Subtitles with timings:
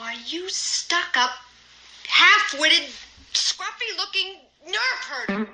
[0.00, 1.32] Why, you stuck up,
[2.08, 2.88] half witted,
[3.34, 5.44] scruffy looking nerf herder.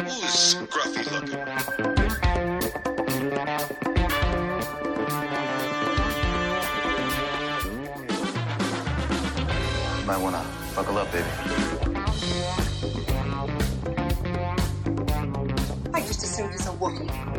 [0.00, 1.38] Who's scruffy looking?
[9.98, 10.42] You might wanna
[10.74, 11.28] buckle up, baby.
[15.92, 17.31] I just assumed it's a Wookiee.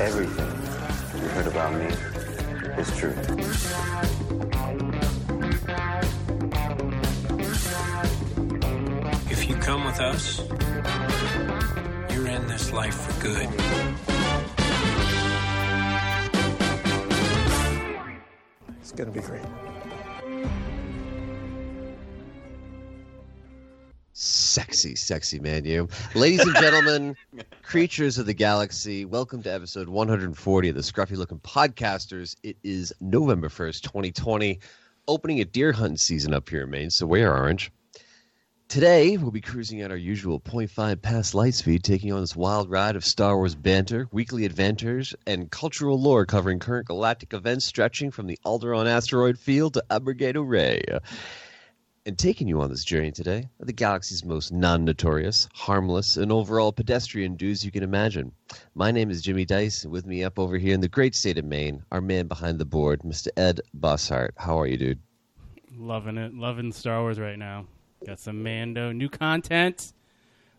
[0.00, 0.46] Everything
[1.20, 1.86] you heard about me
[2.80, 3.14] is true.
[9.28, 10.38] If you come with us,
[12.12, 13.48] you're in this life for good.
[18.80, 19.67] It's going to be great.
[24.78, 25.88] Sexy, sexy man, you.
[26.14, 27.16] Ladies and gentlemen,
[27.64, 32.36] creatures of the galaxy, welcome to episode 140 of the Scruffy Looking Podcasters.
[32.44, 34.60] It is November 1st, 2020,
[35.08, 37.72] opening a deer hunting season up here in Maine, so we're orange.
[38.68, 42.70] Today, we'll be cruising at our usual 0.5 past light speed, taking on this wild
[42.70, 48.12] ride of Star Wars banter, weekly adventures, and cultural lore covering current galactic events stretching
[48.12, 51.00] from the Alderaan asteroid field to Abregado-rae.
[52.08, 56.32] And taking you on this journey today are the galaxy's most non notorious, harmless, and
[56.32, 58.32] overall pedestrian dudes you can imagine.
[58.74, 61.36] My name is Jimmy Dice, and with me up over here in the great state
[61.36, 63.28] of Maine, our man behind the board, Mr.
[63.36, 64.30] Ed Bossart.
[64.38, 64.98] How are you, dude?
[65.76, 66.32] Loving it.
[66.32, 67.66] Loving Star Wars right now.
[68.06, 69.92] Got some Mando new content.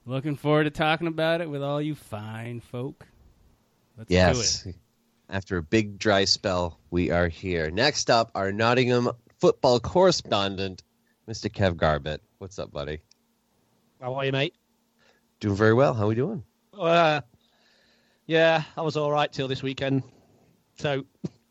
[0.05, 3.07] Looking forward to talking about it with all you fine folk.
[3.97, 4.61] Let's yes.
[4.61, 4.75] do it.
[5.29, 7.71] After a big dry spell, we are here.
[7.71, 10.83] Next up, our Nottingham football correspondent,
[11.29, 11.47] Mr.
[11.47, 12.23] Kev Garbett.
[12.39, 13.01] What's up, buddy?
[14.01, 14.55] How are you, mate?
[15.39, 15.93] Doing very well.
[15.93, 16.43] How are we doing?
[16.73, 17.21] Uh,
[18.25, 20.01] yeah, I was all right till this weekend.
[20.79, 21.05] So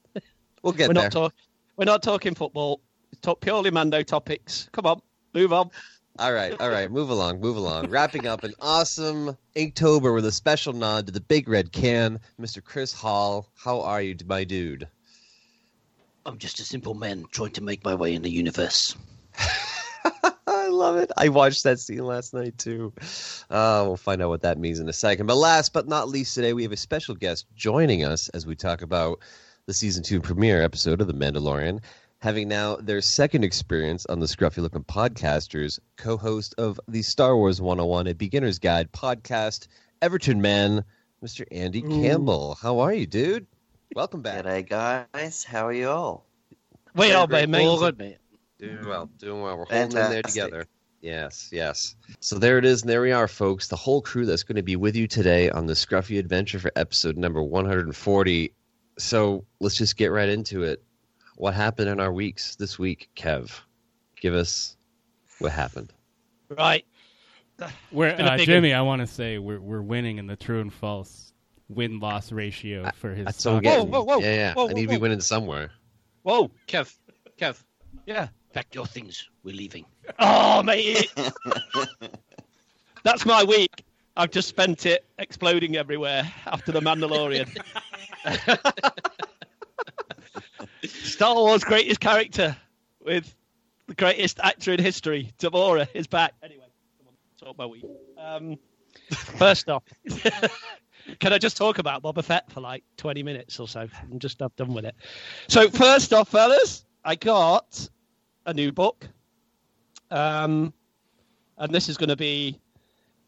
[0.63, 1.05] We'll get we're there.
[1.05, 1.35] not talk-
[1.77, 2.81] we're not talking football.
[3.23, 4.69] Talk purely Mando topics.
[4.73, 5.01] Come on,
[5.33, 5.71] move on.
[6.19, 7.89] All right, all right, move along, move along.
[7.89, 12.63] Wrapping up an awesome Inktober with a special nod to the Big Red Can, Mr.
[12.65, 13.47] Chris Hall.
[13.57, 14.89] How are you, my dude?
[16.27, 18.97] I'm just a simple man trying to make my way in the universe.
[20.47, 21.11] I love it.
[21.17, 22.93] I watched that scene last night too.
[23.51, 25.27] Uh, we'll find out what that means in a second.
[25.27, 28.55] But last but not least, today we have a special guest joining us as we
[28.55, 29.21] talk about
[29.67, 31.81] the season two premiere episode of The Mandalorian.
[32.21, 37.37] Having now their second experience on the Scruffy Looking Podcasters, co host of the Star
[37.37, 39.69] Wars 101, a beginner's guide podcast,
[40.03, 40.85] Everton man,
[41.23, 41.45] Mr.
[41.53, 42.57] Andy Campbell.
[42.61, 43.47] How are you, dude?
[43.95, 44.45] Welcome back.
[44.45, 44.69] G'day,
[45.15, 45.45] guys.
[45.45, 46.27] How are you all?
[46.95, 47.49] We are, great.
[47.49, 48.19] mate.
[48.61, 48.81] All good, mate.
[48.83, 49.59] Doing well, doing well.
[49.59, 50.67] We're holding in there together.
[51.01, 51.95] Yes, yes.
[52.21, 53.69] So there it is, and there we are, folks.
[53.69, 56.73] The whole crew that's going to be with you today on the Scruffy Adventure for
[56.75, 58.53] episode number 140.
[58.99, 60.83] So let's just get right into it.
[61.37, 63.61] What happened in our weeks this week, Kev?
[64.21, 64.77] Give us
[65.39, 65.93] what happened.
[66.49, 66.85] Right.
[67.93, 70.73] We're, uh, big- Jimmy, I want to say we're we're winning in the true and
[70.73, 71.33] false
[71.69, 73.25] win loss ratio for his.
[73.25, 73.89] That's what I'm getting.
[73.89, 74.19] Whoa, whoa, whoa.
[74.21, 74.55] yeah, yeah.
[74.55, 75.71] Whoa, I need to be winning somewhere.
[76.23, 76.93] Whoa, Kev,
[77.39, 77.63] Kev.
[78.07, 78.29] Yeah.
[78.59, 79.29] Pack your things.
[79.45, 79.85] We're leaving.
[80.19, 81.15] Oh, mate.
[83.05, 83.85] That's my week.
[84.17, 87.49] I've just spent it exploding everywhere after the Mandalorian.
[90.85, 92.57] Star Wars' greatest character
[93.01, 93.33] with
[93.87, 96.35] the greatest actor in history, Temuera, is back.
[96.43, 96.67] Anyway,
[97.41, 97.85] talk my week.
[98.19, 98.59] Um,
[99.37, 99.85] first off,
[101.21, 103.87] can I just talk about Boba Fett for like 20 minutes or so?
[104.11, 104.97] I'm just I'm done with it.
[105.47, 107.89] So, first off, fellas, I got
[108.49, 109.07] a new book.
[110.11, 110.73] Um,
[111.59, 112.59] and this is going to be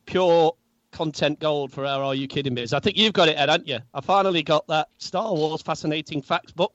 [0.06, 0.54] pure
[0.92, 2.72] content gold for our Are You Kidding Biz.
[2.72, 3.78] I think you've got it, Ed, haven't you?
[3.94, 6.72] I finally got that Star Wars Fascinating Facts book.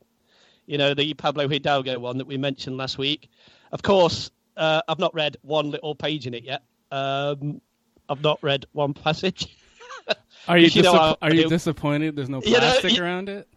[0.68, 3.30] You know, the Pablo Hidalgo one that we mentioned last week.
[3.72, 6.64] Of course, uh, I've not read one little page in it yet.
[6.92, 7.62] Um,
[8.10, 9.58] I've not read one passage.
[10.48, 12.16] Are you, You disapp- are you disappointed?
[12.16, 13.48] There's no You know, plastic you- around it.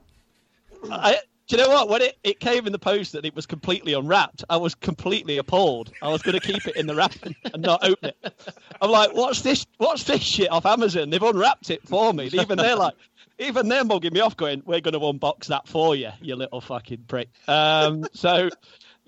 [0.90, 1.18] I,
[1.48, 1.88] do you know what?
[1.88, 5.38] When it, it came in the post that it was completely unwrapped, I was completely
[5.38, 5.90] appalled.
[6.02, 8.50] I was going to keep it in the wrapping and not open it.
[8.82, 9.66] I'm like, what's this?
[9.78, 11.08] What's this shit off Amazon?
[11.08, 12.26] They've unwrapped it for me.
[12.26, 12.94] Even they're like,
[13.38, 16.60] even they're mugging me off, going, "We're going to unbox that for you, you little
[16.60, 18.50] fucking prick." Um, so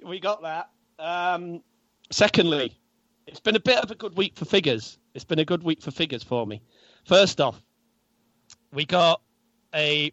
[0.02, 0.70] we got that.
[0.98, 1.62] Um,
[2.10, 2.74] secondly,
[3.26, 4.98] it's been a bit of a good week for figures.
[5.14, 6.62] It's been a good week for figures for me.
[7.04, 7.60] First off,
[8.72, 9.20] we got
[9.74, 10.12] a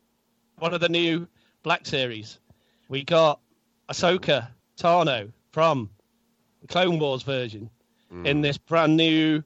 [0.60, 1.28] one of the new
[1.68, 2.40] Black series.
[2.88, 3.42] We got
[3.90, 4.48] Ahsoka
[4.78, 5.90] Tano from
[6.62, 7.70] the Clone Wars version
[8.10, 8.26] Mm.
[8.26, 9.44] in this brand new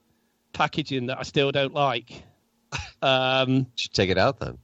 [0.54, 2.22] packaging that I still don't like.
[3.02, 4.60] Um, Should take it out then.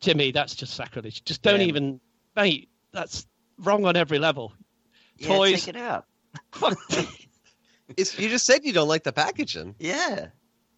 [0.00, 1.22] Jimmy, that's just sacrilege.
[1.26, 1.66] Just don't Yeah.
[1.66, 2.00] even,
[2.34, 2.70] mate.
[2.92, 3.26] That's
[3.58, 4.54] wrong on every level.
[5.18, 5.66] Yeah, Toys.
[5.66, 6.06] take it out.
[7.98, 9.74] It's, you just said you don't like the packaging.
[9.78, 10.28] Yeah.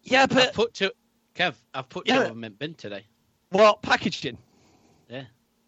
[0.03, 0.91] yeah, I've but put two.
[1.35, 2.23] Kev, I've put two Yeah.
[2.23, 3.05] of them in bin today.
[3.51, 4.37] what packaging?
[5.09, 5.23] Yeah.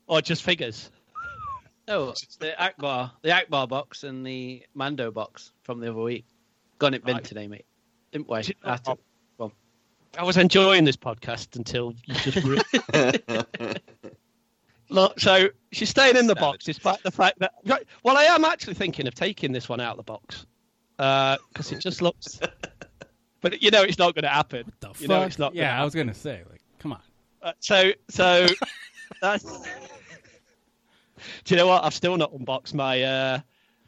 [0.09, 0.89] Or just figures?
[1.88, 6.25] No, the Ackbar, the Ackbar box and the Mando box from the other week.
[6.77, 7.23] Gone in bin Right.
[7.23, 7.65] today, mate.
[8.11, 8.41] Didn't we?
[8.41, 8.97] Do you know Had to.
[9.38, 9.51] what?
[10.17, 12.63] I was enjoying this podcast until you just ruined
[14.89, 17.53] Look, so she's staying in the box despite the fact that.
[17.67, 20.47] right, Well, I am actually thinking of taking this one out of the box
[20.97, 22.39] because it just looks.
[23.41, 24.71] But you know, it's not going to happen.
[24.79, 25.53] The you know, it's not.
[25.53, 27.01] yeah, gonna I was gonna say, like, come on.
[27.41, 28.47] Uh, so, so
[29.21, 29.44] that's.
[31.44, 31.83] Do you know what?
[31.83, 33.39] I've still not unboxed my uh,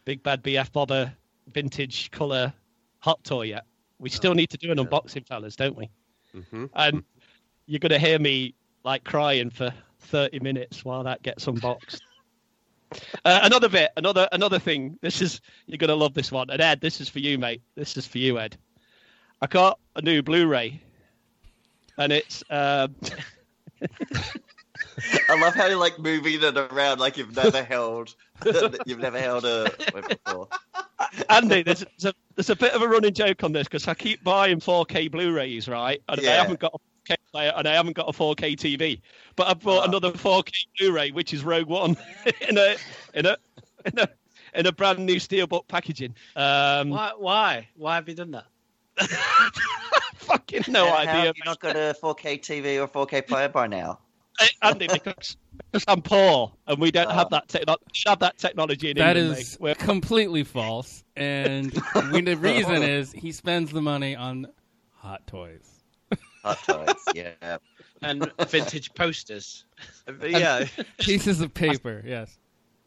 [0.05, 1.13] Big Bad BF Bobber
[1.47, 2.53] vintage color
[2.99, 3.65] hot toy yet.
[3.99, 5.89] We still need to do an unboxing, fellas, don't we?
[6.35, 6.65] Mm-hmm.
[6.73, 7.03] And
[7.67, 12.01] you're going to hear me like crying for 30 minutes while that gets unboxed.
[13.23, 14.99] Uh, another bit, another another thing.
[15.01, 16.49] This is you're going to love this one.
[16.49, 17.61] And Ed, this is for you, mate.
[17.73, 18.57] This is for you, Ed.
[19.41, 20.81] I got a new Blu-ray,
[21.97, 22.93] and it's um,
[25.29, 28.15] I love how you're like moving it around like you've never held
[28.85, 30.47] you've never held a weapon before.
[31.29, 33.93] Andy, there's, there's, a, there's a bit of a running joke on this because I
[33.93, 36.01] keep buying 4K Blu-rays, right?
[36.09, 39.01] And I haven't got a 4K player and I haven't got a 4K TV,
[39.35, 39.87] but I bought Ah.
[39.87, 41.97] another 4K Blu-ray, which is Rogue One,
[42.49, 42.75] in a
[43.13, 43.37] in a
[43.85, 44.09] in a
[44.53, 46.15] in a brand new steelbook packaging.
[46.35, 47.11] Um, Why?
[47.17, 47.67] Why?
[47.75, 48.45] Why have you done that?
[50.15, 53.67] fucking no How idea, have you not got a 4K TV or 4K player by
[53.67, 53.99] now?
[54.39, 54.53] Mate.
[54.61, 55.37] Andy, because,
[55.71, 57.13] because I'm poor and we don't Ah.
[57.13, 59.39] have that techno- have that technology in That England.
[59.39, 59.61] is mate.
[59.61, 61.03] We're- completely false.
[61.15, 61.71] And
[62.11, 64.47] we, the reason is he spends the money on
[64.95, 65.67] hot toys.
[66.43, 67.57] Hot toys, yeah.
[68.01, 69.65] And vintage posters.
[70.27, 70.65] Yeah,
[70.99, 72.37] Pieces of paper, yes.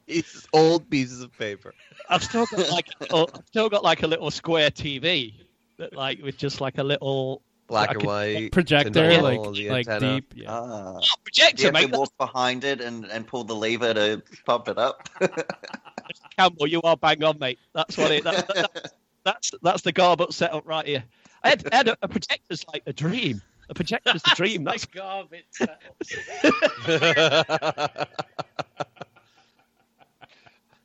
[0.08, 1.72] it's old pieces of paper.
[2.10, 5.34] I've still got like oh, I've still got like a little square TV
[5.78, 9.70] that like with just like a little Black I and white Projector, tinfoil, like the
[9.70, 10.34] like deep.
[10.36, 10.50] Yeah.
[10.50, 10.98] Ah.
[11.00, 11.90] Do projector, you mate.
[11.90, 15.08] walk behind it and, and pull the lever to pump it up?
[16.38, 17.58] Campbell, you are bang on, mate.
[17.72, 18.24] That's what it.
[18.24, 18.92] That, that,
[19.24, 21.04] that's that's the garbage setup right here.
[21.42, 23.40] Ed, Ed, a projector's like a dream.
[23.68, 24.64] A projector's the dream.
[24.68, 25.44] That's garbage.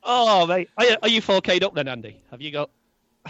[0.02, 0.70] oh, mate.
[0.76, 2.22] Are you, are you 4K'd up then, Andy?
[2.30, 2.70] Have you got?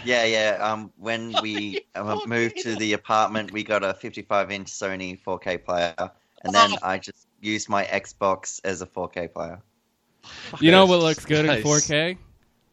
[0.05, 0.57] Yeah, yeah.
[0.61, 5.63] Um, when we uh, moved to the apartment, we got a 55 inch Sony 4K
[5.63, 5.93] player,
[6.43, 9.59] and then I just used my Xbox as a 4K player.
[10.59, 11.59] You know what looks good Nice.
[11.59, 12.17] in 4K?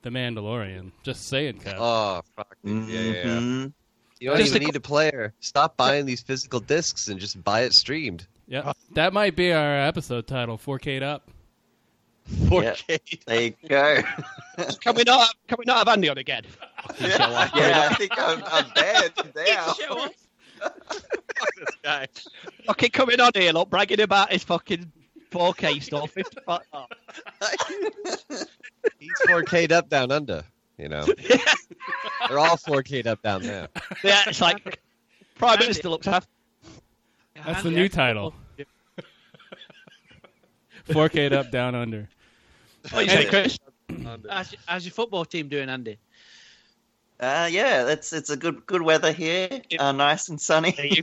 [0.03, 0.93] The Mandalorian.
[1.03, 1.75] Just saying, Kev.
[1.79, 2.56] Oh, fuck.
[2.65, 2.88] dude.
[2.88, 3.25] Yeah, yeah, yeah.
[3.25, 3.73] Mhm.
[4.20, 5.32] You don't Just even a- need a player.
[5.41, 8.26] Stop buying these physical discs and just buy it streamed.
[8.47, 10.56] Yeah, that might be our episode title.
[10.59, 11.29] 4K'd up.
[12.28, 13.25] 4K.
[13.25, 14.02] There you go.
[14.80, 15.34] Can we not?
[15.46, 16.44] Can we not have Andy on again?
[17.00, 19.75] yeah, yeah, I think I'm, I'm bad now.
[21.56, 22.08] this guy.
[22.66, 24.90] Fucking coming on here, look, bragging about his fucking
[25.30, 26.10] 4K stuff.
[26.10, 26.86] 55 oh.
[28.98, 30.44] He's 4K'd up down under.
[30.76, 31.05] You know,
[32.29, 33.69] they're all 4K'd up down there.
[34.05, 34.81] Yeah, it's like
[35.34, 36.26] Prime Minister looks half.
[37.44, 38.34] That's the new title.
[40.88, 42.08] 4K'd up, down under.
[42.90, 43.58] What you say, Chris?
[44.28, 45.98] How's, how's your football team doing, Andy?
[47.20, 49.48] Uh, yeah, it's it's a good good weather here.
[49.78, 51.02] Uh, nice and sunny.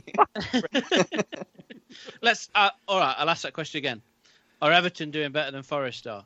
[2.22, 2.48] Let's.
[2.54, 4.00] Uh, all right, I'll ask that question again.
[4.62, 6.24] Are Everton doing better than Forest are?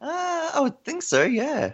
[0.00, 1.24] Uh, I would think so.
[1.24, 1.72] Yeah.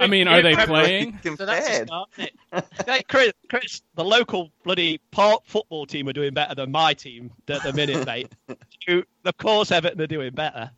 [0.00, 1.18] I mean, are they playing?
[1.22, 1.88] So that's a Compared.
[1.88, 2.64] start, isn't it?
[2.86, 7.32] Hey, Chris, Chris, the local bloody park football team are doing better than my team
[7.48, 8.32] at the minute, mate.
[9.24, 10.70] Of course, Everton are doing better.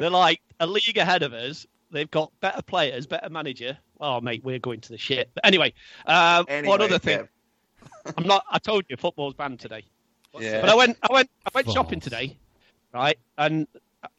[0.00, 1.66] They're like a league ahead of us.
[1.90, 3.76] They've got better players, better manager.
[4.00, 5.28] Oh, mate, we're going to the shit.
[5.34, 5.74] But anyway,
[6.06, 7.28] um, one Anyway, other thing.
[8.16, 8.42] I'm not.
[8.50, 9.84] I told you, football's banned today.
[10.38, 10.62] Yeah.
[10.62, 12.38] But I went, I went, I went shopping today,
[12.94, 13.18] right?
[13.36, 13.66] And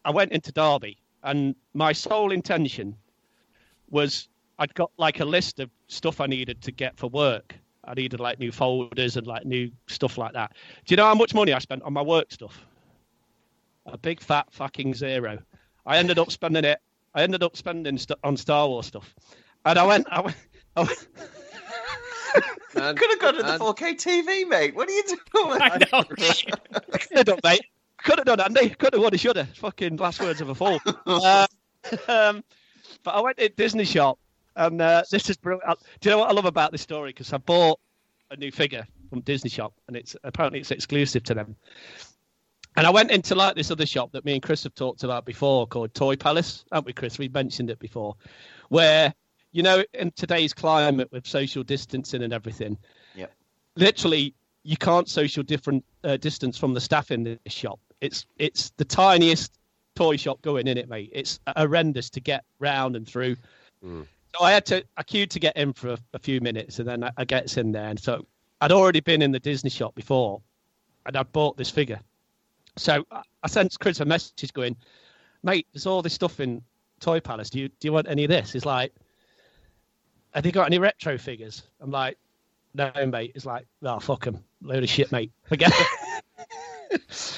[0.06, 2.96] I went into Derby, and my sole intention
[3.90, 7.56] was I'd got like a list of stuff I needed to get for work.
[7.86, 10.54] I needed like new folders and like new stuff like that.
[10.86, 12.64] Do you know how much money I spent on my work stuff?
[13.88, 15.40] A big fat fucking zero.
[15.86, 16.80] I ended up spending it.
[17.14, 19.14] I ended up spending st- on Star Wars stuff,
[19.66, 20.08] and I went.
[20.10, 20.38] I went.
[20.76, 21.08] I went
[22.76, 24.76] Man, Could have gone to the man, 4K TV, mate.
[24.76, 25.62] What are you doing?
[25.62, 26.04] I know.
[26.04, 27.66] could have done, mate.
[28.04, 28.70] Could have done, Andy.
[28.70, 29.50] Could have, would have, should have.
[29.58, 30.80] Fucking last words of a fool.
[31.06, 31.46] Uh,
[32.08, 32.44] um,
[33.04, 34.20] but I went to Disney shop,
[34.56, 35.80] and uh, this is brilliant.
[36.00, 37.10] Do you know what I love about this story?
[37.10, 37.80] Because I bought
[38.30, 41.56] a new figure from Disney shop, and it's apparently it's exclusive to them.
[42.78, 45.26] And I went into like this other shop that me and Chris have talked about
[45.26, 47.20] before, called Toy Palace, haven't we, Chris?
[47.20, 48.16] We've mentioned it before,
[48.70, 49.14] where
[49.52, 52.78] you know, in today's climate with social distancing and everything,
[53.16, 53.26] Yeah.
[53.76, 57.80] literally you can't social different uh, distance from the staff in this shop.
[58.00, 59.58] It's it's the tiniest
[59.96, 61.10] toy shop going in it, mate.
[61.12, 63.36] It's horrendous to get round and through.
[63.84, 64.06] Mm.
[64.38, 66.88] So I had to I queued to get in for a, a few minutes, and
[66.88, 68.26] then I, I gets in there, and so
[68.62, 70.42] I'd already been in the Disney shop before,
[71.06, 72.00] and I'd bought this figure.
[72.78, 74.76] So I, sent Chris a message going,
[75.44, 76.62] "Mate, there's all this stuff in
[77.00, 77.50] Toy Palace.
[77.50, 78.94] Do you do you want any of this?" He's like,
[80.34, 82.18] "Have you got any retro figures?" I'm like,
[82.74, 84.44] "No, mate." He's like, "Oh, fuck 'em.
[84.62, 85.32] load of shit, mate.
[85.44, 85.74] Forget."
[86.92, 87.02] it."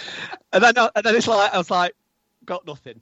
[0.54, 1.94] and then uh, and then it's like I was like,
[2.46, 3.02] "Got nothing."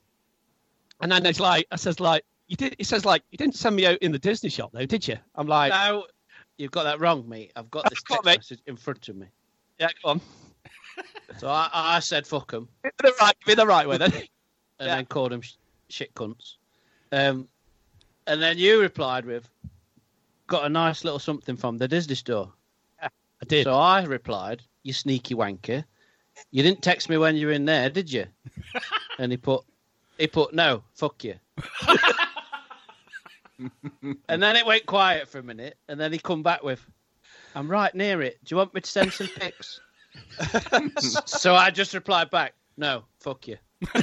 [1.02, 2.76] And then it's like I says like you did.
[2.78, 5.18] He says like you didn't send me out in the Disney shop though, did you?
[5.36, 6.06] I'm like, No,
[6.58, 7.52] you've got that wrong, mate.
[7.56, 8.38] I've got this got, text mate.
[8.38, 9.28] message in front of me.
[9.80, 10.22] yeah, go on.
[11.38, 13.98] So I, I said fuck 'em Give me the right, give me the right way
[13.98, 14.12] then.
[14.14, 14.28] and
[14.80, 14.96] Yeah.
[14.96, 15.54] then called them sh-
[15.90, 16.56] shit cunts.
[17.12, 17.48] Um,
[18.28, 19.50] and then you replied with,
[20.48, 22.52] got a nice little something from the Disney store.
[23.02, 23.10] I
[23.48, 23.64] did.
[23.64, 25.84] So I replied, you sneaky wanker.
[26.52, 28.26] You didn't text me when you were in there, did you?
[29.20, 29.64] and he put,
[30.18, 31.36] he put, no, fuck you.
[34.30, 36.86] and then it went quiet for a minute, and then he come back with,
[37.56, 38.40] I'm right near it.
[38.44, 39.80] Do you want me to send some pics?
[41.25, 43.58] so I just replied back, no, fuck you.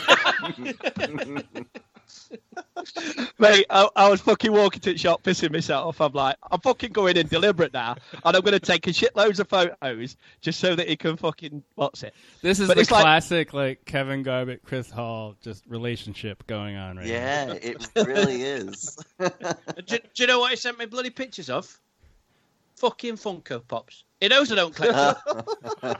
[3.39, 6.01] Mate, I, I was fucking walking to the shop pissing myself.
[6.01, 9.39] I'm like, I'm fucking going in deliberate now, and I'm going to take a shitloads
[9.41, 12.15] of photos just so that he can fucking what's it.
[12.43, 16.77] This is But the it's like- classic, like, Kevin Garbutt, Chris Hall, just relationship going
[16.77, 18.99] on right Yeah, it really is.
[19.19, 19.31] do,
[19.87, 21.79] do you know what he sent me bloody pictures of?
[22.79, 24.05] Fucking Funko Pops.
[24.21, 25.45] He knows I don't collect them.
[25.83, 25.91] Do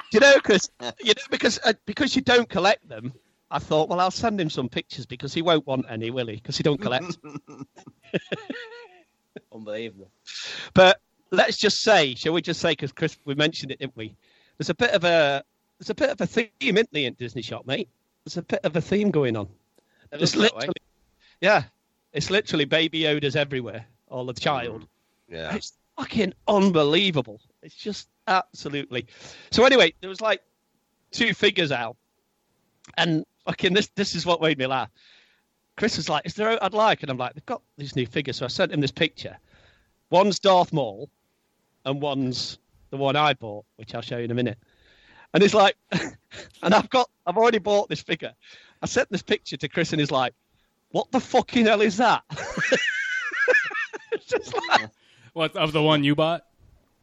[0.12, 0.70] you know, Chris?
[1.02, 3.12] You know, because uh, because you don't collect them.
[3.50, 6.36] I thought, well, I'll send him some pictures because he won't want any, will he?
[6.36, 7.18] Because he don't collect.
[9.52, 10.10] Unbelievable.
[10.74, 14.14] But let's just say, shall we just say, because Chris, we mentioned it, didn't we?
[14.56, 15.42] There's a bit of a
[15.78, 17.88] there's a bit of a theme, isn't there, in Disney shop, mate?
[18.24, 19.48] There's a bit of a theme going on.
[20.12, 20.58] It It's looks that way.
[20.60, 20.74] literally,
[21.40, 21.64] yeah,
[22.12, 24.86] it's literally baby Yoda's everywhere, all the child.
[25.28, 25.54] Yeah.
[25.54, 27.40] It's fucking unbelievable.
[27.62, 29.06] It's just absolutely.
[29.50, 30.42] So anyway, there was like
[31.10, 31.96] two figures out,
[32.96, 34.90] and fucking this this is what made me laugh.
[35.76, 38.06] Chris was like, "Is there out I'd like?" And I'm like, "They've got these new
[38.06, 39.38] figures." So I sent him this picture.
[40.10, 41.08] One's Darth Maul,
[41.84, 42.58] and one's
[42.90, 44.58] the one I bought, which I'll show you in a minute.
[45.32, 45.76] And he's like,
[46.62, 48.34] and I've got, I've already bought this figure.
[48.82, 50.34] I sent this picture to Chris, and he's like,
[50.90, 52.22] "What the fucking hell is that?"
[54.12, 54.90] it's just like,
[55.32, 56.44] What of the one you bought?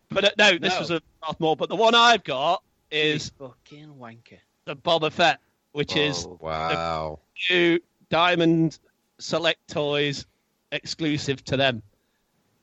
[0.09, 0.79] but uh, no, this No.
[0.79, 1.55] was a Darth Maul.
[1.55, 4.39] But the one I've got is fucking wanker.
[4.65, 5.39] the Boba Fett,
[5.71, 7.19] which is Oh, wow.
[7.49, 8.79] new Diamond
[9.19, 10.25] Select Toys
[10.71, 11.81] exclusive to them.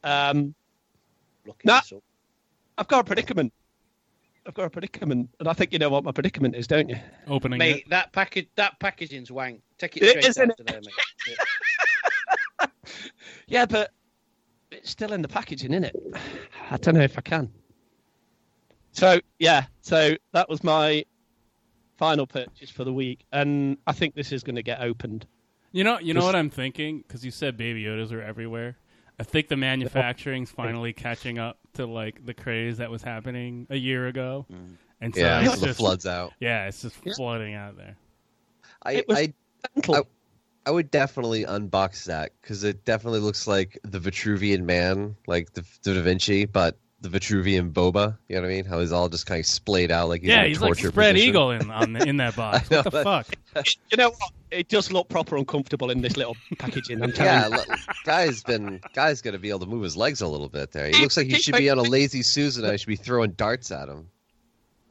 [0.04, 0.54] Um,
[1.46, 1.80] Looking Nah.
[1.80, 2.02] this up.
[2.78, 3.52] I've got a predicament.
[4.46, 6.98] I've got a predicament, and I think you know what my predicament is, don't you?
[7.26, 7.90] Opening Mate, it.
[7.90, 9.60] that package, that packaging's wank.
[9.78, 10.94] Take it It straight isn't out to there, mate.
[11.28, 12.66] Yeah.
[13.48, 13.90] Yeah, but
[14.70, 15.96] it's still in the packaging, isn't it?
[16.70, 17.50] I don't know if I can.
[18.92, 21.04] So yeah, so that was my
[21.98, 25.26] final purchase for the week, and I think this is going to get opened.
[25.72, 27.04] You know, you know what I'm thinking?
[27.06, 28.78] Because you said Baby Yodas are everywhere.
[29.18, 33.76] I think the manufacturing's finally catching up to like the craze that was happening a
[33.76, 34.76] year ago, mm.
[35.00, 36.32] and so Yeah, it's so the just, floods out.
[36.40, 37.96] Yeah, it's just flooding out there.
[38.82, 39.34] I, It was I
[39.74, 39.94] Mental.
[39.96, 40.02] I-
[40.66, 45.64] I would definitely unbox that because it definitely looks like the Vitruvian Man, like the,
[45.84, 48.16] the Da Vinci, but the Vitruvian Boba.
[48.28, 48.64] You know what I mean?
[48.64, 50.70] How he's all just kind of splayed out like he's yeah, in a he's like
[50.70, 51.28] torture spread position.
[51.28, 52.66] eagle in on the, um, in that box.
[52.70, 53.04] I know What the that-
[53.54, 53.66] fuck?
[53.92, 54.30] you know what?
[54.50, 57.02] It does look proper uncomfortable in this little packaging.
[57.02, 57.56] I'm telling Yeah, you.
[57.56, 60.88] look, guy's been guy's gonna be able to move his legs a little bit there.
[60.88, 62.64] He looks like he should be on a lazy Susan.
[62.64, 64.08] I should be throwing darts at him.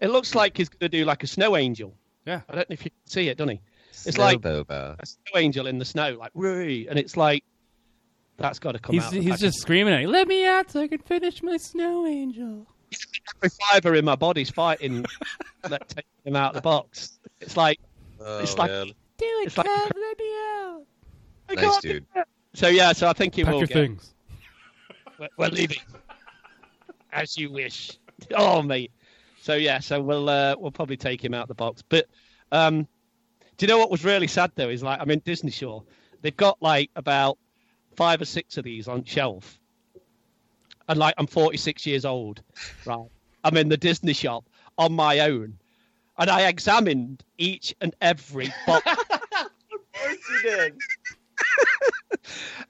[0.02, 1.96] It looks like he's going to do like a snow angel.
[2.26, 2.42] Yeah.
[2.50, 3.62] I don't know if you can see it, don't he?
[4.06, 4.96] It's Snow like- Boba.
[5.00, 7.44] A snow angel in the snow, like "Whee!" and it's like
[8.38, 9.14] that's got to come He's out.
[9.14, 12.68] he's just screaming at you, "Let me out so I can finish my snow angel."
[13.38, 15.04] every fiber in my body's fighting,
[15.70, 17.20] like taking him out of the box.
[17.42, 17.80] It's like
[18.20, 18.88] Oh, It's like- man.
[19.18, 20.82] Do it, It's like- Kev, let me out.
[21.50, 22.06] I Nice can't dude.
[22.54, 23.74] So yeah, so I think he Pack will your get.
[23.76, 24.14] things.
[25.20, 25.78] We're, we're leaving.
[27.12, 27.98] As you wish.
[28.34, 28.92] Oh mate.
[29.42, 31.82] So yeah, so we'll uh, we'll probably take him out of the box.
[31.88, 32.06] But
[32.52, 32.88] um,
[33.58, 34.70] Do you know what was really sad though?
[34.70, 35.84] Is like I'm in Disney Shore.
[36.22, 37.38] They've got like about
[37.96, 39.60] five or six of these on shelf,
[40.90, 42.42] and like I'm 46 years old,
[42.86, 43.06] right?
[43.44, 44.46] I'm in the Disney shop
[44.78, 45.58] on my own,
[46.18, 48.86] and I examined each and every box
[50.04, 50.74] you did.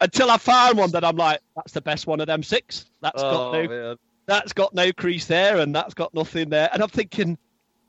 [0.01, 2.85] until I found one that I'm like, that's the best one of them six.
[3.01, 3.95] That's got Oh, no, man.
[4.25, 6.69] that's got no crease there, and that's got nothing there.
[6.73, 7.37] And I'm thinking,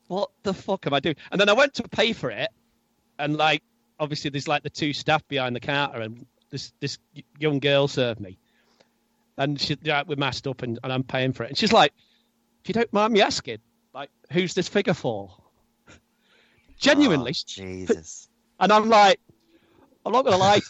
[0.07, 1.15] what the fuck am I doing?
[1.31, 2.49] And then I went to pay for it,
[3.19, 3.63] and like,
[3.99, 6.97] obviously, there's like the two staff behind the counter, and this this
[7.39, 8.37] young girl served me,
[9.37, 11.93] and she yeah, we're masked up, and, and I'm paying for it, and she's like,
[12.63, 13.59] if you don't mind me asking,
[13.93, 15.31] like, who's this figure for?
[16.79, 18.27] Genuinely, Oh, Jesus.
[18.59, 19.19] and I'm like,
[20.05, 20.61] I'm not gonna lie,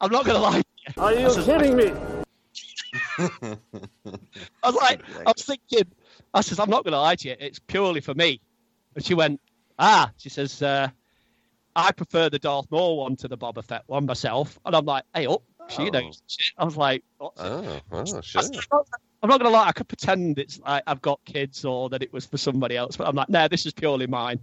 [0.00, 0.62] I'm not gonna lie.
[0.96, 1.92] Are you kidding me?
[3.18, 3.58] I
[4.64, 5.84] was like, I was thinking,
[6.32, 7.36] I says, I'm not going to lie to you.
[7.38, 8.40] It's purely for me.
[8.94, 9.40] And she went,
[9.78, 10.88] ah, she says, uh,
[11.76, 14.58] I prefer the Darth Maul one to the Boba Fett one myself.
[14.64, 15.90] And I'm like, hey, up, she Oh.
[15.90, 16.52] knows shit.
[16.58, 17.46] I was like, what's it?
[17.46, 18.42] Oh, oh, I sure.
[18.42, 18.60] said,
[19.22, 19.66] I'm not going to lie.
[19.68, 22.96] I could pretend it's like I've got kids or that it was for somebody else,
[22.96, 24.40] but I'm like, no, this is purely mine.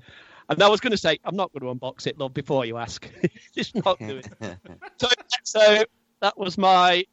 [0.49, 2.77] And I was going to say, I'm not going to unbox it, love, before you
[2.77, 3.09] ask.
[3.55, 4.57] Just not doing it.
[4.99, 5.07] So,
[5.43, 5.83] so
[6.21, 7.03] that was my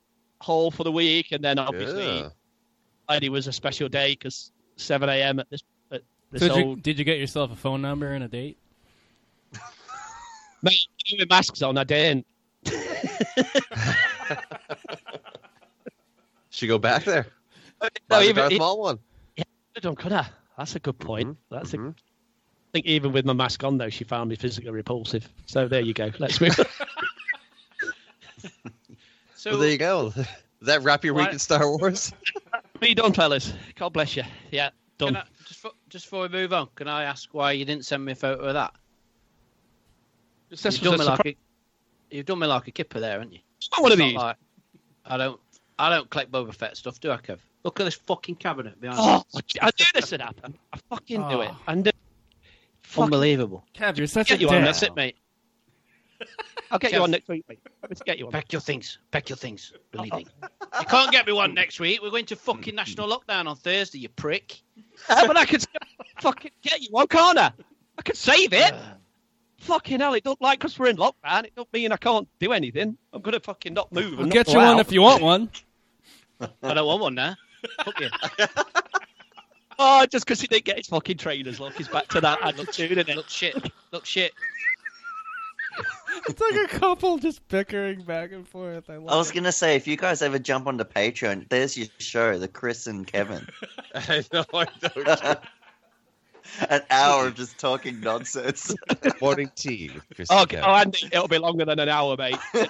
[0.40, 2.28] haul for the week, and then obviously Yeah.
[3.06, 5.38] Friday was a special day because 7 a.m.
[5.40, 8.22] at this at this So did you, did you get yourself a phone number and
[8.22, 8.58] a date?
[10.62, 10.86] Mate
[11.18, 11.76] with masks on.
[11.78, 12.26] I didn't.
[16.50, 17.26] Should go back there.
[17.80, 18.98] No, Buy even Darth it- Maul one.
[19.38, 20.26] I don't could I?
[20.58, 21.30] That's a good point.
[21.30, 21.94] Mhm, That's a, mhm.
[21.94, 25.26] I think even with my mask on though, she found me physically repulsive.
[25.46, 26.10] So there you go.
[26.18, 26.54] Let's move.
[29.34, 30.10] So well, there you go.
[30.16, 30.26] Does
[30.62, 32.12] that wrap your week Why- in Star Wars?
[32.80, 33.52] Be done, fellas.
[33.76, 34.24] God bless you.
[34.50, 35.16] Yeah, done.
[35.16, 38.04] I, just, for, just before we move on, can I ask why you didn't send
[38.04, 38.74] me a photo of that?
[40.60, 41.36] This You've done, a me like a,
[42.10, 43.38] you've done me like a kipper there, haven't you?
[43.56, 44.14] It's not one of these.
[44.14, 44.36] like-
[45.06, 45.40] I don't.
[45.78, 47.38] I don't collect Boba Fett stuff, do I, Kev?
[47.64, 49.42] Look at this fucking cabinet behind Oh, me.
[49.60, 50.56] I knew this would happen.
[50.72, 51.50] I fucking knew it.
[51.50, 51.58] Oh.
[51.66, 51.92] And uh,
[52.98, 53.64] Unbelievable.
[53.74, 54.64] Kev, you're such Get a you on, dick.
[54.66, 55.16] That's it, mate.
[56.70, 57.02] I'll get you Kev.
[57.04, 57.58] on next week, mate.
[57.88, 58.32] Let's get you on.
[58.32, 58.98] Pack your things.
[59.10, 59.72] Pack your things.
[59.90, 60.26] Believe me.
[60.78, 62.00] You can't get me one next week.
[62.02, 64.58] We're going to fucking national lockdown on Thursday, you prick.
[65.08, 65.64] Uh, but I could
[66.20, 67.52] fucking get you one corner.
[67.98, 68.72] I could save it.
[69.62, 71.44] Fucking hell, it don't like because we're in lockdown.
[71.44, 72.96] It don't mean I can't do anything.
[73.12, 74.12] I'm gonna fucking not move.
[74.12, 75.50] We'll and get you go one if you want one.
[76.62, 77.36] I don't want one now.
[77.84, 78.08] Fuck you.
[79.84, 81.58] Oh, just because he didn't get his fucking trainers.
[81.58, 83.16] Look, he's back to that attitude, isn't it?
[83.16, 83.72] Look shit.
[83.90, 84.32] Look shit.
[86.28, 88.88] It's like a couple just bickering back and forth.
[88.88, 89.34] I, love I was it.
[89.34, 93.06] gonna say, if you guys ever jump onto Patreon, there's your show, the Chris and
[93.06, 93.48] Kevin.
[93.94, 94.44] I know.
[94.54, 95.38] I don't.
[96.70, 98.74] An hour of just talking nonsense.
[99.20, 99.90] Morning tea.
[99.94, 100.60] With Chris Oh, and okay.
[100.60, 102.36] Oh, Andy, it'll be longer than an hour, mate.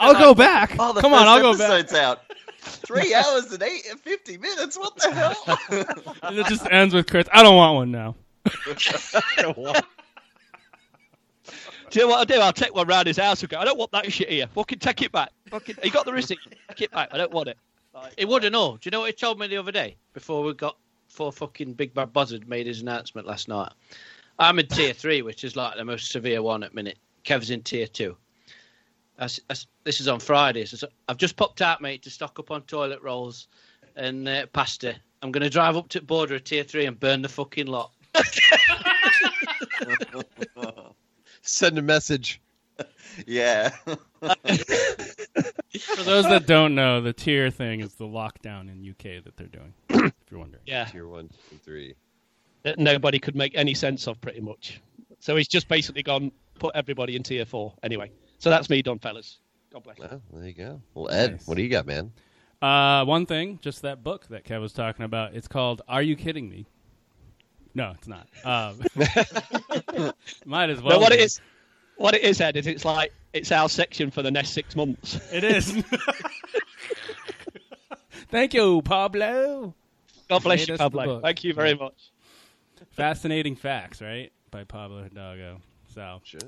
[0.00, 0.76] I'll go back.
[0.78, 1.92] Oh, Come on, I'll go back.
[1.92, 2.20] out.
[2.60, 4.78] Three hours and eight and fifty minutes.
[4.78, 5.36] What the hell?
[6.22, 7.28] And it just ends with Chris.
[7.32, 8.14] I don't want one now.
[11.90, 12.40] Do you know what I'll do?
[12.40, 14.46] I'll take one round his house and go, I don't want that shit here.
[14.48, 15.30] Fucking take it back.
[15.50, 16.38] Fucking, you got the receipt.
[16.70, 17.10] Take it back.
[17.12, 17.58] I don't want it.
[18.18, 18.72] He wouldn't know.
[18.72, 19.96] Do you know what he told me the other day?
[20.14, 20.76] Before we got
[21.14, 23.70] before fucking Big Bad Buzzard made his announcement last night.
[24.36, 26.98] I'm in tier three, which is like the most severe one at minute.
[27.22, 28.16] Kev's in tier two.
[29.16, 30.64] That's, that's, this is on Friday.
[30.64, 33.46] So I've just popped out, mate, to stock up on toilet rolls
[33.94, 34.96] and uh, pasta.
[35.22, 37.68] I'm going to drive up to the border of tier three and burn the fucking
[37.68, 37.92] lot.
[41.42, 42.40] Send a message.
[43.24, 43.70] yeah.
[45.78, 49.46] For those that don't know, the tier thing is the lockdown in UK that they're
[49.48, 49.74] doing.
[49.90, 50.62] if you're wondering.
[50.66, 50.84] Yeah.
[50.86, 51.94] Tier one, two, and three.
[52.62, 54.80] That nobody could make any sense of, pretty much.
[55.20, 57.74] So he's just basically gone, put everybody in tier four.
[57.82, 59.38] Anyway, so that's me done, fellas.
[59.72, 60.04] God bless you.
[60.08, 60.80] Well, there you go.
[60.94, 61.46] Well, Ed, Nice.
[61.46, 62.12] what do you got, man?
[62.62, 65.34] Uh, one thing, just that book that Kev was talking about.
[65.34, 66.66] It's called "Are You Kidding Me?"
[67.74, 68.28] No, it's not.
[68.44, 68.80] Um,
[70.46, 70.90] might as well.
[70.96, 71.24] But what it be.
[71.24, 71.40] is,
[71.96, 75.18] what it is, Ed, is it's like it's our section for the next six months.
[75.32, 75.72] It is.
[78.30, 79.74] Thank you, Pablo.
[80.28, 81.20] God bless you, Pablo.
[81.20, 82.10] Thank you very much.
[82.92, 84.32] Fascinating Facts, right?
[84.50, 85.60] By Pablo Hidalgo.
[85.94, 86.40] So Sure.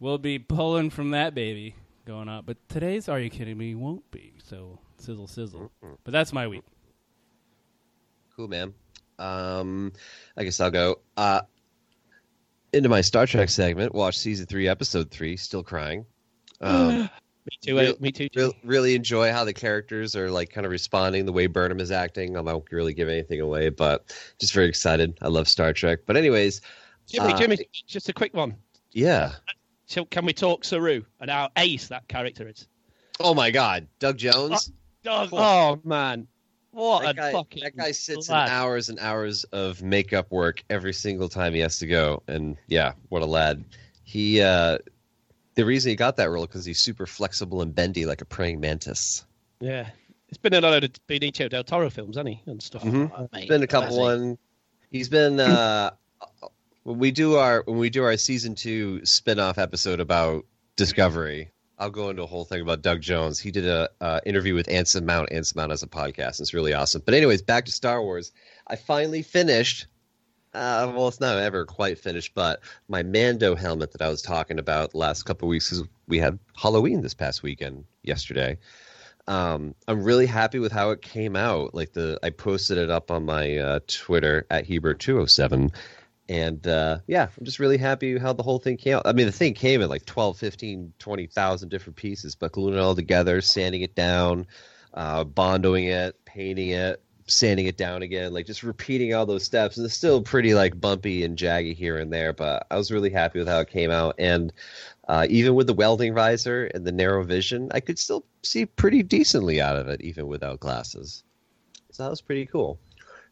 [0.00, 1.74] we'll be pulling from that baby
[2.06, 2.46] going up.
[2.46, 4.32] But today's Are You Kidding Me won't be.
[4.44, 5.70] So sizzle, sizzle.
[6.04, 6.62] But that's my week.
[8.36, 8.72] Cool, man.
[9.18, 9.92] Um,
[10.36, 11.00] I guess I'll go.
[11.16, 11.42] Uh,
[12.72, 13.94] into my Star Trek segment.
[13.94, 15.36] Watch season three, episode three.
[15.36, 16.04] Still crying.
[16.60, 17.08] Um,
[17.46, 17.78] Me too.
[17.78, 18.28] Real- uh, me too.
[18.34, 21.90] Real, really enjoy how the characters are like kind of responding the way Burnham is
[21.90, 22.36] acting.
[22.36, 25.16] I won't really give anything away, but just very excited.
[25.22, 26.00] I love Star Trek.
[26.04, 26.60] But anyways,
[27.06, 28.54] Jimmy, Uh, Jimmy, just a quick one.
[28.92, 29.32] Yeah.
[29.86, 32.66] So can we talk Saru and how ace that character is?
[33.20, 34.70] Oh my God, Doug Jones.
[35.06, 36.26] Oh, oh, man,
[36.72, 38.46] what that a guy, fucking that guy sits lad.
[38.48, 42.56] in hours and hours of makeup work every single time he has to go, and
[42.66, 43.64] yeah, what a lad.
[44.04, 44.78] He uh,
[45.54, 48.60] the reason he got that role because he's super flexible and bendy like a praying
[48.60, 49.24] mantis.
[49.60, 49.88] Yeah,
[50.28, 52.82] it's been a lot of Benicio del Toro films, hasn't he, and stuff.
[52.82, 53.10] Mhm.
[53.10, 53.40] like that, mate.
[53.40, 54.00] He's been a couple he?
[54.00, 54.38] one.
[54.90, 55.90] He's been uh,
[56.84, 61.50] when we do our when we do our season two spin-off episode about Discovery.
[61.78, 63.38] I'll go into a whole thing about Doug Jones.
[63.38, 65.30] He did a uh, interview with Anson Mount.
[65.30, 66.40] Anson Mount has a podcast.
[66.40, 67.02] It's really awesome.
[67.04, 68.32] But anyways, back to Star Wars.
[68.66, 69.86] I finally finished.
[70.52, 74.58] Uh, well, it's not ever quite finished, but my Mando helmet that I was talking
[74.58, 78.58] about last couple weeks because we had Halloween this past weekend yesterday.
[79.28, 81.74] Um, I'm really happy with how it came out.
[81.74, 85.72] Like the, I posted it up on my uh, Twitter at Hebert207,
[86.28, 89.06] and uh, yeah, I'm just really happy how the whole thing came out.
[89.06, 92.80] I mean, the thing came in like 12, 15, 20,000 different pieces, but gluing it
[92.80, 94.46] all together, sanding it down,
[94.94, 99.78] uh, bondoing it, painting it, sanding it down again, like just repeating all those steps.
[99.78, 103.10] And it's still pretty like bumpy and jaggy here and there, but I was really
[103.10, 104.14] happy with how it came out.
[104.18, 104.52] And
[105.08, 109.02] uh, even with the welding visor and the narrow vision, I could still see pretty
[109.02, 111.22] decently out of it, even without glasses.
[111.90, 112.78] So that was pretty cool.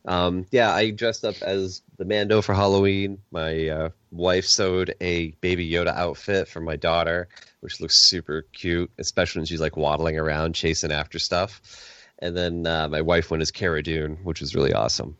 [0.06, 3.18] Um, yeah, I dressed up as the Mando for Halloween.
[3.30, 7.28] My uh, wife sewed a Baby Yoda outfit for my daughter,
[7.60, 11.60] which looks super cute, especially when she's like waddling around chasing after stuff.
[12.20, 15.16] And then uh, my wife went as Cara Dune, which was really awesome.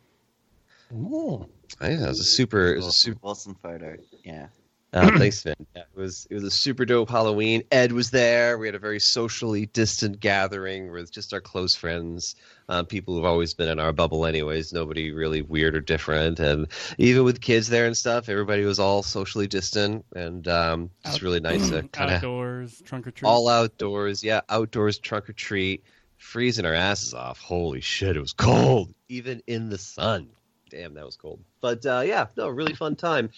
[0.93, 1.47] Oh.
[1.81, 3.97] Yeah, it was a super, it was a super awesome photo.
[4.23, 4.47] Yeah.
[4.93, 5.55] Uh, thanks, Finn.
[5.75, 7.63] Yeah, it was it was a super dope Halloween.
[7.71, 8.57] Ed was there.
[8.57, 12.35] We had a very socially distant gathering with just our close friends,
[12.69, 14.71] uh, people who've always been in our bubble, anyways.
[14.73, 19.03] Nobody really weird or different, and even with kids there and stuff, everybody was all
[19.03, 23.27] socially distant, and um, it's Out- really nice to kind of outdoors trunk or treat.
[23.27, 24.23] all outdoors.
[24.23, 25.83] Yeah, outdoors trunk or treat,
[26.17, 27.39] freezing our asses off.
[27.39, 30.29] Holy shit, it was cold, even in the sun.
[30.69, 31.39] Damn, that was cold.
[31.61, 33.29] But uh, yeah, no, really fun time.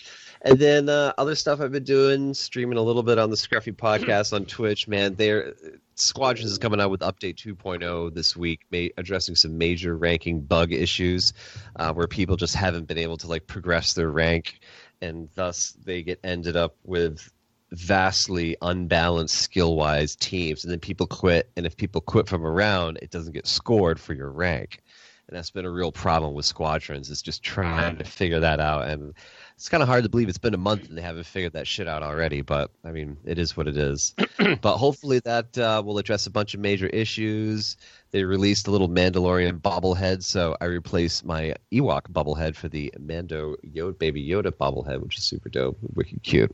[0.41, 3.75] And then uh, other stuff I've been doing, streaming a little bit on the Scruffy
[3.75, 4.87] podcast on Twitch.
[4.87, 5.53] Man, there,
[5.95, 10.71] Squadrons is coming out with update 2.0 this week, ma- addressing some major ranking bug
[10.71, 11.33] issues
[11.75, 14.59] uh, where people just haven't been able to like progress their rank,
[15.01, 17.31] and thus they get ended up with
[17.71, 22.97] vastly unbalanced skill wise teams and then people quit and if people quit from around
[22.99, 24.81] it doesn't get scored for your rank
[25.29, 28.87] and that's been a real problem with squadrons is just trying to figure that out
[28.87, 29.13] and
[29.55, 31.67] it's kind of hard to believe it's been a month and they haven't figured that
[31.67, 34.13] shit out already but i mean it is what it is
[34.61, 37.77] but hopefully that uh, will address a bunch of major issues
[38.11, 43.55] they released a little mandalorian bobblehead so i replaced my ewok bobblehead for the mando
[43.65, 46.53] yoda baby yoda bobblehead which is super dope wicked cute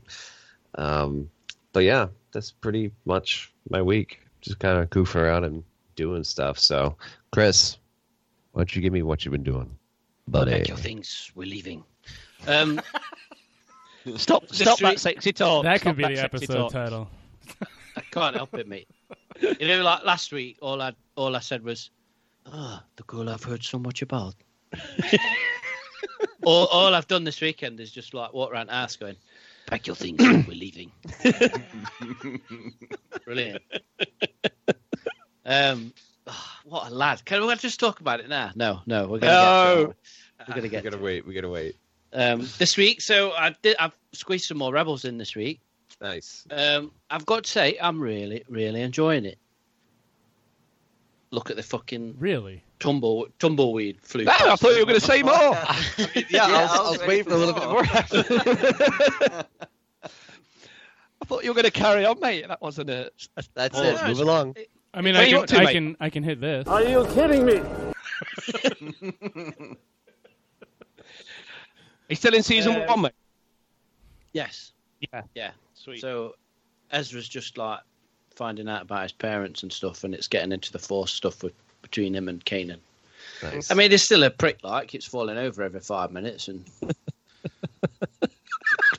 [0.77, 1.29] um,
[1.75, 4.21] but yeah, that's pretty much my week.
[4.41, 5.63] Just kind of goofing around and
[5.95, 6.59] doing stuff.
[6.59, 6.95] So,
[7.31, 7.77] Chris,
[8.55, 9.69] why don't you give me what you've been doing,
[10.29, 10.51] buddy?
[10.51, 11.29] Pack your things.
[11.35, 11.83] We're leaving.
[12.47, 12.79] Um,
[14.17, 15.63] Stop, stop that sexy talk.
[15.63, 16.71] That Stop could be the episode talk.
[16.71, 17.09] title.
[17.97, 18.87] I can't help it, mate.
[19.41, 21.89] You know, like last week, all I all I said was,
[22.45, 24.35] "Ah, the girl I've heard so much about."
[26.43, 29.15] all, all I've done this weekend is just like walk around the house going,
[29.65, 30.91] "Pack your things, we're leaving."
[33.25, 33.63] Brilliant.
[35.47, 35.93] Um,
[36.27, 37.23] ah, what a lad!
[37.25, 38.51] Can we just talk about it now?
[38.55, 39.75] No, no, we're gonna No.
[39.87, 39.87] get.
[39.87, 39.95] To.
[40.39, 40.63] We're gonna get.
[40.63, 40.83] we get.
[40.83, 41.25] gotta to wait.
[41.27, 41.75] We gotta wait.
[42.13, 43.75] Um, this week, so I did.
[43.79, 45.59] I've squeezed some more rebels in this week.
[46.01, 46.45] Nice.
[46.51, 49.37] Um, I've got to say, I'm really, really enjoying it.
[51.31, 52.61] Look at the fucking Really?
[52.79, 54.25] tumble tumbleweed flew.
[54.25, 55.33] No, I thought you were going to say more.
[56.29, 57.83] Yeah, I was, I was waiting for a little bit more.
[61.21, 62.47] I thought you were going to carry on, mate.
[62.47, 63.11] That wasn't a.
[63.37, 63.95] a That's Oh, it.
[64.01, 64.55] no, Move along.
[64.95, 66.65] I mean, I can, to, I can, I can hit this.
[66.67, 67.61] Are you kidding me?
[72.07, 73.11] He's still in season Uh, one, mate.
[74.31, 74.71] Yes.
[75.01, 75.23] Yeah.
[75.33, 75.51] Yeah.
[75.73, 75.99] Sweet.
[75.99, 76.35] So
[76.91, 77.81] Ezra's just like
[78.35, 81.53] finding out about his parents and stuff, and it's getting into the force stuff with,
[81.81, 82.79] between him and Kanan.
[83.43, 83.71] Nice.
[83.71, 84.59] I mean, he's still a prick.
[84.63, 86.95] Like it's falling over every five minutes, and could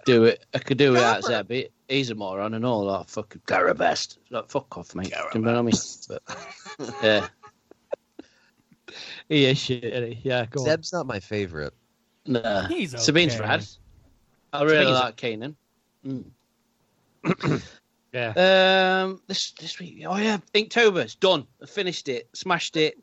[0.07, 0.47] do it.
[0.55, 2.85] I could do it out there, he's a moron and all.
[2.85, 4.17] Like fucking Garabest.
[4.31, 5.13] Like fuck off, mate.
[5.33, 5.75] Do you know what I mean?
[6.09, 7.29] But, yeah.
[9.29, 10.19] he is shit.
[10.25, 10.67] Yeah, go on.
[10.67, 11.75] Zeb's not my favorite.
[12.25, 12.67] Nah.
[12.69, 13.03] He's okay.
[13.03, 13.67] Sabine's rad.
[14.53, 15.55] I really Sabine's- like Kanan.
[17.25, 17.63] Mm.
[18.13, 19.03] Yeah.
[19.03, 21.47] Um, this this week, oh yeah, Inktober's done.
[21.63, 22.97] I finished it, smashed it,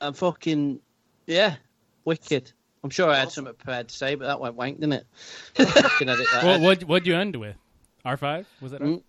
[0.00, 0.78] and fucking
[1.26, 1.56] yeah,
[2.04, 2.52] wicked.
[2.84, 5.06] I'm sure I had something prepared to say, but that went wank, didn't it?
[5.54, 7.56] Can edit that Well, what what'd you end with?
[8.04, 8.82] R five was it?
[8.82, 9.02] Mm,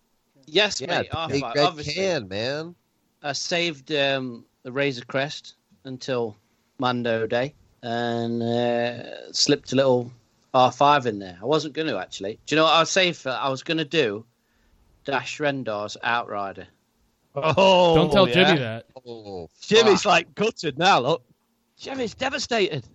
[0.47, 1.11] Yes, Yeah, mate.
[1.11, 1.29] the R5.
[1.29, 2.75] big red Obviously, can, man.
[3.21, 6.37] I saved um, the Razor Crest until
[6.79, 10.11] Mando Day and uh, slipped a little
[10.53, 11.37] R5 in there.
[11.41, 12.39] I wasn't going to actually.
[12.45, 13.29] Do you know what I was saying for?
[13.31, 14.23] I was going to do
[15.03, 16.67] Dash Rendar's Outrider.
[17.35, 18.33] Oh, Don't tell yeah.
[18.45, 18.85] Jimmy that.
[19.05, 20.99] Oh, Jimmy's like gutted now.
[20.99, 21.23] Look,
[21.77, 22.85] Jimmy's devastated.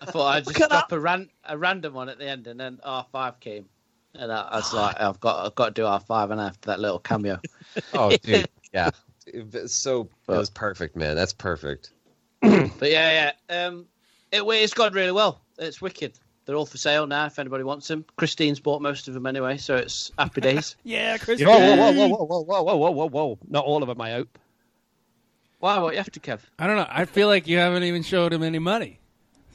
[0.00, 2.78] I thought I'd just drop a, ran- a random one at the end, and then
[2.86, 3.66] R5 came.
[4.14, 6.80] And I, I was like, I've got, I've got to do R5 and after that
[6.80, 7.40] little cameo.
[7.94, 8.90] oh, dude, yeah.
[9.26, 11.14] It's so it was perfect, man.
[11.16, 11.92] That's perfect.
[12.40, 13.66] But yeah, yeah.
[13.66, 13.86] Um,
[14.32, 15.40] it, it's gone really well.
[15.58, 16.18] It's wicked.
[16.44, 17.26] They're all for sale now.
[17.26, 20.76] If anybody wants them, Christine's bought most of them anyway, so it's happy days.
[20.84, 21.46] Yeah, Christine.
[21.46, 23.38] Whoa, whoa, whoa, whoa, whoa, whoa, whoa, whoa, whoa, whoa!
[23.48, 24.38] Not all of them, I hope.
[25.58, 25.78] Why?
[25.78, 26.40] What you have to, Kev?
[26.58, 26.86] I don't know.
[26.88, 28.98] I feel like you haven't even showed him any money.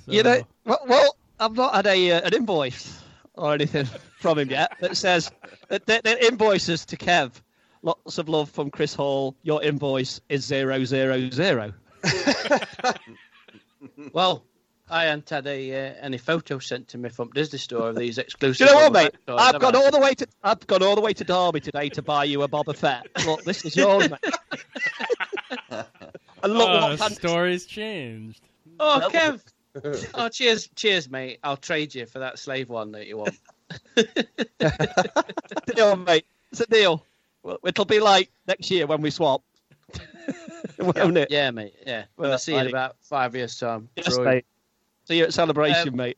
[0.06, 3.02] So- You know, well, well, I've not had a uh, an invoice
[3.36, 3.88] or anything
[4.20, 5.32] from him yet that says
[5.70, 7.32] that that, that invoices to Kev.
[7.82, 9.36] Lots of love from Chris Hall.
[9.44, 11.74] Your invoice is zero zero zero.
[14.14, 14.44] Well,
[14.90, 18.16] I hadn't had a, uh, any photos sent to me from Disney Store of these
[18.16, 18.68] Do exclusive.
[18.68, 19.12] you know what, mate?
[19.12, 19.80] Fett toys, I've have gone I?
[19.80, 22.44] all the way to I've gone all the way to Derby today to buy you
[22.44, 23.08] a Boba Fett.
[23.26, 24.20] Look, this is yours, mate.
[26.44, 28.42] And look Oh, what story's changed.
[28.80, 29.42] Oh, Kev.
[30.14, 31.40] Oh, cheers, cheers, mate.
[31.44, 33.38] I'll trade you for that slave one that you want.
[35.76, 36.26] deal, mate.
[36.52, 37.04] It's a deal.
[37.42, 39.44] Well, It'll be like next year when we swap.
[40.80, 41.30] Won't it?
[41.32, 41.76] Yeah, mate.
[41.86, 42.06] Yeah.
[42.18, 43.90] Well, see you in about five years' time.
[43.96, 44.26] Yes, Troy.
[44.26, 44.46] mate.
[45.06, 46.18] See you at celebration, Um, mate.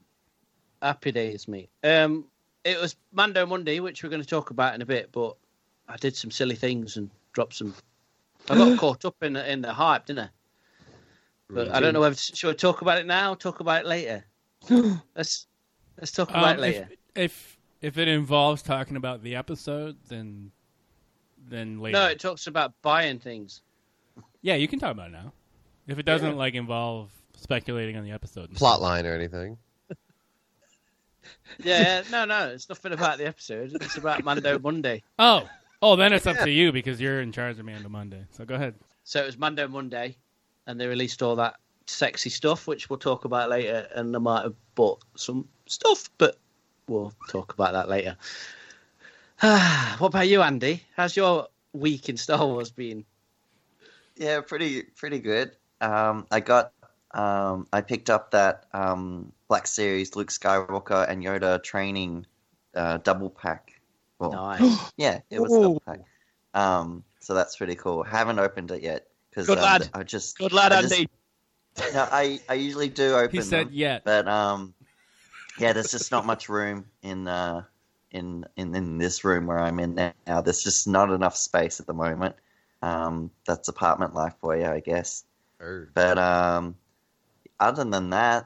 [0.81, 1.69] Happy days, mate.
[1.83, 2.25] Um,
[2.63, 5.35] it was Mando Monday, which we're going to talk about in a bit, but
[5.87, 7.73] I did some silly things and dropped some.
[8.49, 10.29] I got caught up in in the hype, didn't I?
[11.49, 14.25] But I don't know whether should we talk about it now, talk about it later.
[15.15, 15.47] let's
[15.99, 16.89] let's talk about it Um, later.
[17.15, 20.51] if, if if it involves talking about the episode, then
[21.47, 21.97] then later.
[21.97, 23.61] No, it talks about buying things.
[24.41, 25.33] yeah, you can talk about it now.
[25.87, 28.49] If it doesn't like involve speculating on the episode.
[28.49, 29.57] and Plot line or anything.
[31.63, 33.71] Yeah, yeah, no, no, it's nothing about the episode.
[33.81, 35.01] It's about Mando Monday.
[35.17, 35.47] Oh,
[35.81, 38.25] oh, then it's up to you because you're in charge of Mando Monday.
[38.31, 38.75] So go ahead.
[39.03, 40.17] So it was Mando Monday,
[40.67, 41.55] and they released all that
[41.87, 43.87] sexy stuff, which we'll talk about later.
[43.95, 46.37] And I might have bought some stuff, but
[46.87, 48.17] we'll talk about that later.
[49.99, 50.83] what about you, Andy?
[50.95, 53.05] How's your week in Star Wars been?
[54.15, 55.51] Yeah, pretty pretty good.
[55.81, 56.71] Um, I got
[57.11, 62.25] um, I picked up that um, Black Series Luke Skywalker and Yoda training
[62.75, 63.79] uh, double pack.
[64.19, 64.91] Well, Nice.
[64.97, 65.61] yeah, it was Ooh.
[65.61, 65.99] double pack.
[66.53, 68.03] Um, so that's pretty cool.
[68.03, 69.89] Haven't opened it yet because Good um, lad.
[69.93, 71.09] I just Good lad, I just- Andy.
[71.93, 74.03] no, I I usually do open He said them, yet.
[74.05, 74.73] but um,
[75.59, 77.63] yeah, there's just not much room in uh
[78.11, 79.95] in in in this room where I'm in
[80.25, 80.41] now.
[80.41, 82.35] There's just not enough space at the moment.
[82.81, 85.25] Um, that's apartment life for you, I guess.
[85.59, 85.91] Heard.
[85.93, 86.75] But um,
[87.59, 88.45] other than that,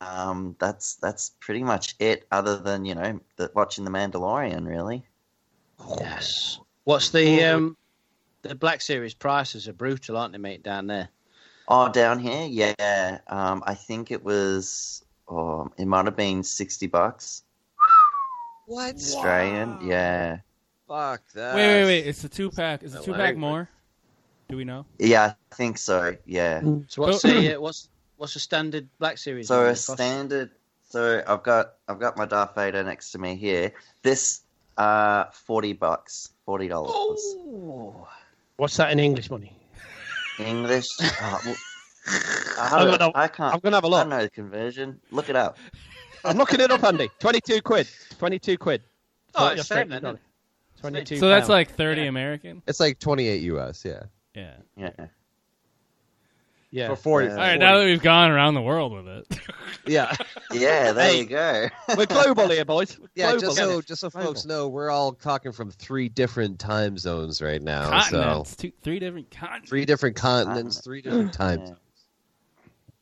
[0.00, 2.26] um, that's that's pretty much it.
[2.30, 5.04] Other than you know, the, watching the Mandalorian, really.
[5.98, 6.60] Yes.
[6.84, 7.76] What's the um
[8.48, 10.62] the Black Series prices are brutal, aren't they, mate?
[10.62, 11.08] Down there.
[11.68, 13.18] Oh, down here, yeah.
[13.28, 15.04] Um, I think it was.
[15.28, 17.42] Oh, it might have been sixty bucks
[18.66, 18.94] What?
[18.96, 19.78] Australian.
[19.80, 20.38] Yeah,
[20.86, 21.56] Fuck that.
[21.56, 22.06] Wait, wait, wait.
[22.06, 22.82] It's a two pack.
[22.82, 23.68] Is it two pack more?
[24.48, 24.84] Do we know?
[24.98, 26.16] yeah, I think so.
[26.26, 26.60] Yeah.
[26.88, 29.48] So what's the uh, what's what's the standard Black Series?
[29.48, 29.92] So a cost?
[29.94, 30.50] standard.
[30.90, 33.72] So I've got I've got my Darth Vader next to me here.
[34.02, 34.42] This
[34.76, 36.92] uh forty bucks, forty dollars.
[36.94, 38.06] Oh.
[38.56, 39.56] What's that in English money?
[40.38, 40.88] English.
[41.20, 41.56] Oh, well,
[42.60, 43.54] I, I'm gonna- I can't.
[43.54, 44.00] I'm gonna have a look.
[44.02, 45.00] don't know the conversion.
[45.10, 45.56] Look it up.
[46.22, 47.08] I'm looking it up, Andy.
[47.18, 47.88] Twenty-two quid.
[48.18, 48.82] Twenty-two quid.
[49.34, 50.20] Oh, Your it's straight then, dollar.
[50.80, 51.16] Twenty-two.
[51.16, 51.48] So that's pounds.
[51.48, 52.60] like thirty American.
[52.66, 54.02] It's like 28 US, yeah.
[54.34, 54.56] Yeah.
[54.76, 54.90] Yeah.
[56.74, 56.88] Yeah.
[56.88, 57.28] For 40.
[57.28, 57.56] Uh, All right.
[57.58, 59.40] Now that we've gone around the world with it.
[59.86, 60.14] Yeah.
[60.50, 60.92] Yeah.
[60.92, 61.18] There Hey.
[61.18, 61.68] you go.
[61.96, 62.98] We're global here, boys.
[63.14, 63.40] Yeah, Global.
[63.40, 64.28] just so just so Global.
[64.28, 68.00] folks know, we're all talking from three different time zones right now.
[68.00, 68.56] So continents.
[68.56, 69.68] Two, three different continents.
[69.68, 71.66] three different continents, three different time Yeah.
[71.66, 71.78] zones.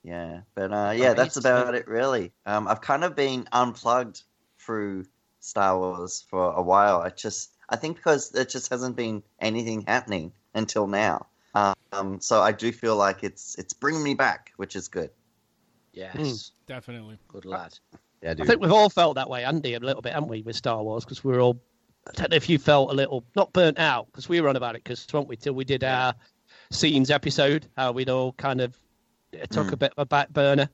[0.03, 2.33] Yeah, but uh, yeah, that's about it really.
[2.47, 4.23] Um, I've kind of been unplugged
[4.59, 5.07] through
[5.41, 7.01] Star Wars for a while.
[7.01, 11.27] I just, I think because there just hasn't been anything happening until now.
[11.55, 15.11] Um, so I do feel like it's it's bringing me back, which is good.
[15.93, 16.53] Yes.
[16.67, 17.19] Definitely.
[17.29, 17.79] Good lad.
[18.23, 18.47] Yeah, dude.
[18.47, 20.83] I think we've all felt that way, Andy, a little bit, haven't we, with Star
[20.83, 21.05] Wars?
[21.05, 21.61] Because we're all.
[22.07, 24.57] I don't know if you felt a little not burnt out because we were on
[24.57, 26.15] about it because weren't we till we did our
[26.71, 28.77] scenes episode how we'd all kind of
[29.33, 30.69] it took a bit of a back burner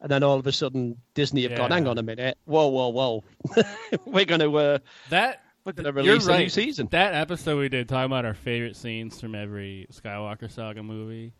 [0.00, 2.88] and then all of a sudden Disney have gone, hang on a minute, whoa, whoa,
[2.88, 3.24] whoa,
[4.04, 4.78] we're going to uh,
[5.10, 6.88] That we're going to you're release a new season.
[6.92, 11.32] That episode we did talking about our favorite scenes from every Skywalker saga movie.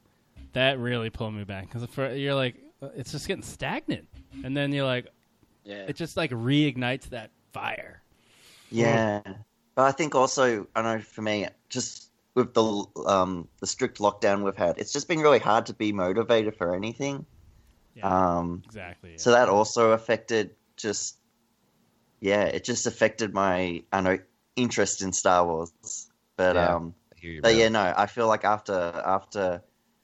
[0.53, 1.87] That really pulled me back because
[2.19, 4.07] you're like, uh, it's just getting stagnant,
[4.45, 5.07] and then you're like,
[5.65, 5.85] Yeah.
[5.89, 8.03] it just like reignites that fire.
[8.71, 9.21] Yeah,
[9.75, 14.43] but I think also I know for me, just with the um the strict lockdown
[14.43, 17.25] we've had, it's just been really hard to be motivated for anything.
[17.95, 19.17] Yeah, Um, exactly.
[19.19, 21.17] so that also affected just
[22.21, 24.19] yeah, it just affected my I know
[24.57, 26.09] interest in Star Wars.
[26.37, 29.63] But Yeah, um, you, but yeah, no, I feel like after after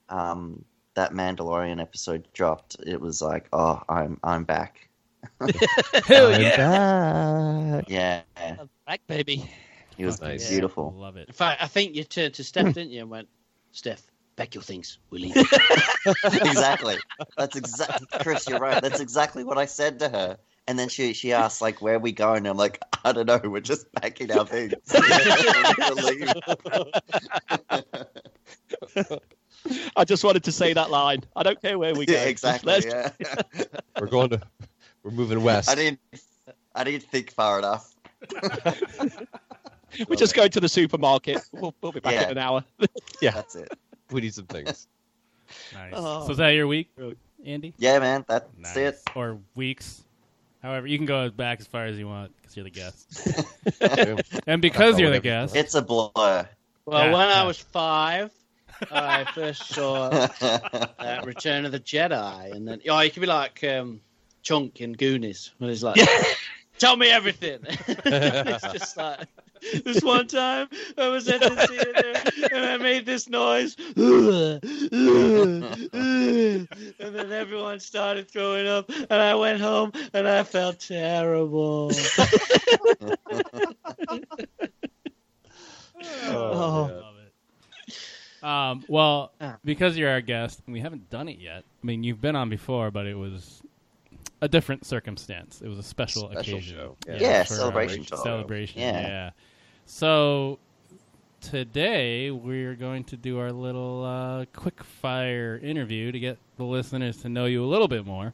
[0.09, 4.89] um that Mandalorian episode dropped, it was like, oh, I'm I'm back.
[6.05, 7.89] Hell I'm yeah, back.
[7.89, 9.49] Yeah, I'm back, baby.
[9.97, 10.49] it was Nice.
[10.49, 10.93] beautiful.
[10.95, 11.27] Love it.
[11.27, 13.27] In fact, I think you turned to Steph, didn't you, and went,
[13.71, 14.01] Steph,
[14.35, 14.99] pack your things.
[15.09, 15.45] We're leaving.
[16.23, 16.97] exactly.
[17.37, 18.47] That's exactly Chris.
[18.47, 18.81] You're right.
[18.81, 20.37] That's exactly what I said to her.
[20.67, 23.27] And then she she asked like, "Where are we going?" And I'm like, "I don't
[23.27, 23.39] know.
[23.43, 24.73] We're just packing our things."
[29.95, 31.23] I just wanted to say that line.
[31.35, 32.13] I don't care where we go.
[32.13, 32.73] Yeah, exactly.
[32.85, 33.11] Yeah.
[33.99, 34.41] We're going to.
[35.03, 35.69] We're moving west.
[35.69, 35.99] I didn't.
[36.73, 37.93] I didn't think far enough.
[40.09, 41.41] We're just going to the supermarket.
[41.51, 42.23] We'll, we'll be back Yeah.
[42.25, 42.63] in an hour.
[43.21, 43.71] Yeah, that's it.
[44.11, 44.87] We need some things.
[45.73, 45.93] Nice.
[45.95, 46.25] Oh.
[46.25, 46.89] So is that your week,
[47.45, 47.73] Andy?
[47.77, 48.25] Yeah, man.
[48.27, 48.75] That's Nice.
[48.75, 48.99] it.
[49.15, 50.03] Or weeks.
[50.65, 53.05] However, you can go back as far as you want because you're the guest.
[54.47, 56.09] And because you're the guest, It's a blur.
[56.15, 56.47] Well,
[56.87, 57.41] Yeah, when yeah.
[57.41, 58.31] I was five,
[58.91, 60.09] I first saw
[60.41, 64.01] uh, Return of the Jedi, and then oh, you could be like um,
[64.41, 66.01] Chunk in Goonies when he's like,
[66.79, 69.27] "Tell me everything." it's just like
[69.83, 72.13] this one time I was at the theater
[72.55, 74.61] and I made this noise, and
[76.99, 81.91] then everyone started throwing up, and I went home and I felt terrible.
[86.27, 86.89] Oh.
[86.91, 88.43] Love it.
[88.43, 89.57] Um, well, Ah.
[89.65, 91.63] because you're our guest, and we haven't done it yet.
[91.83, 93.61] I mean, you've been on before, but it was
[94.41, 95.61] a different circumstance.
[95.61, 96.75] It was a special, Special occasion.
[96.77, 96.97] show.
[97.07, 98.05] Yeah, for, uh, celebration.
[98.05, 98.81] Celebration.
[98.81, 99.01] Yeah.
[99.01, 99.29] Yeah.
[99.85, 100.59] So
[101.41, 107.17] today we're going to do our little uh, quick fire interview to get the listeners
[107.17, 108.33] to know you a little bit more.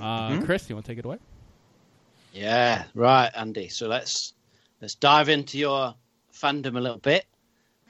[0.00, 0.44] Uh, Mm-hmm.
[0.44, 1.18] Chris, you want to take it away?
[2.34, 3.68] Yeah, right, Andy.
[3.68, 4.34] So let's
[4.82, 5.94] let's dive into your
[6.34, 7.24] fandom a little bit.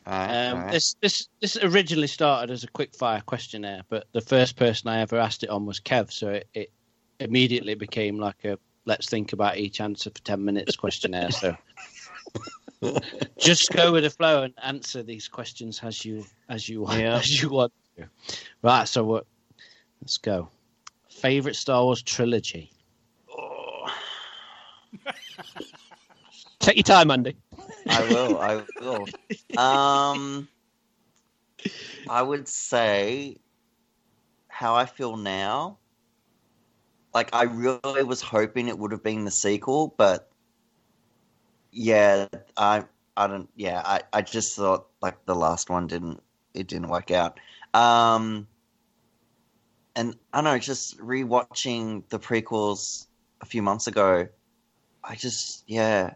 [0.07, 0.73] Alright, Um, alright.
[0.73, 5.01] This this this originally started as a quick fire questionnaire, but the first person I
[5.01, 6.71] ever asked it on was Kev, so it, it
[7.19, 11.33] immediately became like a let's think about each answer for ten minutes questionnaire.
[11.33, 11.57] So
[13.39, 17.17] just go with the flow and answer these questions as you as you want Yeah.
[17.17, 18.09] as you want to.
[18.63, 19.27] Right, so what?
[20.03, 20.49] Let's go.
[21.09, 22.71] Favorite Star Wars trilogy.
[26.61, 27.37] Take your time, Andy.
[27.89, 28.39] I will.
[28.39, 29.09] I will.
[29.59, 30.49] Um,
[32.09, 33.37] I would say
[34.49, 35.79] how I feel now.
[37.15, 40.31] Like I really was hoping it would have been the sequel, but
[41.77, 42.85] yeah, I
[43.17, 43.49] I don't.
[43.55, 46.23] Yeah, I I just thought like the last one didn't
[46.55, 47.39] it didn't work out.
[47.75, 48.47] Um,
[49.95, 53.07] and I don't know, just rewatching the prequels
[53.43, 54.27] a few months ago,
[55.05, 56.15] I just yeah.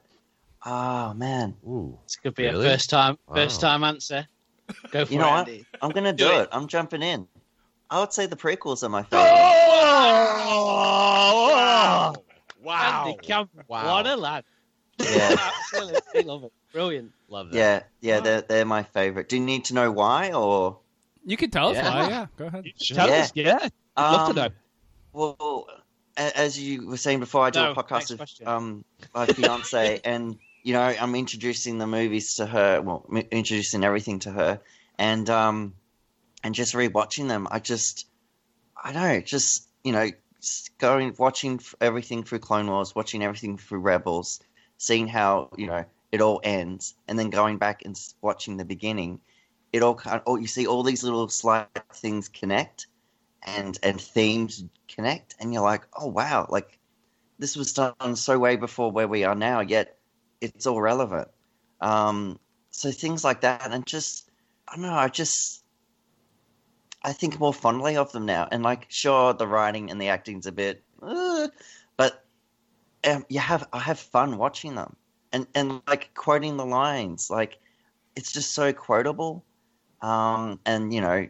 [0.64, 1.56] Oh man.
[1.66, 1.98] Ooh.
[2.04, 2.66] This could be Really?
[2.66, 3.68] a first time first Wow.
[3.68, 4.26] time answer.
[4.90, 5.48] Go for You it, know what?
[5.48, 5.66] Andy.
[5.82, 6.42] I'm gonna Do do, it.
[6.42, 6.48] it.
[6.52, 7.26] I'm jumping in.
[7.90, 9.26] I would say the prequels are my favorite.
[10.92, 12.24] Oh,
[12.62, 13.04] Wow.
[13.04, 13.64] Andy Cameron.
[13.68, 13.94] Wow.
[13.96, 14.44] What a lad.
[15.04, 15.36] Yeah,
[15.72, 16.52] Absolutely love it.
[16.72, 17.12] Brilliant.
[17.28, 17.56] Love that.
[17.56, 18.20] yeah, yeah.
[18.20, 19.28] They're they're my favorite.
[19.28, 20.78] Do you need to know why or?
[21.24, 21.94] You can tell us Yeah.
[21.94, 22.08] why.
[22.08, 22.64] Yeah, go ahead.
[22.80, 23.14] Tell Yeah.
[23.16, 23.68] us, yeah.
[23.96, 24.54] I'd love to Um, know.
[25.12, 25.66] Well,
[26.16, 28.84] a- as you were saying before, I do No, a podcast next with um
[29.14, 32.80] my fiance, and you know I'm introducing the movies to her.
[32.80, 34.60] Well, m- introducing everything to her,
[34.98, 35.74] and um
[36.42, 37.46] and just rewatching them.
[37.50, 38.06] I just
[38.82, 43.22] I don't know, just you know, s- going watching f- everything through Clone Wars, watching
[43.22, 44.40] everything through Rebels,
[44.80, 49.20] seeing how you know it all ends, and then going back and watching the beginning.
[49.72, 52.88] It all kind oh, you see all these little slight things connect,
[53.44, 56.78] and and themes connect, and you're like, oh wow, like
[57.38, 59.96] this was done so way before where we are now, yet
[60.40, 61.28] it's all relevant.
[61.80, 64.30] Um, so things like that, and just
[64.66, 65.62] I don't know, I just
[67.02, 70.46] I think more fondly of them now, and like sure the writing and the acting's
[70.46, 71.48] a bit, uh,
[73.04, 74.96] um, you have I have fun watching them,
[75.32, 77.58] and and like quoting the lines, like
[78.16, 79.44] it's just so quotable,
[80.02, 81.26] um, and you know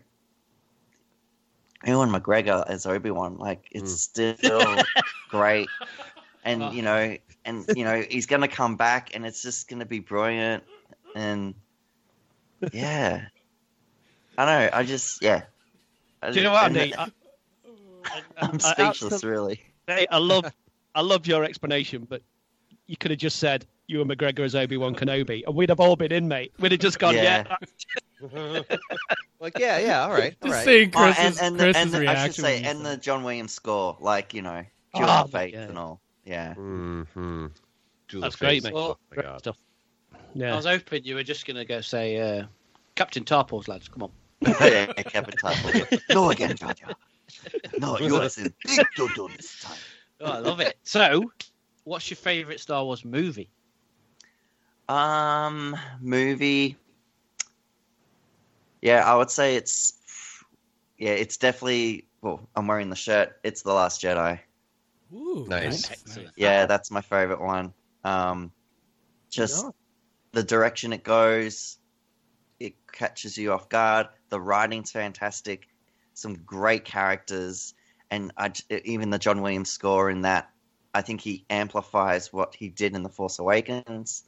[1.86, 3.38] Ewan McGregor as Obi Wan.
[3.38, 4.82] Like it's still
[5.28, 5.68] great,
[6.44, 10.00] and you know, and you know, he's gonna come back, and it's just gonna be
[10.00, 10.64] brilliant,
[11.14, 11.54] and
[12.72, 13.26] yeah,
[14.36, 14.78] I don't know.
[14.78, 15.42] I just yeah.
[16.22, 16.76] I Do you know what?
[16.76, 17.10] I,
[18.40, 19.60] I'm I speechless, absolutely- really.
[19.86, 20.44] Hey, I love,
[20.94, 22.22] I love your explanation, but
[22.86, 25.96] you could have just said Ewan McGregor as Obi Wan Kenobi, and we'd have all
[25.96, 26.52] been in, mate.
[26.58, 27.56] We'd have just gone, yeah.
[28.32, 28.60] Yeah.
[29.40, 30.64] Like, yeah, yeah, all right, all Just right.
[30.66, 33.52] seeing Oh, Chris's, and and, the, and the, I should say, and the John Williams
[33.52, 34.62] score, like you know,
[34.92, 35.60] Oh, Duel of Fate yeah.
[35.62, 36.00] and all.
[36.24, 36.54] Yeah.
[36.54, 37.46] Mm-hmm.
[38.20, 38.72] That's great, mate.
[38.74, 39.38] Oh, my Great God.
[39.38, 39.56] stuff.
[40.12, 42.44] I was hoping you were just going to go say uh,
[42.96, 43.88] Captain Tarpals, lads.
[43.88, 44.10] Come on.
[44.40, 46.00] yeah, Kevin Tarple.
[46.14, 46.94] No again, Jar Jar.
[47.78, 49.76] No, you are in big dodo this time.
[50.20, 50.76] Oh, I love it.
[50.82, 51.30] So,
[51.84, 53.50] what's your favourite Star Wars movie?
[54.88, 56.76] Um, movie.
[58.82, 59.94] Yeah, I would say it's.
[60.98, 62.06] Yeah, it's definitely.
[62.22, 63.38] Well, I'm wearing the shirt.
[63.42, 64.38] It's the Last Jedi.
[65.12, 65.90] Ooh, Nice.
[65.90, 66.30] Excellent.
[66.36, 67.72] Yeah, that's my favorite one.
[68.04, 68.52] Um,
[69.30, 69.64] just
[70.32, 71.78] the direction it goes,
[72.58, 74.08] it catches you off guard.
[74.28, 75.66] The writing's fantastic.
[76.14, 77.74] Some great characters,
[78.10, 80.50] and I j- even the John Williams score in that.
[80.92, 84.24] I think he amplifies what he did in the Force Awakens,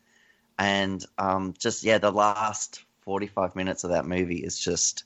[0.59, 5.05] and um, just yeah, the last forty-five minutes of that movie is just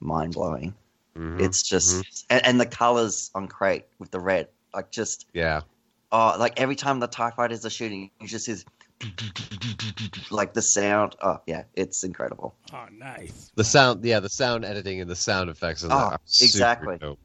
[0.00, 0.74] mind blowing.
[1.16, 1.40] Mhm.
[1.40, 5.62] It's just and, and the colors on Crait with the red, like just yeah.
[6.10, 8.56] oh, like every time the Tie Fighters are shooting, you just hear
[10.30, 11.16] like the sound.
[11.22, 12.54] Oh yeah, it's incredible.
[12.72, 13.50] Oh, nice.
[13.54, 15.82] The sound, yeah, the sound editing and the sound effects.
[15.82, 16.98] in that Oh, are super exactly.
[16.98, 17.18] dope.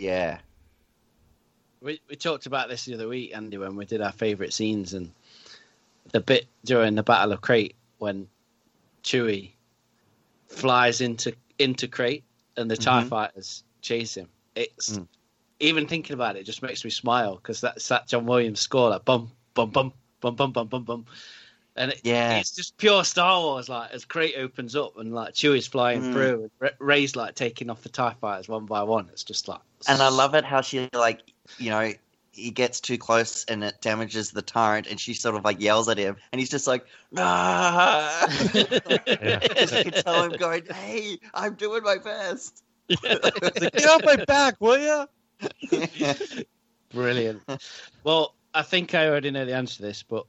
[0.00, 0.38] Yeah,
[1.82, 4.94] We, we talked about this the other week, Andy, when we did our favourite scenes,
[4.94, 5.12] and
[6.12, 8.26] the bit during the Battle of Crait when
[9.02, 9.50] Chewie
[10.48, 12.24] flies into into Crait
[12.56, 13.08] and the Tie Mhm.
[13.08, 14.30] Fighters chase him.
[14.54, 15.06] It's Mm.
[15.60, 19.04] even thinking about it just makes me smile because that's that John Williams score, like
[19.04, 19.92] bum bum bum
[20.22, 21.06] bum bum bum bum bum,
[21.80, 22.36] and it, Yeah.
[22.38, 23.68] it's just pure Star Wars.
[23.68, 26.12] Like as Crait opens up and like Chewie's flying Mm.
[26.12, 29.08] through, and Rey's like taking off the Tie Fighters one by one.
[29.12, 31.20] It's just like and I love it how she like
[31.58, 31.92] you know
[32.32, 35.88] he gets too close and it damages the turret, and she sort of like yells
[35.88, 36.86] at him, and he's just like
[37.18, 38.26] ah.
[38.52, 38.54] Just
[39.84, 44.78] you can tell him going, "Hey, I'm doing my best." Get off my back, will
[44.78, 45.06] you?
[46.92, 47.42] Brilliant.
[48.04, 50.26] well, I think I already know the answer to this, but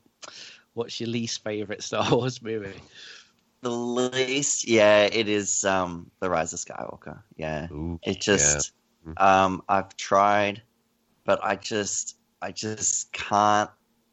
[0.73, 2.81] what's your least favorite Star Wars movie?
[3.61, 7.21] the least, yeah, it is um the Rise of Skywalker.
[7.37, 7.67] Yeah.
[7.71, 8.73] Ooh, It just,
[9.17, 10.63] um, I've tried,
[11.25, 13.69] but I just, I just can't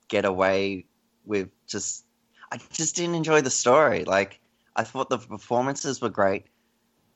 [0.09, 0.87] get away
[1.25, 2.05] with just.
[2.51, 4.05] I just didn't enjoy the story.
[4.05, 4.41] Like
[4.77, 6.47] I thought the performances were great,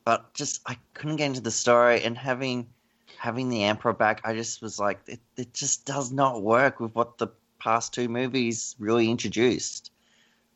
[0.05, 2.03] but just I couldn't get into the story.
[2.03, 2.69] And having
[3.19, 6.95] having the Emperor back, I just was like, it, it just does not work with
[6.95, 7.29] what the
[7.63, 9.91] past two movies really introduced.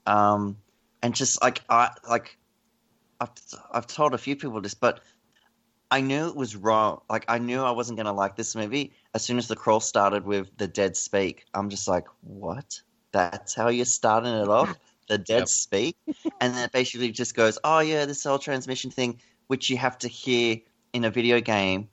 [0.06, 0.58] Um,
[1.02, 2.38] and just like I like,
[3.20, 3.30] I've
[3.72, 5.00] I've told a few people this, but
[5.90, 7.00] I knew it was wrong.
[7.10, 8.92] Like I knew I wasn't gonna like this movie.
[9.14, 12.82] As soon as the crawl started with the dead speak, I'm just like, what?
[13.12, 14.78] That's how you're starting it off?
[15.08, 15.48] The dead Yep.
[15.48, 15.96] speak?
[16.40, 19.98] And then it basically just goes, oh yeah, this whole transmission thing, which you have
[19.98, 20.58] to hear
[20.92, 21.90] in a video game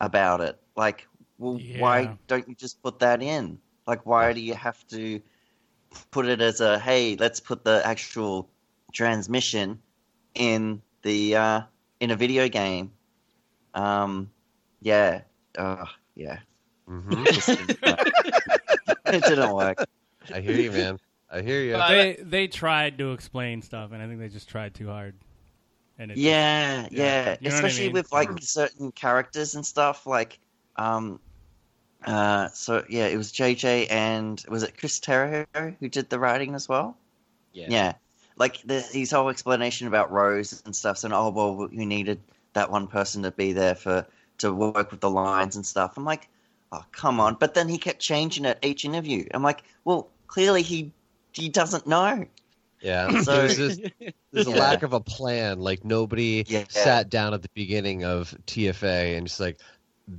[0.00, 0.60] about it.
[0.76, 1.74] Like, well, Yeah.
[1.74, 3.60] why don't you just put that in?
[3.86, 5.20] Like, why do you have to
[6.10, 8.48] put it as a hey, let's put the actual
[8.92, 9.80] transmission
[10.34, 11.60] in the uh,
[12.00, 12.92] in a video game?
[13.74, 14.30] Um,
[14.80, 15.22] yeah,
[15.58, 16.38] uh, yeah,
[16.86, 17.78] hmm Just didn't
[19.10, 19.78] it didn't work.
[20.32, 20.98] I hear you, man.
[21.30, 21.82] I hear you.
[21.88, 25.14] They they tried to explain stuff, and I think they just tried too hard.
[25.98, 27.14] And it Yeah, yeah.
[27.26, 27.92] yeah, You know what I especially mean?
[27.92, 30.06] with like certain characters and stuff.
[30.06, 30.38] Like,
[30.76, 31.20] um,
[32.04, 35.46] uh, so yeah, it was JJ and was it Chris Terrio
[35.80, 36.96] who did the writing as well?
[37.52, 37.66] Yeah.
[37.68, 37.92] Yeah,
[38.36, 40.98] like the, his whole explanation about Rose and stuff.
[40.98, 42.20] So, oh well, you needed
[42.52, 44.06] that one person to be there for
[44.38, 45.96] to work with the lines and stuff.
[45.96, 46.28] I'm like,
[46.72, 47.36] oh come on!
[47.38, 49.26] But then he kept changing it each interview.
[49.34, 50.92] I'm like, well, clearly he
[51.32, 52.24] he doesn't know.
[52.80, 53.20] Yeah.
[53.22, 53.80] So- there's just,
[54.32, 55.58] there's a lack of a plan.
[55.60, 56.64] Like nobody Yeah.
[56.68, 59.60] sat down at the beginning of TFA and just like,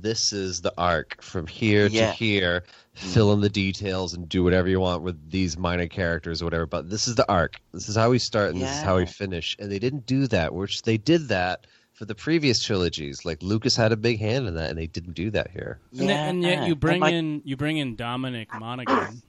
[0.00, 2.10] this is the arc from here Yeah.
[2.10, 2.64] to here.
[2.94, 6.66] Fill in the details and do whatever you want with these minor characters or whatever.
[6.66, 7.60] But this is the arc.
[7.72, 9.56] This is how we start and this is how we finish.
[9.58, 10.52] And they didn't do that.
[10.54, 13.24] Which they did that for the previous trilogies.
[13.24, 15.78] Like Lucas had a big hand in that, and they didn't do that here.
[15.98, 19.22] And, yet- and yet you bring like, in you bring in Dominic Monaghan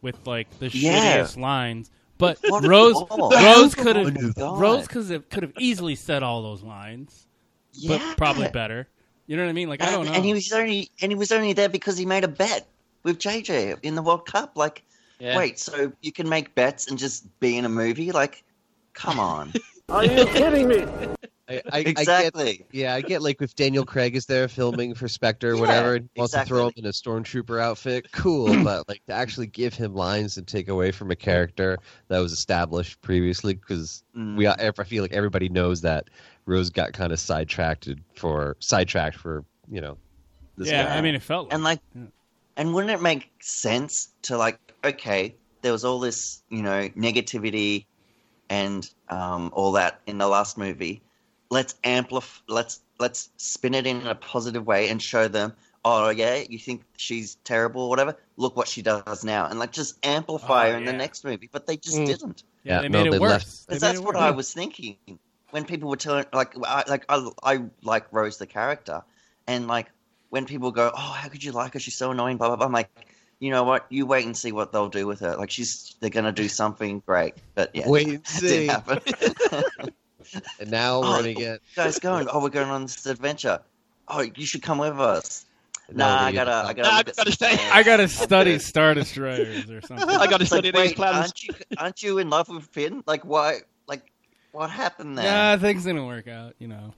[0.00, 1.22] with like the Yeah.
[1.24, 1.90] shittiest lines.
[2.18, 2.94] But What Rose.
[3.10, 4.36] Rose could have.
[4.36, 7.26] Rose could have could have easily said all those lines,
[7.72, 7.98] yeah.
[7.98, 8.86] but probably better.
[9.26, 9.68] You know what I mean?
[9.68, 10.12] Like I don't know.
[10.12, 12.66] And he was only and he was only there because he made a bet
[13.04, 14.52] with JJ in the World Cup.
[14.56, 14.82] Like,
[15.20, 15.38] Yeah.
[15.38, 18.12] wait, so you can make bets and just be in a movie?
[18.12, 18.44] Like,
[18.94, 19.52] come on.
[19.88, 20.86] Are you kidding me?
[21.48, 22.64] I, I, I get, exactly.
[22.72, 25.94] yeah, I get like if Daniel Craig is there filming for Spectre or Yeah, whatever,
[25.96, 28.56] and wants to throw him in a stormtrooper outfit, cool.
[28.64, 32.32] but like to actually give him lines and take away from a character that was
[32.32, 34.36] established previously, because Mm.
[34.36, 36.08] we, I feel like everybody knows that
[36.46, 39.96] Rose got kind of sidetracked for sidetracked for you know.
[40.56, 40.96] This yeah, guy.
[40.98, 42.02] I mean, it felt like, and like Yeah.
[42.56, 47.86] and wouldn't it make sense to like okay there was all this you know negativity
[48.50, 51.00] and um, all that in the last movie
[51.50, 55.52] let's amplify let's let's spin it in a positive way and show them
[55.84, 59.70] oh yeah you think she's terrible or whatever look what she does now and like
[59.72, 62.06] just amplify Oh, her in the next movie but they just Mm.
[62.06, 63.30] didn't yeah, Yeah, they no, made they it worse.
[63.30, 64.22] left- They because made that's it what worse.
[64.22, 64.96] I was thinking
[65.52, 69.02] when people were telling, like, I, like I, I like Rose the character,
[69.46, 69.88] and like
[70.30, 71.78] when people go, "Oh, how could you like her?
[71.78, 72.66] She's so annoying." Blah blah blah.
[72.66, 72.90] I'm like,
[73.38, 73.86] you know what?
[73.90, 75.36] You wait and see what they'll do with her.
[75.36, 77.34] Like she's, they're gonna do something great.
[77.54, 78.66] But yeah, Wait and see.
[78.66, 79.64] didn't happen.
[80.60, 81.60] And now we're Oh, gonna get.
[81.74, 82.28] guys going.
[82.30, 83.60] Oh, we're going on this adventure.
[84.08, 85.44] Oh, you should come with us.
[85.92, 86.82] now Nah, I gotta, I gotta.
[86.82, 87.58] Nah, I gotta stay.
[87.72, 90.08] I gotta study Star Destroyers or something.
[90.16, 91.16] I got to study like, these wait, plans.
[91.16, 93.02] aren't you, aren't you in love with Finn?
[93.06, 93.60] Like, why?
[94.52, 95.24] Like, what happened there?
[95.24, 96.54] Yeah, things didn't work out.
[96.58, 96.94] You know,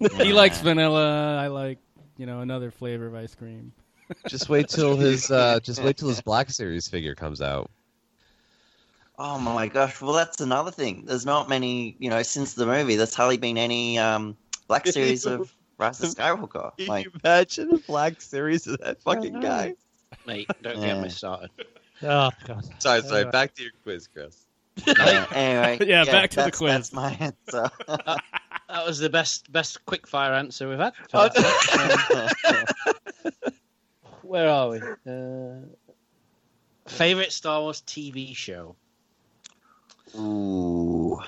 [0.18, 1.36] he likes vanilla.
[1.38, 1.78] I like
[2.16, 3.72] you know another flavor of ice cream.
[4.28, 5.30] Just wait till his.
[5.30, 7.70] Uh, just wait till his Black Series figure comes out.
[9.18, 10.00] Oh my gosh!
[10.00, 11.04] Well, that's another thing.
[11.06, 12.96] There's not many, you know, since the movie.
[12.96, 14.36] There's hardly been any um,
[14.68, 16.70] Black Series of Rise of Skywalker.
[16.86, 19.74] Like, imagine a Black Series of that fucking guy?
[20.26, 20.94] Mate, don't Yeah.
[20.94, 21.50] get me started.
[22.02, 22.64] Oh god.
[22.80, 23.30] Sorry, sorry, Anyway.
[23.32, 24.45] Back to your quiz, Chris.
[24.86, 26.72] yeah, anyway, Yeah, back to the quiz.
[26.72, 27.70] That's my answer.
[28.68, 30.92] That was the best best quick fire answer we've had.
[31.14, 31.28] Oh,
[34.22, 34.80] Where are we?
[35.06, 35.60] Uh,
[36.88, 38.74] favorite Star Wars TV show?
[40.18, 41.20] Ooh.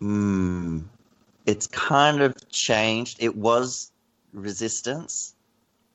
[0.00, 0.80] Hmm.
[1.46, 3.18] It's kind of changed.
[3.20, 3.90] It was
[4.34, 5.34] Resistance,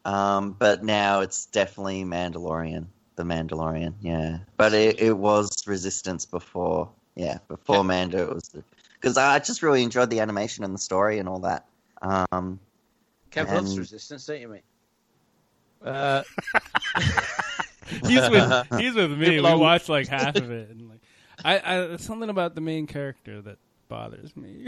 [0.05, 2.87] um, but now it's definitely Mandalorian.
[3.19, 4.37] The Mandalorian, yeah.
[4.55, 7.81] But it, it was Resistance before, yeah, before Yeah.
[7.81, 8.29] Mando.
[8.29, 8.55] It was
[8.93, 11.65] because I just really enjoyed the animation and the story and all that.
[12.01, 12.61] Um,
[13.29, 14.63] Kev loves Resistance, don't you, mate?
[15.83, 16.23] Uh,
[18.07, 19.41] he's with he's with me.
[19.41, 21.01] We watched like half of it, and like
[21.43, 23.57] I, I there's something about the main character that
[23.89, 24.67] bothers me.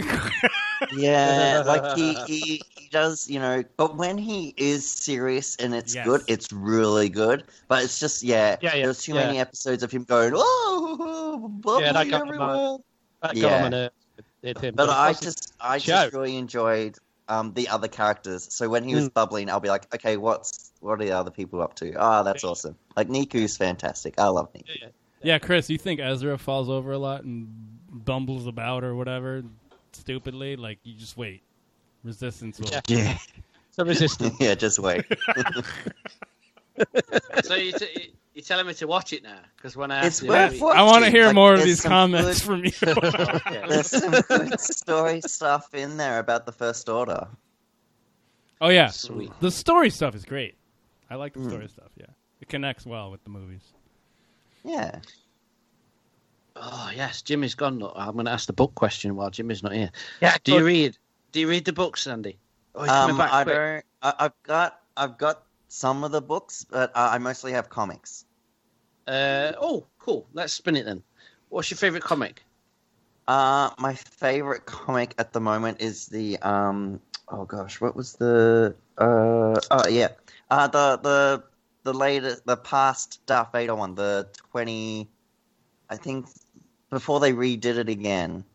[0.92, 3.64] Yeah, like he, he he does, you know.
[3.78, 6.06] But when he is serious and it's Yes.
[6.06, 7.46] good, it's really good.
[7.68, 9.26] But it's just yeah, Yeah, yeah, there's too yeah.
[9.26, 12.78] many episodes of him going oh, bubbly Yeah, that got my everywhere.
[13.22, 13.56] that got Yeah.
[13.56, 13.96] on my nerves
[14.44, 14.76] him.
[14.76, 15.94] But it I just I show.
[15.94, 16.98] just really enjoyed
[17.28, 18.54] um the other characters.
[18.54, 19.14] So when he was Mm.
[19.14, 21.94] bubbling, I'll be like, okay, what's what are the other people up to?
[21.98, 22.76] Oh, that's awesome.
[22.98, 24.16] Like Neeku's fantastic.
[24.20, 24.92] I love Niku.
[25.24, 27.48] Yeah, yeah, Chris, you think Ezra falls over a lot and
[27.90, 29.44] bumbles about or whatever
[29.94, 30.56] stupidly?
[30.56, 31.44] Like you just wait.
[32.04, 32.70] Resistance will.
[32.70, 32.82] Yeah.
[32.88, 33.18] Yeah,
[33.72, 34.34] So resistant.
[34.40, 35.06] yeah, just wait.
[37.44, 39.40] So you t- you're telling me to watch it now?
[39.56, 41.64] Because when I It's asked you, worth maybe- I want to hear Like, more of
[41.64, 42.72] these comments good- from you.
[43.70, 47.28] There's some good story stuff in there about the First Order.
[48.62, 49.32] oh yeah, Sweet.
[49.42, 50.56] the story stuff is great.
[51.10, 51.50] I like the Mm.
[51.50, 51.92] story stuff.
[51.98, 52.06] Yeah,
[52.40, 53.64] it connects well with the movies.
[54.64, 55.00] Yeah.
[56.56, 57.80] Oh yes, Jimmy's gone.
[57.80, 59.92] Look, I'm going to ask the book question while Jimmy's not here.
[60.22, 60.98] Yeah, Do you read?
[61.32, 62.38] Do you read the books, Andy?
[62.76, 63.56] Oh, Um, I quick.
[63.56, 63.86] don't.
[64.02, 64.80] I, I've got.
[64.98, 68.26] I've got some of the books, but uh, I mostly have comics.
[69.08, 70.28] Uh, oh, cool.
[70.34, 71.02] Let's spin it then.
[71.50, 72.44] What's your favorite comic?
[73.28, 77.00] Uh, my favorite comic at the moment is the um.
[77.30, 78.76] Oh gosh, what was the?
[78.98, 80.10] Uh, oh yeah.
[80.50, 81.44] Uh, the the
[81.84, 85.10] the latest, the past Darth Vader one, the twenty.
[85.90, 86.28] I think
[86.90, 88.46] before they redid it again.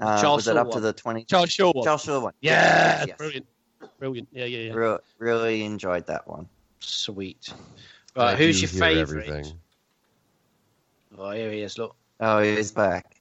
[0.00, 1.24] Uh, Charles was it Soule up to the twenty?
[1.24, 1.84] Charles Soule one.
[1.84, 2.32] Charles Soule one.
[2.40, 3.16] Yeah, Yes.
[3.18, 3.46] brilliant,
[3.98, 4.28] brilliant.
[4.32, 4.72] Yeah, yeah, yeah.
[4.72, 6.48] Re- really enjoyed that one.
[6.80, 7.52] Sweet.
[8.16, 9.28] I Right, who's your favorite?
[9.28, 9.58] everything.
[11.16, 11.76] Oh, here he is.
[11.78, 11.96] Look.
[12.20, 13.16] Oh, he's back.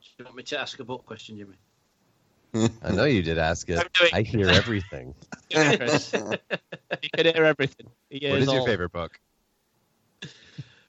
[0.00, 1.54] Do you want me to ask a book question, Jimmy?
[2.54, 3.78] I know you did ask it.
[3.78, 5.14] I'm doing- I hear everything.
[5.50, 7.86] You can hear everything.
[8.10, 8.66] He what hears your all.
[8.66, 9.18] favorite book?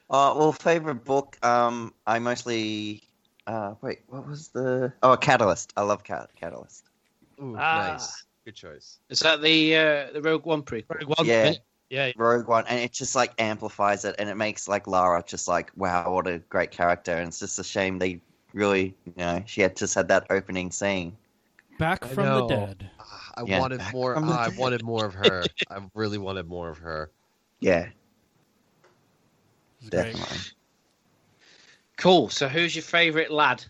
[0.10, 1.38] Uh, well, favorite book.
[1.44, 3.04] Um, I mostly.
[3.46, 4.92] Uh, wait, what was the?
[5.04, 5.74] Oh, Catalyst.
[5.78, 6.86] I love Cat- Catalyst.
[7.42, 7.92] Ooh, Ah.
[7.92, 8.24] nice.
[8.46, 8.98] Good choice.
[9.10, 10.96] Is that the uh, the Rogue One prequel?
[11.02, 11.54] Rogue One, Yeah.
[11.90, 12.12] yeah.
[12.16, 15.72] Rogue One, and it just like amplifies it, and it makes like Lyra just like,
[15.76, 17.12] wow, what a great character.
[17.14, 18.22] And it's just a shame they
[18.54, 21.16] really, you know, she had just had that opening scene
[21.80, 22.90] Back from the dead.
[23.36, 24.14] I Yeah, wanted back more.
[24.14, 24.58] from the I dead.
[24.60, 25.44] wanted more of her.
[25.72, 27.10] I really wanted more of her.
[27.62, 27.88] Yeah,
[29.82, 30.12] It's great.
[30.14, 30.38] definitely.
[31.98, 32.30] Cool.
[32.30, 33.64] So, who's your favourite lad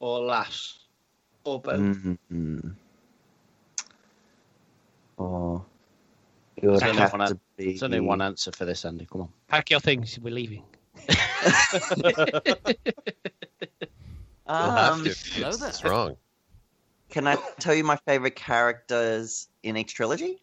[0.00, 0.78] or lass
[1.44, 1.80] or both?
[1.80, 2.68] Mm-hmm.
[5.16, 5.64] Or
[6.56, 7.64] it would There's only have one an- to be.
[7.68, 9.06] There's only one answer for this, Andy.
[9.10, 9.28] Come on.
[9.48, 10.18] Pack your things.
[10.18, 10.62] We're leaving.
[11.08, 11.12] You'll
[14.46, 15.10] have Um, to.
[15.10, 16.16] It's, it's wrong.
[17.10, 20.40] Can I tell you my favorite characters in each trilogy?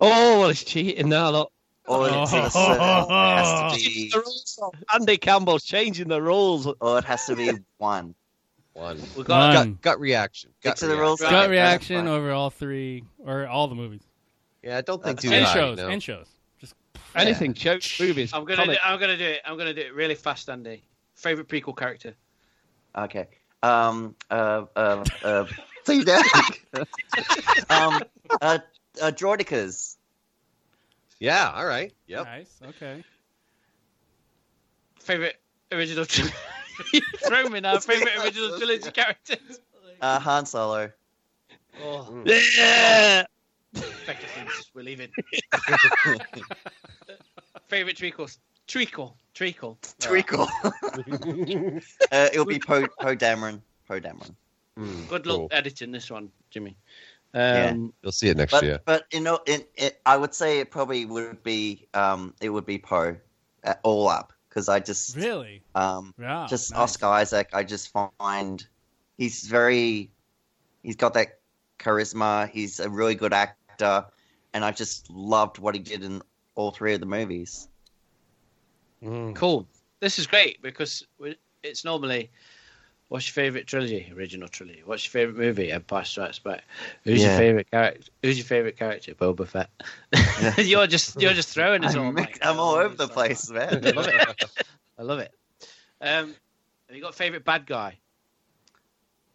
[0.00, 1.30] Oh, well, it's cheating now.
[1.30, 1.52] Look.
[1.86, 2.22] Or Oh.
[2.22, 4.18] it's a certain, it has to be, oh.
[4.18, 6.66] The rules of- Andy Campbell's changing the rules.
[6.80, 8.14] or it has to be one.
[8.74, 9.00] One.
[9.16, 9.72] We got One.
[9.72, 10.50] Gut, gut reaction.
[10.60, 11.06] Stick Gut to the reaction.
[11.06, 11.20] rules.
[11.20, 14.02] Gut Right, reaction that's over all three or all the movies
[14.62, 15.54] Yeah, I don't think That's too and high.
[15.54, 15.88] shows no.
[15.88, 16.26] and shows.
[16.60, 16.74] Just
[17.16, 18.32] Anything, shows, movies.
[18.34, 18.76] I'm gonna do.
[18.84, 19.40] I'm gonna do it.
[19.46, 20.82] I'm gonna do it really fast, Andy.
[21.14, 22.14] Favorite prequel character?
[22.96, 23.26] Okay.
[23.62, 24.14] Um.
[24.30, 24.64] Uh.
[24.74, 25.04] Uh.
[25.24, 25.44] uh
[25.84, 26.66] Steve Derrick.
[27.70, 28.02] um.
[28.40, 28.58] Uh.
[29.00, 29.96] uh Droidekas.
[31.18, 31.50] Yeah.
[31.54, 31.92] All right.
[32.06, 32.24] Yep.
[32.24, 32.60] nice.
[32.68, 33.04] Okay.
[35.00, 35.36] Favorite
[35.72, 36.34] original trilogy?
[36.92, 37.78] you throw me now.
[37.78, 39.60] Favorite original trilogy characters?
[40.00, 40.20] Uh.
[40.20, 40.90] Han Solo.
[41.82, 43.24] Oh, Yeah.
[43.72, 44.70] Vector things.
[44.74, 45.10] We're leaving.
[47.68, 48.28] Favorite treacle?
[48.68, 49.16] Treacle.
[49.34, 49.78] Treacle.
[49.98, 50.46] Treacle.
[50.94, 53.60] uh, it'll be Poe Poe Dameron.
[53.88, 54.34] Poe Dameron.
[54.78, 55.48] Mm, Good luck cool.
[55.50, 56.76] editing this one, Jimmy.
[57.34, 57.70] Yeah.
[57.72, 58.78] Um, You'll see it next But year.
[58.84, 62.66] but you know, it, it, I would say it probably would be um it would
[62.66, 63.16] be Poe,
[63.64, 65.62] uh, all up because I just Really?
[65.74, 66.46] um Yeah.
[66.48, 66.78] just nice.
[66.80, 67.48] Oscar Isaac.
[67.52, 68.66] I just find
[69.16, 70.10] he's very
[70.82, 71.38] he's got that
[71.78, 72.48] charisma.
[72.50, 74.06] He's a really good actor,
[74.52, 76.22] and I just loved what he did in
[76.54, 77.68] all three of the movies.
[79.02, 79.34] Mm.
[79.34, 79.66] Cool.
[80.00, 81.04] This is great because
[81.62, 82.30] it's normally
[83.08, 84.82] what's your favorite trilogy, original trilogy?
[84.84, 85.72] What's your favorite movie?
[85.72, 86.64] Empire Strikes Back.
[87.04, 88.10] Who's your favorite character?
[88.22, 89.14] Who's your favorite character?
[89.14, 89.70] Boba Fett.
[90.66, 92.06] you're just you're just throwing us all.
[92.08, 92.38] I'm, Mike.
[92.42, 93.56] I'm all over the place, far.
[93.58, 93.84] man.
[93.86, 94.44] I love it.
[94.98, 95.32] I love it.
[96.00, 96.34] Um,
[96.88, 97.90] have you got a favorite bad guy?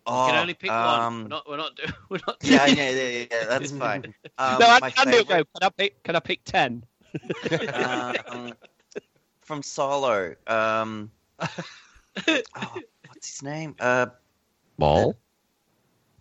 [0.05, 0.79] You Oh, can only pick one.
[0.79, 1.49] We're um, not.
[1.49, 1.75] We're not.
[1.77, 2.37] Do, we're not.
[2.41, 4.13] yeah, yeah, yeah, yeah, yeah, that's fine.
[4.37, 5.29] Um, no, my Andy will go.
[5.29, 6.03] favorite- Can I pick?
[6.03, 6.83] Can I pick ten?
[8.27, 8.53] um,
[9.43, 10.35] from Solo.
[10.47, 11.47] Um, oh,
[13.07, 13.75] what's his name?
[13.79, 14.07] Uh,
[14.77, 15.15] Maul.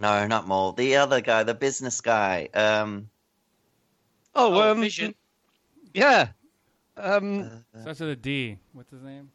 [0.01, 0.73] no, not Maul.
[0.73, 2.49] The other guy, the business guy.
[2.55, 3.09] Um,
[4.35, 5.15] Oh, Oh, um, Vision.
[5.93, 6.29] yeah.
[6.97, 7.43] Um,
[7.77, 8.57] uh, Starts with a D.
[8.73, 9.31] What's his name?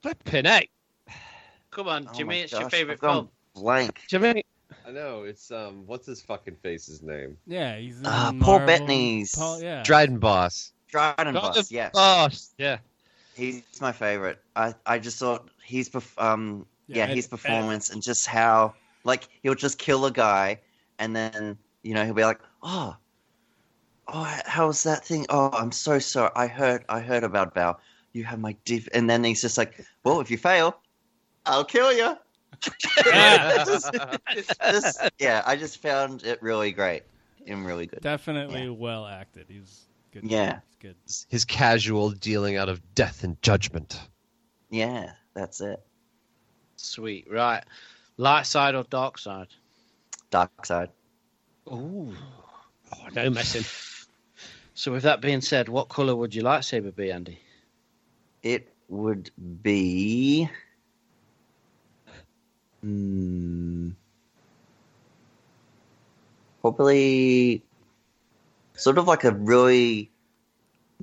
[0.00, 0.68] flipping heck.
[1.72, 2.28] Come on, oh Jimmy.
[2.28, 3.28] my it's your favorite film.
[3.54, 4.02] Blank.
[4.08, 4.44] Jimmy.
[4.86, 5.24] I know.
[5.24, 5.82] It's um.
[5.86, 7.36] What's his fucking face's name?
[7.48, 8.66] Yeah, he's Uh, Paul Marvel.
[8.66, 9.82] Bettany's- Paul, yeah.
[9.82, 10.72] Dryden Vos.
[10.88, 11.70] Dryden Got Vos.
[11.72, 11.90] Yes.
[11.94, 12.54] Vos.
[12.58, 12.78] Yeah.
[13.38, 14.38] He's my favorite.
[14.56, 18.74] I, I just thought his perf- um Yeah, yeah, Ed- his performance and just how
[19.04, 20.60] like he'll just kill a guy
[20.98, 22.96] and then you know he'll be like oh
[24.08, 27.80] oh how was that thing oh I'm so sorry I heard I heard about Val
[28.12, 30.80] you have my div and then he's just like well if you fail
[31.46, 32.16] I'll kill you
[33.06, 33.64] Yeah.
[34.34, 37.04] just, just- yeah I just found it really great
[37.46, 39.46] and really good Definitely well acted.
[39.48, 40.30] He's good.
[40.30, 40.60] Yeah.
[40.66, 40.96] He's good.
[41.28, 44.00] His casual dealing out of death and judgment.
[44.70, 45.80] yeah that's it
[46.76, 47.26] Sweet.
[47.30, 47.64] Right.
[48.18, 49.48] Light side or dark side?
[50.30, 50.90] Dark Side
[51.68, 52.14] Ooh.
[52.92, 53.64] Oh, no messing.
[54.74, 57.40] So with that being said, what colour would your lightsaber be, Andy?
[58.44, 59.30] it would
[59.62, 60.48] be
[62.80, 63.90] Hmm.
[66.60, 67.62] probably
[68.78, 70.10] sort of like a really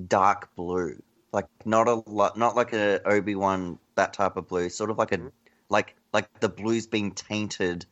[0.08, 1.02] dark blue
[1.32, 5.12] like not a lot not like a obi-wan that type of blue sort of like
[5.12, 5.32] a
[5.70, 7.86] like like the blue's being tainted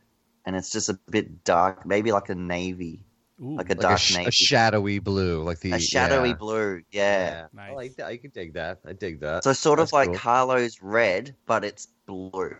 [0.45, 3.01] and it's just a bit dark maybe like a navy
[3.43, 6.29] Ooh, like a Like dark a, sh- navy a shadowy blue, like the a shadowy
[6.31, 6.35] yeah.
[6.35, 7.47] blue yeah.
[7.53, 7.71] Nice.
[7.71, 8.07] I like that.
[8.07, 8.81] I could dig that.
[8.87, 9.45] I dig that.
[9.45, 10.15] So sort of like cool.
[10.15, 12.55] Kylo's red, but it's blue.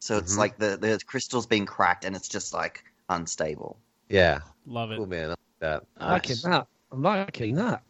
[0.00, 0.38] So it's Mhm.
[0.38, 3.78] like the the crystal's being cracked and it's just like unstable.
[4.08, 4.96] yeah, Love it.
[4.96, 5.34] cool man.
[5.60, 5.84] I like that.
[6.00, 6.66] I'm liking that.
[6.92, 7.82] I'm liking that.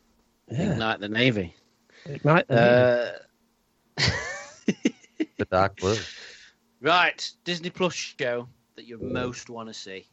[0.50, 0.72] Yeah.
[0.72, 1.54] Ignite the navy.
[2.06, 3.20] Ignite the
[3.98, 4.02] Uh,
[5.38, 5.96] The dark blue.
[6.80, 7.30] right.
[7.44, 10.06] Disney Plus show that you most want to see.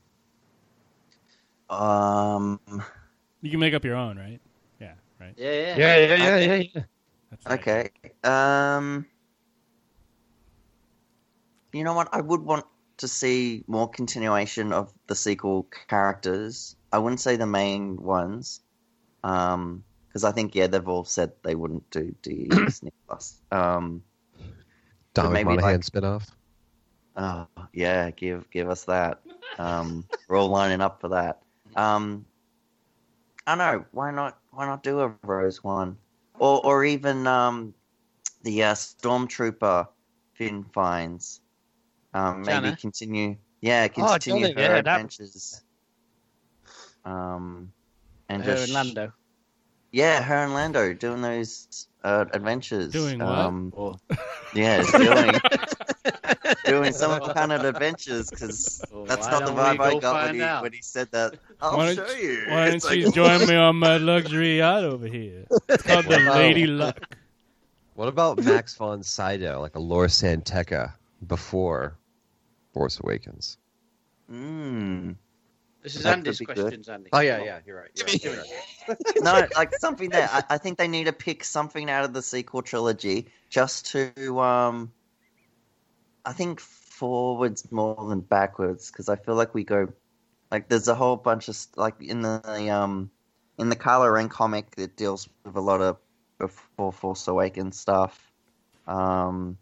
[1.69, 2.59] Um.
[3.41, 4.39] You can make up your own, right?
[4.79, 4.93] Yeah.
[5.19, 5.33] Right.
[5.37, 5.77] Yeah, yeah.
[5.77, 6.81] yeah, yeah, yeah, yeah, yeah.
[7.29, 7.59] That's right.
[7.59, 7.89] Okay.
[8.23, 9.05] Um.
[11.73, 12.09] You know what?
[12.11, 12.65] I would want
[12.97, 16.74] to see more continuation of the sequel characters.
[16.91, 18.61] I wouldn't say the main ones,
[19.23, 23.41] um, because I think yeah they've all said they wouldn't do Disney Plus.
[23.51, 24.03] Um.
[25.13, 26.27] Dominic maybe, Monaghan like- spinoff.
[27.17, 29.21] Oh yeah, give give us that.
[29.57, 31.41] Um, we're all lining up for that.
[31.77, 32.25] Um,
[33.47, 33.85] I know.
[33.91, 34.37] Why not?
[34.51, 35.97] Why not do a Rose one,
[36.37, 37.73] or or even um,
[38.43, 39.87] the uh, Stormtrooper
[40.33, 41.39] Finn finds.
[42.13, 42.75] Um, maybe Jannah?
[42.77, 43.37] continue.
[43.61, 45.61] Yeah, Oh, continue Jannah, her yeah, that- adventures.
[47.05, 47.71] Um,
[48.29, 49.13] and Her just and Lando.
[49.91, 52.91] yeah, her and Lando doing those uh, adventures.
[52.91, 53.27] Doing what?
[53.27, 53.95] Um, Or,
[54.55, 55.31] yeah, doing
[56.65, 60.41] doing some kind of adventures because Well, that's not the vibe I got when he,
[60.41, 61.35] when he said that.
[61.61, 62.43] I'll Why show don't, you.
[62.49, 65.45] why don't It's you like- join me on my luxury yacht over here?
[65.69, 67.15] It's called the Lady Luck.
[67.93, 70.93] What about Max von Sydow, like a Lor San Tekka
[71.27, 71.95] before
[72.73, 73.57] Force Awakens?
[74.31, 75.15] Mm.
[75.85, 76.63] This is That Andy's could be good.
[76.63, 77.09] questions, Andy.
[77.13, 77.91] Oh yeah, yeah, you're right.
[77.93, 78.33] You're right, you're
[78.87, 78.97] right.
[79.21, 80.27] no, like something there.
[80.31, 84.39] I, I think they need to pick something out of the sequel trilogy just to.
[84.39, 84.91] um
[86.25, 89.89] I think forwards more than backwards because I feel like we go
[90.49, 93.11] like there's a whole bunch of like in the um
[93.59, 95.97] in the Kylo Ren comic that deals with a lot of
[96.39, 98.19] before Force Awakens stuff.
[98.87, 99.59] Um,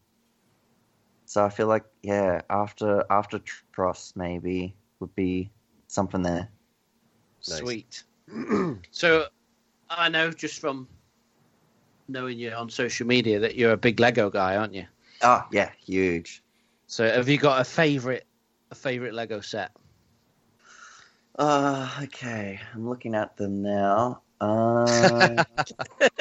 [1.26, 3.42] so I feel like yeah, after after
[3.74, 5.52] TROS maybe would be
[5.94, 6.50] something there.
[7.48, 7.60] Nice.
[7.60, 8.04] Sweet.
[8.92, 9.28] so,
[9.90, 10.88] I know just from
[12.08, 14.86] knowing you on social media that you're a big Lego guy, aren't you?
[15.22, 16.44] Oh yeah, huge.
[16.88, 18.26] So, have you got a favorite,
[18.72, 19.72] a favorite Lego set?
[21.38, 24.22] Uh, okay, I'm looking at them now.
[24.40, 25.44] Uh,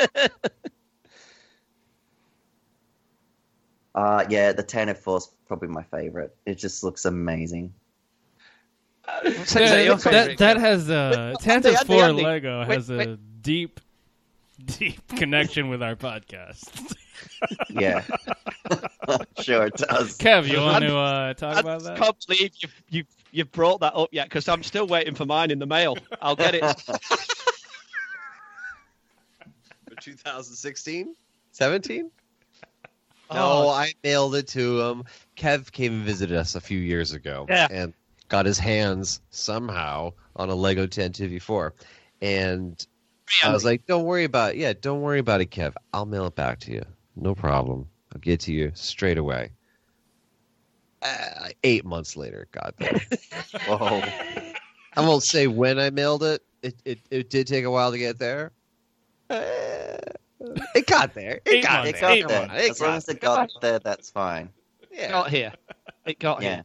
[3.94, 6.34] uh, yeah, the Tantive IV probably my favorite.
[6.46, 7.74] It just looks amazing.
[9.44, 12.22] So Yeah, your that, that has uh, Wait, Andy, Tantive IV Andy.
[12.24, 13.18] Lego Wait, has a wait.
[13.42, 13.80] deep,
[14.64, 16.94] deep connection with our podcast.
[17.70, 18.02] Yeah,
[19.40, 20.18] sure it does.
[20.18, 21.92] Kev, you want Andy- to uh, talk I about that?
[21.92, 25.24] I can't believe you've, you've, you've brought that up yet because I'm still waiting for
[25.24, 25.96] mine in the mail.
[26.20, 26.62] I'll get it.
[29.88, 31.14] For 2016,
[31.52, 32.10] 17.
[33.30, 35.04] Oh, No, I mailed it to him.
[35.36, 37.68] Kev came and visited us a few years ago, Yeah.
[37.70, 37.94] and
[38.32, 41.72] got his hands somehow on a Lego Tantive IV.
[42.22, 42.86] and
[43.44, 44.56] I was like, "Don't worry about it.
[44.56, 45.74] Yeah, don't worry about it, Kev.
[45.92, 46.82] I'll mail it back to you.
[47.14, 47.86] No problem.
[48.14, 49.50] I'll get to you straight away."
[51.02, 52.72] Uh, eight months later, God.
[52.78, 53.20] got there.
[53.66, 54.02] Whoa.
[54.96, 56.42] I won't say when I mailed it.
[56.62, 58.52] It it, it did take a while to get there.
[59.28, 59.96] Uh,
[60.74, 61.40] it got there.
[61.44, 61.98] It Eight got months.
[61.98, 62.10] It there.
[62.10, 62.46] got there.
[62.48, 64.48] Come it As long got as it got there, that's fine.
[64.90, 65.10] Yeah.
[65.10, 65.52] got here.
[66.06, 66.54] It got Yeah.
[66.56, 66.64] here.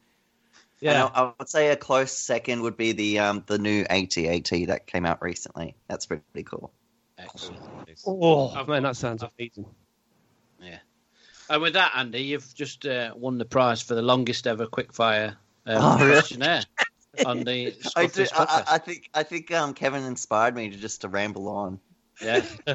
[0.80, 0.92] Yeah.
[0.92, 1.10] Yeah.
[1.14, 5.04] I would say a close second would be the um the new AT-AT that came
[5.06, 5.76] out recently.
[5.88, 6.72] That's pretty cool.
[7.18, 7.60] Excellent.
[8.06, 9.66] Oh, man, that sounds amazing.
[10.62, 10.78] Yeah.
[11.50, 15.30] And with that, Andy, you've just uh, won the prize for the longest ever quickfire
[15.66, 16.12] um, Oh, really?
[16.12, 16.62] questionnaire
[17.26, 20.76] on the I, do, I, I I think I think um Kevin inspired me to
[20.76, 21.80] just to ramble on.
[22.20, 22.40] Yeah.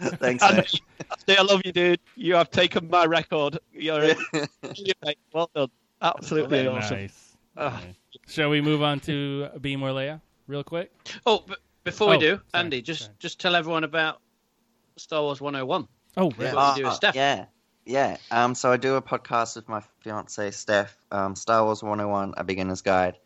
[0.00, 0.80] Thanks, Andy, mate.
[1.28, 2.00] Andy, I love you, dude.
[2.16, 3.58] You have taken my record.
[3.72, 4.14] You're a
[4.62, 5.18] brilliant, mate.
[5.32, 5.70] well done.
[6.02, 6.96] Absolutely awesome.
[6.98, 7.36] Nice.
[7.56, 7.80] Ah.
[7.84, 7.94] Nice.
[8.32, 10.92] Shall we move on to Be More Leia real quick?
[11.26, 13.14] Oh, but before we Oh, do, sorry, Andy, just sorry.
[13.18, 14.20] just tell everyone about
[14.96, 15.88] Star Wars 101.
[16.16, 16.44] Oh, Yeah.
[16.46, 16.54] right.
[16.54, 17.14] what you do with Uh, Steph.
[17.16, 17.46] Yeah,
[17.86, 18.16] yeah.
[18.30, 20.96] Um, so I do a podcast with my fiance Steph.
[21.10, 23.16] Um, Star Wars 101: A Beginner's Guide.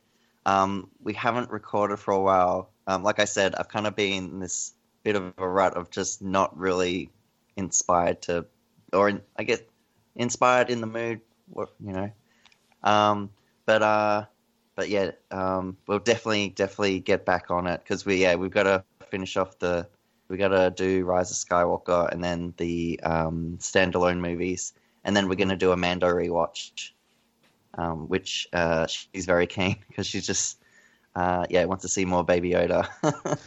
[0.46, 2.70] Um, we haven't recorded for a while.
[2.86, 4.72] Um, like I said, I've kind of been in this
[5.04, 7.10] bit of a rut of just not really
[7.56, 8.46] inspired to,
[8.92, 9.60] or in, I guess
[10.16, 11.20] inspired in the mood.
[11.54, 12.10] You know.
[12.85, 13.30] Um,
[13.66, 14.24] but uh,
[14.74, 18.64] but yeah, um, we'll definitely definitely get back on it because we yeah we've got
[18.64, 19.87] to finish off the
[20.28, 24.72] we got to do Rise of Skywalker and then the um, standalone movies,
[25.05, 26.91] and then we're going to do a Mando rewatch,
[27.74, 30.59] um, which uh, she's very keen because she's just
[31.14, 32.89] uh, yeah wants to see more Baby Yoda.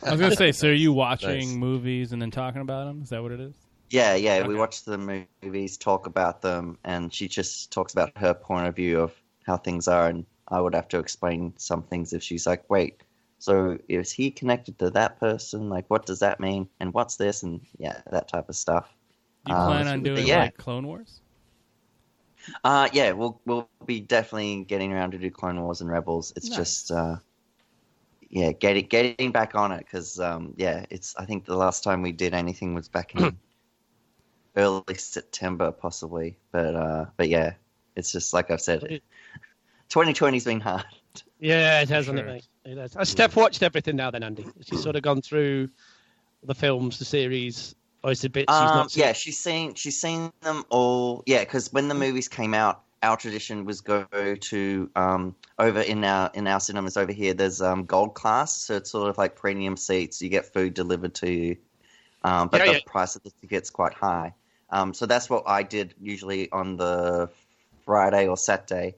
[0.04, 1.56] I was gonna say, so are you watching Nice.
[1.56, 3.02] movies and then talking about them?
[3.02, 3.56] Is that what it is?
[3.90, 8.34] yeah, yeah, we watch the movies, talk about them, and she just talks about her
[8.34, 9.14] point of view of
[9.46, 13.02] how things are, and I would have to explain some things if she's like, wait.
[13.40, 15.70] So is he connected to that person?
[15.70, 16.68] Like, what does that mean?
[16.80, 17.44] And what's this?
[17.44, 18.94] And yeah, that type of stuff.
[19.46, 20.44] Do you Um, plan on doing yeah.
[20.44, 21.22] like Clone Wars?
[22.64, 26.34] Uh yeah, we'll we'll be definitely getting around to do Clone Wars and Rebels.
[26.36, 26.58] It's Nice.
[26.58, 27.18] just uh
[28.30, 32.02] yeah, getting getting back on it because um yeah, it's I think the last time
[32.02, 33.38] we did anything was back in
[34.56, 37.54] early September possibly, but uh but yeah,
[37.96, 39.02] it's just like I've said,
[39.90, 40.86] 2020's been hard.
[41.40, 42.28] Yeah, it has, hasn't Sure.
[42.28, 42.48] it, mate?
[42.66, 42.94] It has.
[42.94, 44.46] Has Steph watched everything now then, Andy?
[44.62, 45.70] She's sort of gone through
[46.44, 49.02] the films, the series, or is it bits she's Um, not seen?
[49.04, 51.24] yeah, she's seen she's seen them all.
[51.26, 54.06] Yeah, because when the movies came out, our tradition was go
[54.36, 57.34] to um, over in our in our cinemas over here.
[57.34, 60.22] There's um, gold class, so it's sort of like premium seats.
[60.22, 61.58] You get food delivered to you,
[62.24, 62.80] um, but Yeah, the yeah.
[62.86, 64.34] price of the ticket's quite high.
[64.70, 67.30] Um, so that's what I did usually on the
[67.86, 68.96] Friday or Saturday.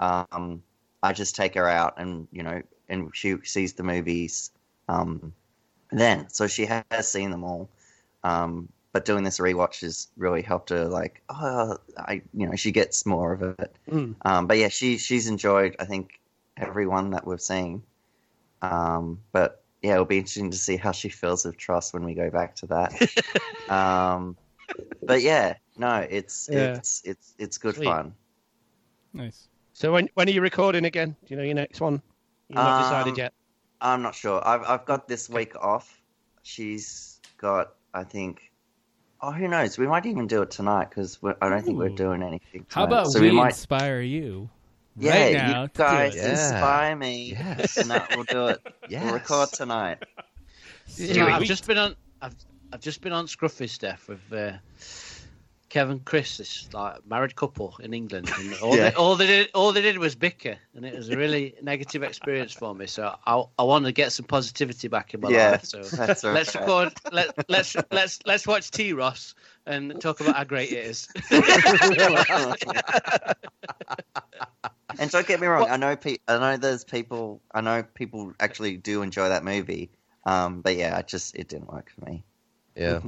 [0.00, 0.62] Um,
[1.02, 4.50] I just take her out, and you know, and she sees the movies.
[4.88, 5.32] Um,
[5.90, 7.68] then, so she has seen them all.
[8.24, 10.86] Um, but doing this rewatch has really helped her.
[10.86, 13.76] Like, oh, I, you know, she gets more of it.
[13.90, 14.16] Mm.
[14.24, 15.76] Um, but yeah, she she's enjoyed.
[15.78, 16.20] I think
[16.56, 17.82] every one that we've seen.
[18.62, 22.14] Um, but yeah, it'll be interesting to see how she feels of TROS when we
[22.14, 23.68] go back to that.
[23.70, 24.36] um,
[25.06, 26.74] but yeah, no, it's Yeah.
[26.76, 27.84] it's it's it's good Sweet.
[27.84, 28.14] fun.
[29.12, 29.47] Nice.
[29.78, 31.10] So when when are you recording again?
[31.10, 32.02] Do you know your next one?
[32.48, 33.32] You've not decided Um, yet.
[33.80, 34.42] I'm not sure.
[34.44, 36.00] I've I've got this week off.
[36.42, 38.50] She's got, I think.
[39.20, 39.78] Oh, who knows?
[39.78, 42.66] We might even do it tonight because I don't think we're doing anything.
[42.70, 43.50] How about so we, we might?
[43.50, 44.50] inspire you
[44.96, 46.18] Yeah, right now you to do guys it?
[46.24, 46.30] Yeah.
[46.30, 47.76] inspire me, Yes.
[47.76, 48.58] and that we'll do it.
[48.88, 49.02] Yes.
[49.04, 49.98] We'll record tonight.
[50.96, 51.94] You know, I've just been on.
[52.20, 52.34] I've
[52.72, 54.54] I've just been on Scruffy stuff with uh,
[55.68, 58.90] Kevin Chris, this like married couple in England, and all, Yeah.
[58.90, 62.02] they, all they did all they did was bicker, and it was a really negative
[62.02, 62.86] experience for me.
[62.86, 65.64] So I I want to get some positivity back in my Yeah, life.
[65.64, 66.54] So that's let's right.
[66.54, 66.92] record.
[67.10, 69.34] Let let's let's let's watch TROS
[69.66, 71.08] and talk about how great it is.
[74.98, 78.32] And don't get me wrong, I know pe- I know there's people I know people
[78.40, 79.90] actually do enjoy that movie.
[80.24, 82.24] Um, but yeah, it just it didn't work for me.
[82.76, 83.00] Yeah,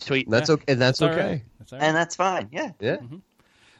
[0.00, 0.26] Sweet.
[0.26, 0.64] And that's okay.
[0.68, 1.30] And that's It's all okay.
[1.30, 1.42] right.
[1.58, 1.84] That's all right.
[1.86, 2.48] And that's fine.
[2.52, 2.72] Yeah.
[2.80, 2.98] Yeah.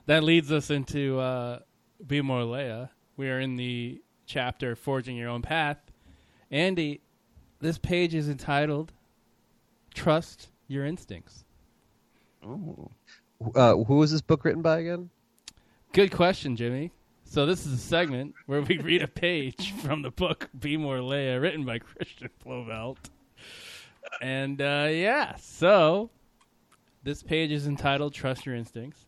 [0.06, 1.60] That leads us into uh,
[2.06, 2.88] Be More Leia.
[3.16, 5.78] We are in the chapter Forging Your Own Path.
[6.50, 7.00] Andy,
[7.60, 8.92] this page is entitled
[9.94, 11.44] Trust Your Instincts.
[12.44, 12.90] Ooh.
[13.54, 15.10] Uh, who was this book written by again?
[15.92, 16.92] Good question, Jimmy.
[17.24, 20.98] So this is a segment where we read a page from the book Be More
[20.98, 22.96] Leia, written by Christian Blauvelt.
[24.20, 26.10] And uh, yeah, so
[27.02, 29.06] this page is entitled Trust Your Instincts.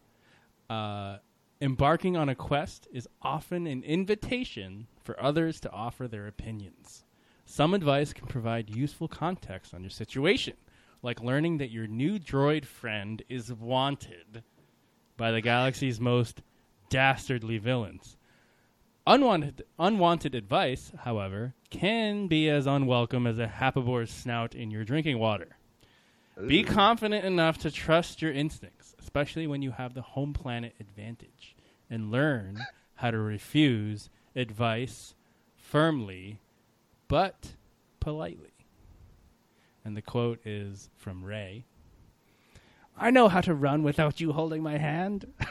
[0.68, 1.18] Uh,
[1.60, 7.04] embarking on a quest is often an invitation for others to offer their opinions.
[7.44, 10.54] Some advice can provide useful context on your situation,
[11.02, 14.44] like learning that your new droid friend is wanted
[15.16, 16.42] by the galaxy's most
[16.88, 18.16] dastardly villains.
[19.10, 25.18] Unwanted, unwanted advice, however, can be as unwelcome as a Happabore's snout in your drinking
[25.18, 25.56] water.
[26.46, 31.56] Be confident enough to trust your instincts, especially when you have the home planet advantage,
[31.90, 32.60] and learn
[32.94, 35.16] how to refuse advice
[35.56, 36.38] firmly
[37.08, 37.56] but
[37.98, 38.52] politely.
[39.84, 41.64] And the quote is from Rey
[42.96, 45.32] I know how to run without you holding my hand.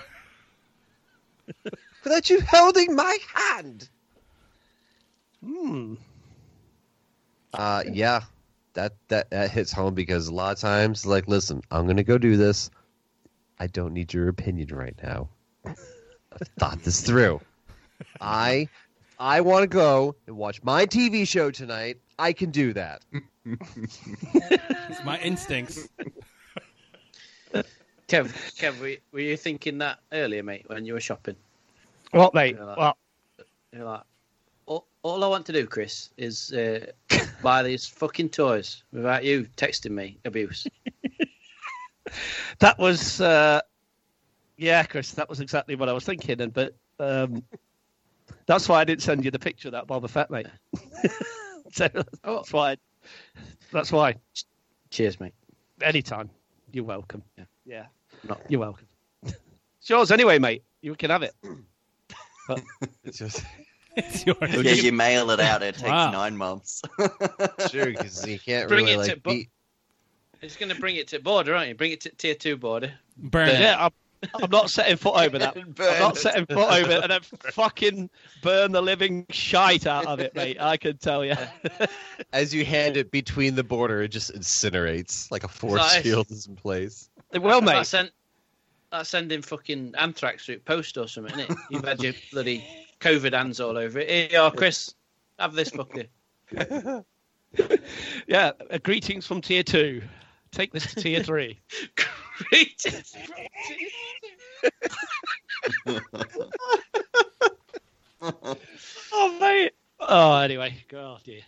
[2.03, 3.89] Without you holding my hand.
[5.43, 5.95] Hmm.
[7.53, 8.21] Uh, yeah,
[8.73, 12.17] that, that that hits home because a lot of times, like, listen, I'm gonna go
[12.17, 12.69] do this.
[13.59, 15.29] I don't need your opinion right now.
[15.65, 17.41] I've thought this through.
[18.21, 18.69] I
[19.19, 21.97] I want to go and watch my TV show tonight.
[22.17, 23.01] I can do that.
[23.45, 25.87] It's my instincts.
[28.07, 31.35] Kev, Kev, were, were you thinking that earlier, mate, when you were shopping?
[32.11, 32.57] What, mate?
[32.59, 32.97] Well,
[33.73, 34.01] You're like,
[34.65, 36.87] all, all I want to do, Chris, is uh,
[37.43, 40.67] buy these fucking toys without you texting me abuse.
[42.59, 43.61] that was, uh,
[44.57, 46.41] yeah, Chris, that was exactly what I was thinking.
[46.41, 47.43] And but um,
[48.45, 50.47] that's why I didn't send you the picture of that Boba Fett, mate.
[51.71, 51.87] so
[52.23, 52.77] that's why.
[53.71, 54.15] That's why.
[54.89, 55.33] Cheers, mate.
[55.81, 56.29] Anytime.
[56.71, 57.23] You're welcome.
[57.37, 57.45] Yeah.
[57.65, 57.85] Yeah.
[58.27, 58.87] Not- You're welcome.
[59.23, 60.63] It's yours anyway, mate.
[60.81, 61.33] You can have it.
[62.49, 62.61] But
[63.05, 63.43] It's just
[63.95, 64.37] It's yours.
[64.41, 65.61] Yeah, you mail it out.
[65.63, 66.11] It takes Wow.
[66.11, 66.81] nine months.
[67.69, 69.49] true because you can't Bring really it to like bu- beat.
[70.41, 71.75] It's going to bring it to border, aren't you?
[71.75, 72.93] Bring it to tier two border.
[73.17, 73.59] Burn it.
[73.59, 73.91] yeah, I'm,
[74.41, 75.57] I'm not setting foot over that.
[75.57, 77.21] I'm not setting foot over it and then
[77.51, 78.09] fucking
[78.41, 80.57] burn the living shite out of it, mate.
[80.61, 81.35] I can tell you.
[82.31, 86.03] As you hand it between the border, it just incinerates like a force Nice.
[86.03, 87.09] field is in place.
[87.37, 87.73] well, mate.
[87.73, 88.11] That's, send,
[88.91, 91.57] that's sending fucking anthrax through post or something, isn't it?
[91.69, 92.63] You've had your bloody
[92.99, 94.09] COVID hands all over it.
[94.09, 94.93] Here you are, Chris.
[95.37, 96.07] Have this fucker.
[98.27, 100.03] Yeah, uh, greetings from tier two.
[100.51, 101.59] Take this to tier three.
[102.49, 103.17] Greetings.
[109.11, 109.73] oh, mate.
[109.99, 110.77] Oh, anyway.
[110.87, 111.41] God, dear.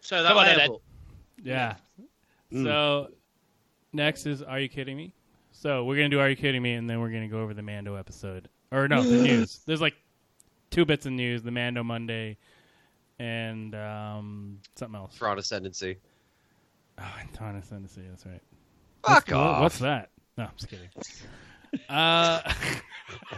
[0.00, 0.70] So that Come on then.
[1.42, 1.74] Yeah.
[2.52, 2.64] Mm.
[2.64, 3.08] So
[3.92, 5.12] next is Are You Kidding Me?
[5.56, 7.62] So we're gonna do Are You Kidding Me, and then we're gonna go over the
[7.62, 9.60] Mando episode, or no, the news.
[9.64, 9.94] There's like
[10.70, 12.36] two bits of news: the Mando Monday,
[13.18, 15.16] and um, something else.
[15.16, 15.96] Thrawn Ascendancy.
[16.98, 18.02] Oh, and Tana Ascendancy.
[18.10, 18.42] That's right.
[19.06, 19.62] Fuck what's, off.
[19.62, 20.10] What's that?
[20.36, 20.88] No, I'm just kidding.
[21.88, 22.40] Uh,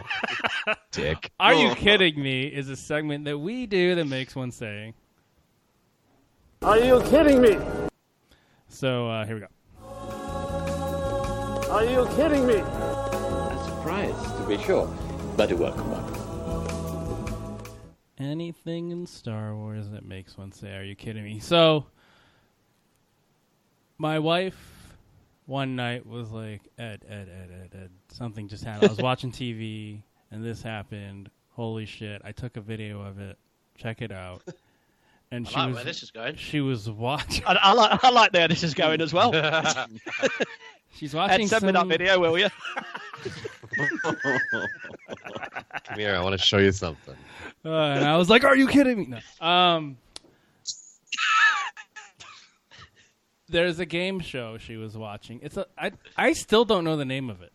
[0.91, 1.31] Dick.
[1.39, 2.43] Are you kidding me?
[2.43, 4.93] Is a segment that we do that makes one say.
[6.61, 7.57] Are you kidding me?
[8.67, 9.47] So uh, here we go.
[11.69, 12.55] Are you kidding me?
[12.55, 14.87] A surprise, to be sure.
[15.35, 17.59] But a welcome one.
[18.17, 21.85] Anything in Star Wars that makes one say, "Are you kidding me?" So,
[23.97, 24.95] my wife
[25.45, 28.85] one night was like, "Ed, Ed, Ed, Ed, Ed, something just happened.
[28.85, 30.01] I was watching TV
[30.31, 31.29] and this happened.
[31.49, 32.21] Holy shit!
[32.23, 33.37] I took a video of it.
[33.77, 34.41] Check it out."
[35.29, 36.35] And I she like was where this is going.
[36.37, 37.43] she was watching.
[37.45, 39.33] I, I like I like where this is going as well.
[40.93, 41.41] She's watching.
[41.41, 42.49] Ed, send me that video, will you?
[45.85, 46.15] Come here.
[46.15, 47.15] I want to show you something.
[47.63, 49.47] Uh, and I was like, "Are you kidding me?" No.
[49.47, 49.97] Um,
[53.49, 55.39] there's a game show she was watching.
[55.41, 57.51] It's a I I still don't know the name of it.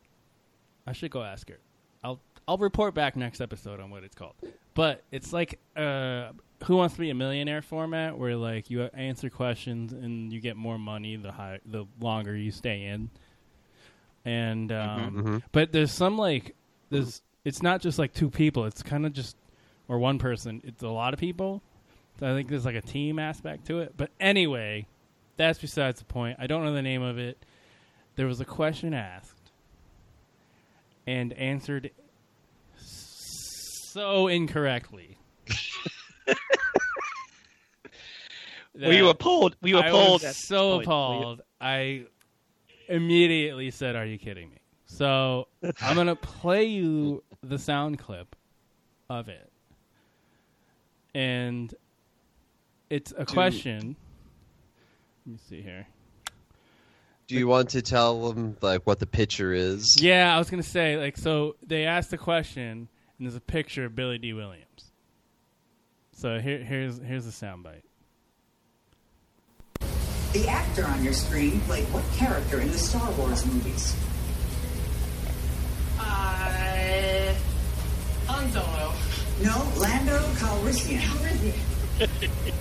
[0.87, 1.59] I should go ask her.
[2.03, 4.35] I'll I'll report back next episode on what it's called.
[4.75, 6.31] But it's like uh,
[6.65, 10.57] Who Wants to Be a Millionaire format, where like you answer questions and you get
[10.57, 13.11] more money the high the longer you stay in.
[14.25, 15.43] And um, Mhm.
[15.53, 16.55] but there's some like
[16.91, 18.65] there's it's not just like two people.
[18.67, 19.37] It's kind of just
[19.89, 20.61] or one person.
[20.65, 21.61] It's a lot of people.
[22.21, 23.95] So I think there's like a team aspect to it.
[23.97, 24.87] But anyway,
[25.37, 26.37] that's besides the point.
[26.39, 27.45] I don't know the name of it.
[28.15, 29.51] There was a question asked
[31.07, 31.91] and answered
[32.77, 35.19] so incorrectly.
[36.27, 36.35] We
[38.87, 39.57] were you that appalled?
[39.63, 40.89] Were you I appalled was so this point?
[40.89, 41.43] Were you- appalled.
[41.61, 42.05] I
[42.89, 45.49] immediately said, "Are you kidding me?" So
[45.81, 48.37] I'm gonna play you the sound clip
[49.09, 49.51] of it,
[51.15, 51.75] and
[52.91, 53.97] it's a question.
[55.27, 55.87] Let me see here.
[57.29, 59.97] Do you want to tell them like what the picture is?
[60.01, 61.57] Yeah, I was gonna say like so.
[61.67, 64.67] They asked the question, and there's a picture of Billy Dee Williams.
[66.23, 67.83] So here, here's here's the soundbite.
[70.33, 73.97] The actor on your screen played what character in the Star Wars movies?
[75.99, 77.35] Uh,
[78.29, 78.93] Han Solo.
[79.43, 81.03] No, Lando Calrissian.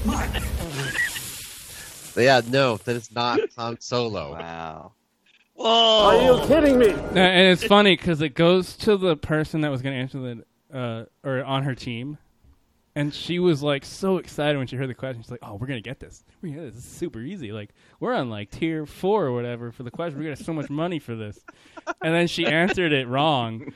[0.07, 0.32] Mark.
[2.18, 4.32] Yeah, no, that is not Han Solo.
[4.32, 4.93] Wow.
[5.53, 5.68] Whoa!
[5.68, 6.89] Are you kidding me?
[6.89, 10.43] And it's funny because it goes to the person that was going to answer the
[10.76, 12.18] uh, or on her team,
[12.96, 15.22] and she was like so excited when she heard the question.
[15.22, 16.24] She's like, "Oh, we're gonna get this.
[16.42, 16.84] We're gonna get this.
[16.84, 17.52] This is super easy.
[17.52, 17.70] Like
[18.00, 20.18] we're on like tier four or whatever for the question.
[20.18, 21.39] We're gonna have so much money for this."
[22.02, 23.74] And then she answered it wrong,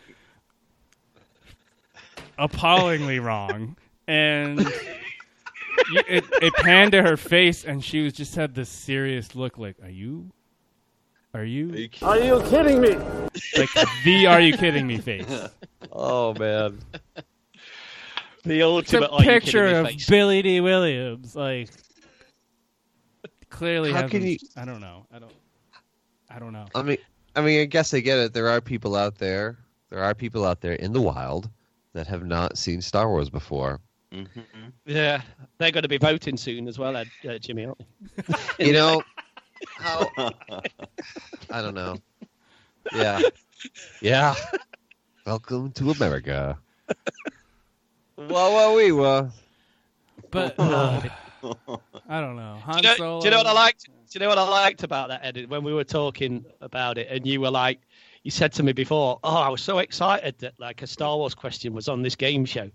[2.37, 8.53] appallingly wrong, and you, it it panned to her face, and she was just had
[8.55, 10.31] this serious look, like, "Are you?"
[11.33, 12.95] Are you Are you kidding me?
[13.57, 13.69] like
[14.05, 15.27] the "Are you kidding me" face?
[15.91, 16.79] Oh man.
[18.45, 20.07] The It's a are you kidding picture of face.
[20.09, 21.35] Billy Dee Williams.
[21.35, 21.69] Like
[23.49, 25.05] clearly, How can you- I don't know.
[25.11, 25.33] I don't.
[26.29, 26.65] I don't know.
[26.75, 26.97] I mean,
[27.35, 28.33] I mean, I guess I get it.
[28.33, 29.57] There are people out there.
[29.89, 31.49] There are people out there in the wild
[31.93, 33.79] that have not seen Star Wars before.
[34.11, 34.41] Mm-hmm.
[34.85, 35.21] Yeah,
[35.57, 37.79] they're going to be voting soon as well, Ed, uh, Jimmy, aren't
[38.57, 38.65] they?
[38.67, 39.01] You know
[39.77, 40.09] how?
[41.49, 41.97] I don't know.
[42.93, 43.21] Yeah,
[44.01, 44.35] yeah.
[45.25, 46.57] Welcome to America.
[48.17, 49.29] Wah wah wee wah.
[50.31, 51.01] But uh,
[52.09, 52.59] I don't know.
[52.63, 53.21] Han do, you know, Solo.
[53.21, 53.85] do you know what I liked?
[53.85, 55.49] Do you know what I liked about that, Ed?
[55.49, 57.81] When we were talking about it, and you were like,
[58.23, 61.35] you said to me before, "Oh, I was so excited that like a Star Wars
[61.35, 62.69] question was on this game show,"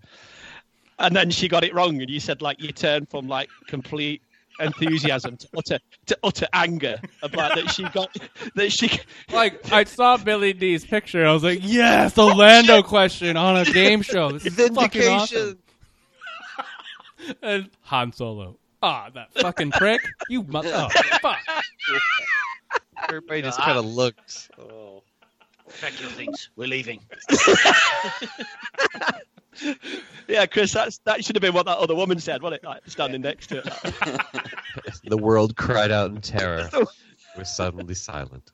[0.98, 4.22] and then she got it wrong, and you said like you turned from like complete
[4.60, 8.14] enthusiasm to utter to utter anger about that she got
[8.54, 8.90] that she
[9.32, 11.26] Like I saw Billy Dee's picture.
[11.26, 14.32] I was like, yes, the Lando question on a game show.
[14.32, 15.58] This is fucking awesome.
[17.42, 18.56] And Han Solo.
[18.82, 20.00] Ah, that fucking prick.
[20.28, 20.70] You mother.
[20.74, 20.88] Oh,
[21.20, 21.38] fuck.
[23.08, 24.50] Everybody just kind of looked.
[24.58, 25.02] Oh.
[25.80, 26.50] Pack your things.
[26.56, 27.00] We're leaving.
[30.28, 32.66] Yeah, Chris, that's that should have been what that other woman said, wasn't it?
[32.66, 34.20] Like standing next to it.
[35.04, 36.68] The world cried out in terror.
[37.36, 38.52] We're suddenly silent.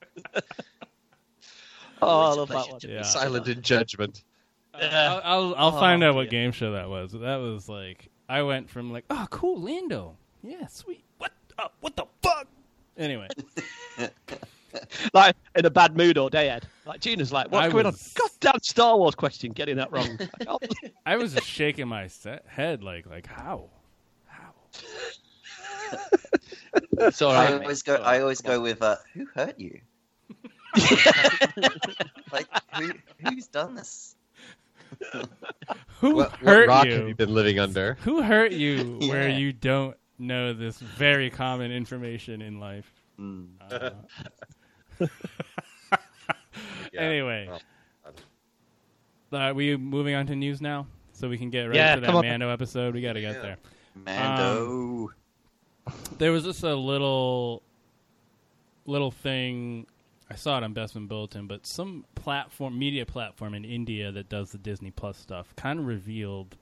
[2.02, 2.80] Oh, I love that pleasure one.
[2.82, 3.02] Yeah.
[3.02, 4.22] Silent in judgment.
[4.74, 7.12] I'll I'll, I'll Oh, find out what game show that was.
[7.12, 10.16] That was like I went from like, oh, cool, Lando.
[10.42, 11.04] Yeah, sweet.
[11.18, 11.32] What?
[11.58, 12.46] Uh, what the fuck?
[12.98, 13.28] Anyway,
[15.14, 16.66] Like in a bad mood all day, Ed.
[16.86, 18.28] Like Gina's like, what's I going was- on?
[18.40, 20.18] Goddamn Star Wars question, getting that wrong.
[20.40, 23.70] I can't believe- I was just shaking my se- head like like how?
[26.98, 27.48] It's all right.
[27.48, 27.62] I mate.
[27.62, 27.94] always go.
[27.96, 29.80] I always go with uh, who hurt you?
[32.32, 32.92] like who,
[33.24, 34.14] who's done this?
[36.00, 36.92] Who What, what hurt rock you?
[36.92, 37.94] have you been living under?
[38.02, 42.90] Who hurt you where you don't know this very common information in life?
[43.18, 43.48] Mm.
[43.70, 43.90] Uh,
[46.92, 47.00] Yeah.
[47.00, 47.48] Anyway,
[49.30, 50.86] Well, are we moving on to news now?
[51.12, 52.26] So we can get ready Yeah, for that come on.
[52.26, 52.94] Mando episode.
[52.94, 53.42] We got to get Yeah.
[53.42, 53.56] there.
[53.94, 55.10] Mando.
[56.18, 57.62] There was just a little,
[58.86, 59.86] little thing.
[60.30, 64.50] I saw it on Bespin Bulletin, but some platform, media platform in India that does
[64.52, 66.56] the Disney Plus stuff, kind of revealed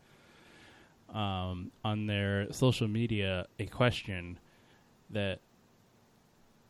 [1.12, 4.38] um, on their social media a question
[5.10, 5.40] that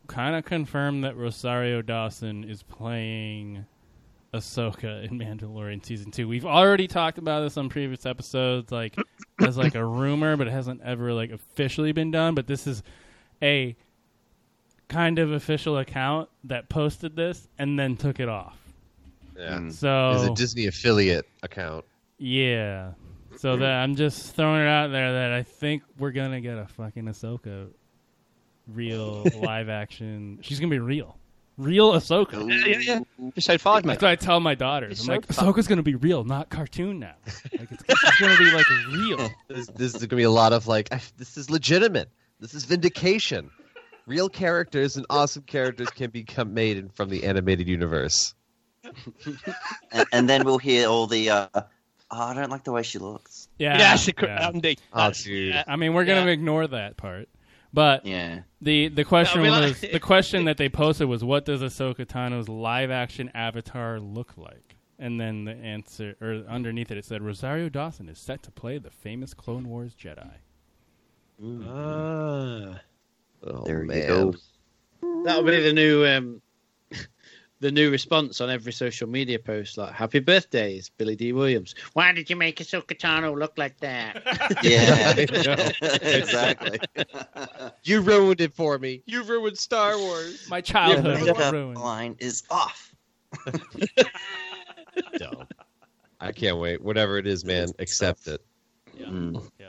[0.06, 3.64] kind of confirmed that Rosario Dawson is playing
[4.32, 6.26] Ahsoka in Mandalorian season two.
[6.28, 8.96] We've already talked about this on previous episodes, like
[9.40, 12.34] as like a rumor, but it hasn't ever like officially been done.
[12.34, 12.82] But this is
[13.42, 13.76] a
[14.88, 18.58] kind of official account that posted this and then took it off.
[19.36, 19.58] yeah.
[19.58, 19.68] Mm.
[19.68, 21.84] It's So a Disney affiliate account.
[22.18, 22.92] yeah,
[23.38, 26.66] so that I'm just throwing it out there that I think we're gonna get a
[26.66, 27.68] fucking Ahsoka
[28.66, 30.38] real live action.
[30.42, 31.16] She's gonna be real,
[31.58, 32.48] real Ahsoka.
[32.48, 33.28] yeah, yeah, yeah.
[33.28, 33.94] Episode five, mate.
[33.94, 34.92] That's what I tell my daughters.
[35.00, 35.46] It's I'm like, fun.
[35.52, 37.14] Ahsoka's gonna be real, not cartoon now.
[37.58, 39.30] Like it's, it's gonna be like real.
[39.48, 42.08] This, this is going to be a lot of like, I, this is legitimate.
[42.40, 43.50] This is vindication.
[44.06, 48.34] Real characters and awesome characters can become made in, from the animated universe.
[49.92, 51.30] and, and then we'll hear all the.
[51.30, 51.62] Uh, oh,
[52.10, 53.48] I don't like the way she looks.
[53.58, 54.48] Yeah, yeah, secret yeah.
[54.48, 54.78] Andy.
[54.92, 55.62] Oh, That's- dude.
[55.66, 56.32] I mean, we're gonna Yeah.
[56.32, 57.28] ignore that part,
[57.74, 58.40] but Yeah.
[58.62, 62.06] the the question No, was like- the question that they posted was, "What does Ahsoka
[62.06, 67.20] Tano's live action avatar look like?" And then the answer, or underneath it, it said
[67.20, 70.30] Rosario Dawson is set to play the famous Clone Wars Jedi.
[71.42, 72.80] Ah.
[73.46, 74.34] Oh, There you go.
[75.24, 76.40] That'll be the new um,
[77.60, 79.78] the new response on every social media post.
[79.78, 84.22] Like, "Happy birthdays, Billy Dee Williams." Why did you make a Tano look like that?
[84.62, 85.14] Yeah.
[86.02, 86.78] Exactly.
[87.84, 89.02] You ruined it for me.
[89.06, 90.46] You ruined Star Wars.
[90.48, 91.78] My Your childhood was makeup ruined.
[91.78, 92.94] line is off.
[95.18, 95.46] Dumb.
[96.20, 96.80] I can't wait.
[96.82, 98.40] Whatever it is, man, accept it.
[98.96, 99.06] Yeah.
[99.06, 99.42] Mm.
[99.58, 99.66] Yeah.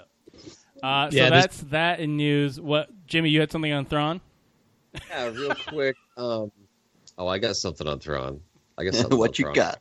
[0.84, 2.60] Uh, so Yeah, this- that's that in news.
[2.62, 3.30] What, Jimmy?
[3.30, 4.22] You had something on Thrawn?
[5.10, 5.96] Yeah, real quick.
[6.18, 6.52] Um,
[7.18, 8.40] oh, I got something on Thrawn.
[8.78, 9.56] I guess what on you Thrawn.
[9.56, 9.80] got?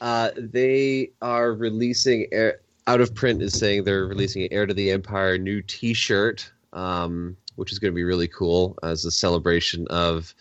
[0.00, 4.74] Uh, they are releasing Air, out of print is saying they're releasing an Heir to
[4.74, 9.86] the Empire new T-shirt, um, which is going to be really cool as a celebration
[9.90, 10.34] of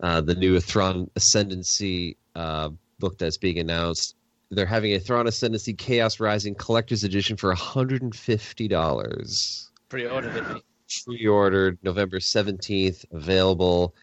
[0.00, 4.14] uh, the new Thrawn Ascendancy uh, book that's being announced.
[4.50, 10.36] They're having a Thrawn Ascendancy Chaos Rising Collector's Edition for hundred and fifty dollars Pre-ordered
[10.36, 10.62] it.
[11.06, 13.94] Pre-ordered November 17th available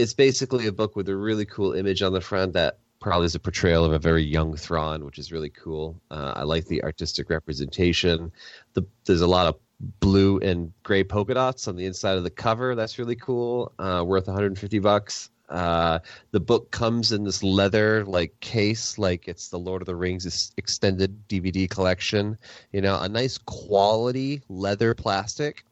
[0.00, 3.34] it's basically a book with a really cool image on the front that probably is
[3.34, 6.00] a portrayal of a very young Thrawn, which is really cool.
[6.10, 8.32] Uh, I like the artistic representation.
[8.74, 9.56] The, there's a lot of
[10.00, 12.74] blue and gray polka dots on the inside of the cover.
[12.74, 13.72] That's really cool.
[13.78, 15.30] Uh, worth 150 bucks.
[15.48, 15.98] Uh,
[16.30, 20.52] the book comes in this leather like case, like it's the Lord of the Rings
[20.56, 22.38] extended DVD collection.
[22.72, 25.64] You know, a nice quality leather plastic.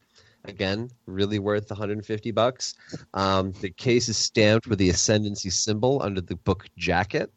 [0.45, 2.73] Again, really worth 150 bucks.
[3.13, 7.31] Um, the case is stamped with the Ascendancy symbol under the book jacket.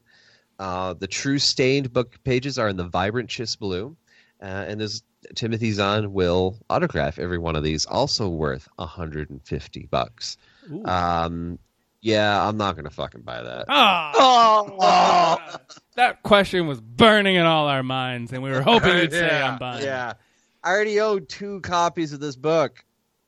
[0.58, 3.96] Uh, the true stained book pages are in the vibrant chiss blue,
[4.40, 5.02] uh, and there's
[5.34, 10.36] Timothy Zahn will autograph every one of these, also worth 150 bucks.
[10.84, 11.58] Um,
[12.00, 13.64] yeah, I'm not gonna fucking buy that.
[13.68, 15.56] Oh, Oh,
[15.96, 19.52] that question was burning in all our minds, and we were hoping you'd say yeah,
[19.52, 19.84] I'm buying.
[19.84, 20.14] Yeah,
[20.62, 22.84] I already own two copies of this book.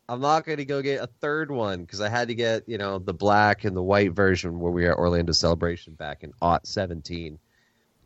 [0.08, 2.78] I'm not going to go get a third one because I had to get you
[2.78, 6.32] know the black and the white version where we were at Orlando Celebration back in
[6.42, 7.38] aught 17.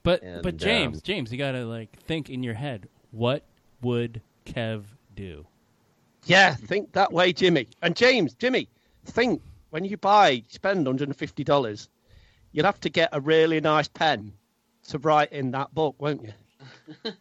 [0.02, 2.88] But And, but James, um, James, you gotta like think in your head.
[3.10, 3.42] What
[3.82, 4.84] would Kev
[5.14, 5.46] do?
[6.24, 7.68] yeah, think that way, Jimmy.
[7.82, 8.68] And James, Jimmy,
[9.06, 11.88] think when you buy, spend $150,
[12.52, 14.32] you'll have to get a really nice pen
[14.88, 16.32] to write in that book, won't you?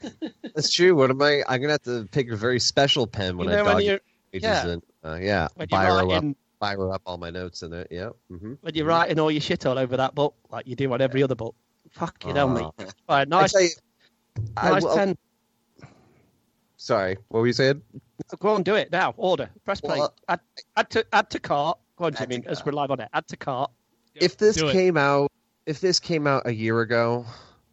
[0.55, 0.95] That's true.
[0.95, 1.43] What am I?
[1.47, 3.83] I'm gonna have to pick a very special pen when you know, I when dog
[3.83, 3.99] you're,
[4.31, 4.67] pages yeah.
[4.67, 4.81] in.
[5.03, 7.87] Uh, yeah, when you're, biro up, writing, biro up all my notes in it.
[7.91, 8.09] Yeah.
[8.29, 11.01] hmm when you're writing all your shit all over that book, like you do on
[11.01, 11.55] every other book.
[11.91, 12.93] Fuck you, know, Uh, mate.
[13.09, 13.69] Right, nice, tell you,
[14.55, 15.17] nice will- pen.
[16.79, 17.81] Sorry, what were you saying?
[18.39, 19.13] Go on, do it now.
[19.17, 19.49] Order.
[19.65, 19.97] Press play.
[19.97, 20.39] Well, add,
[20.75, 21.79] add to add to cart.
[21.97, 22.43] Go on, Jimmy.
[22.45, 23.09] As we're live on it.
[23.13, 23.71] Add to cart.
[24.15, 24.73] if this do it.
[24.73, 25.31] came out
[25.67, 27.25] if this came out a year ago,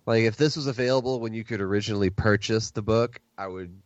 [0.05, 3.81] like if this was available when you could originally purchase the book, I would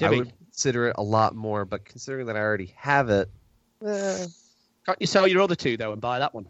[0.00, 1.64] I would consider it a lot more.
[1.64, 3.30] But considering that I already have it,
[3.84, 4.26] eh,
[4.84, 6.46] Can't you sell your other two though and buy that one?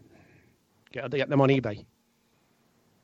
[0.91, 1.85] Get, get them on eBay.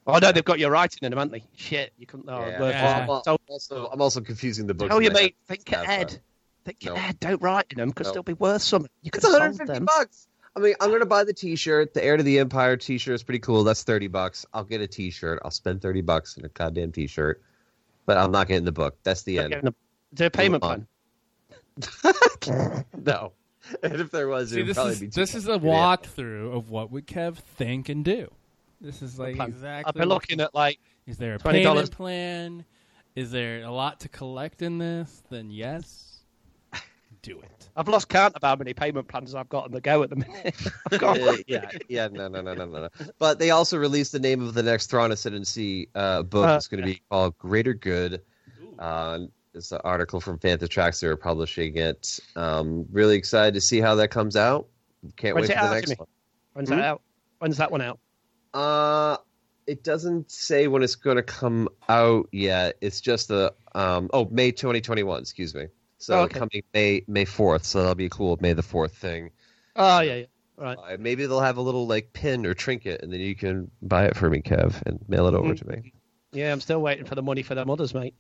[0.06, 1.44] Oh no, they've got your writing in them, haven't they?
[1.56, 2.30] Shit, you couldn't.
[2.30, 2.62] Oh, yeah.
[2.70, 3.06] Yeah.
[3.06, 3.24] for Well.
[3.24, 4.90] So, I'm also I'm also confusing the books.
[4.90, 5.58] tell you, that I mate, have.
[5.58, 6.20] think Have, ahead.
[6.66, 6.94] Think no.
[6.94, 7.20] ahead.
[7.22, 8.14] Don't write in them because No.
[8.14, 8.92] they'll be worth something.
[9.02, 9.86] You could It's 150 them.
[9.86, 10.28] bucks.
[10.56, 11.94] I mean, I'm gonna buy the T-shirt.
[11.94, 13.64] The Heir to the Empire T-shirt is pretty cool.
[13.64, 14.46] That's 30 bucks.
[14.54, 15.40] I'll get a T-shirt.
[15.46, 17.42] I'll spend 30 bucks in a goddamn T-shirt,
[18.06, 18.98] but I'm not getting the book.
[19.04, 19.54] That's the end.
[19.62, 19.74] The,
[20.14, 20.88] there a payment Move plan?
[23.06, 23.34] no.
[23.84, 25.60] And if there was, See, it would this probably is be too this is a
[25.60, 28.30] walkthrough of what would Kev think and do.
[28.80, 29.50] This is like plan.
[29.50, 29.90] exactly.
[29.90, 31.52] I've been looking at like Is there a $20.
[31.52, 32.66] payment plan?
[33.16, 35.24] Is there a lot to collect in this?
[35.30, 36.20] Then yes,
[37.24, 37.70] do it.
[37.76, 40.16] I've lost count of how many payment plans I've got on the go at the
[40.18, 40.56] minute.
[40.92, 42.90] I've got- Uh, yeah, yeah, no, no, no, no, no, no.
[43.20, 46.48] But they also released the name of the next Thrawn Ascendancy uh, book.
[46.48, 48.22] Uh, it's going to be called Greater Good.
[48.80, 49.20] Uh,
[49.58, 51.00] it's an article from Fantha Tracks.
[51.00, 52.20] They're publishing it.
[52.36, 54.68] Um, really excited to see how that comes out.
[55.18, 56.08] Can't When's wait for the next one.
[56.54, 56.76] When's Hmm?
[56.78, 57.02] that out?
[57.40, 58.00] When's that one out?
[58.54, 59.18] Uh,
[59.68, 62.78] it doesn't say when it's going to come out yet.
[62.82, 65.20] It's just the um, oh May 2021.
[65.22, 65.68] Excuse me.
[66.00, 66.40] So Oh, okay.
[66.40, 67.64] coming May May 4th.
[67.66, 69.32] So that'll be cool May the 4th thing.
[69.76, 70.26] Oh yeah, yeah.
[70.58, 70.78] Right.
[70.78, 74.06] Uh, maybe they'll have a little like pin or trinket, and then you can buy
[74.06, 75.58] it for me, Kev, and mail it over Mm.
[75.60, 75.94] to me.
[76.32, 78.16] Yeah, I'm still waiting for the money for them others, mate.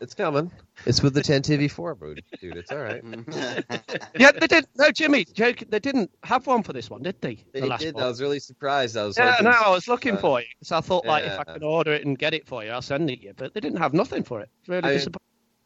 [0.00, 0.52] It's coming.
[0.86, 2.22] It's with the 10 TV4, dude.
[2.40, 3.02] Dude, it's all right.
[4.16, 4.66] yeah, they did.
[4.76, 5.64] No, Jimmy, joke.
[5.68, 7.44] They didn't have one for this one, did they?
[7.52, 7.94] They the last did.
[7.96, 8.04] one.
[8.04, 8.96] I was really surprised.
[8.96, 10.46] I was yeah, hoping- no, I was looking uh, for it.
[10.62, 12.80] So I thought, like, if I could order it and get it for you, I'll
[12.82, 13.32] send it you.
[13.36, 14.48] But they didn't have nothing for it.
[14.60, 15.18] It's really I- disappointing.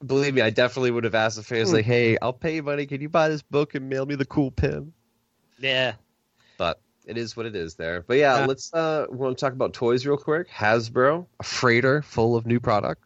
[0.07, 1.77] Believe me, I definitely would have asked the fans, Hmm.
[1.77, 2.87] like, hey, I'll pay you money.
[2.87, 4.93] Can you buy this book and mail me the cool pin?
[5.61, 5.93] Yeah.
[6.59, 8.03] But it is what it is there.
[8.03, 8.47] But yeah, Yeah.
[8.47, 10.49] let's uh we want to talk about toys real quick.
[10.49, 13.05] Hasbro, a freighter full of new product.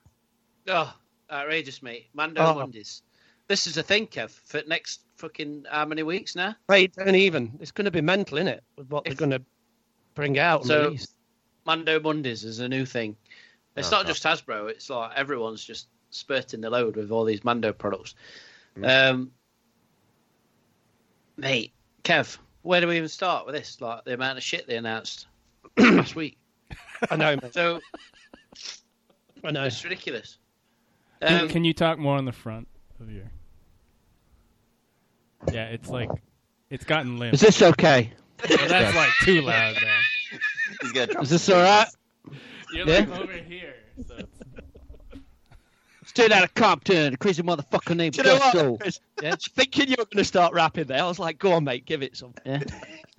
[0.68, 0.94] Oh,
[1.30, 2.08] outrageous, mate.
[2.14, 2.54] Mando Oh.
[2.54, 3.02] Mondays.
[3.48, 6.56] This is a thing, Kev, for next fucking how many weeks now?
[6.68, 7.56] Wait, don't even.
[7.60, 8.60] It's going to be mental, innit?
[8.76, 9.42] With what they're going to
[10.14, 11.08] bring out So- release.
[11.64, 13.16] Mando Mondays is a new thing.
[13.76, 14.02] It's Uh-huh.
[14.02, 14.68] not just Hasbro.
[14.70, 18.14] It's like everyone's just spurting the load with all these Mando products.
[18.76, 19.10] Mm.
[19.10, 19.32] Um,
[21.36, 21.72] mate,
[22.04, 23.80] Kev, where do we even start with this?
[23.80, 25.26] Like the amount of shit they announced
[25.76, 26.38] last week.
[27.10, 27.52] I know, mate.
[27.52, 27.80] So
[29.44, 29.64] I know.
[29.64, 30.38] it's ridiculous.
[31.22, 32.68] Can, Um, can you talk more on the front
[33.00, 33.24] of your?
[35.52, 36.10] Yeah, it's like
[36.70, 37.34] it's gotten limp.
[37.34, 38.12] Is this okay?
[38.48, 39.98] Well, that's like too loud now.
[40.82, 41.86] He's gonna drop Is this all right?
[42.72, 42.98] You're Yeah?
[43.00, 43.74] like over here.
[44.06, 44.26] So it's-
[46.04, 48.76] Straight out of Compton, a crazy motherfucker named Do you know what, Gusto.
[48.78, 49.00] Chris?
[49.22, 51.02] Yeah, thinking you were going to start rapping there.
[51.02, 52.32] I was like, go on, mate, give it some.
[52.46, 52.62] Yeah.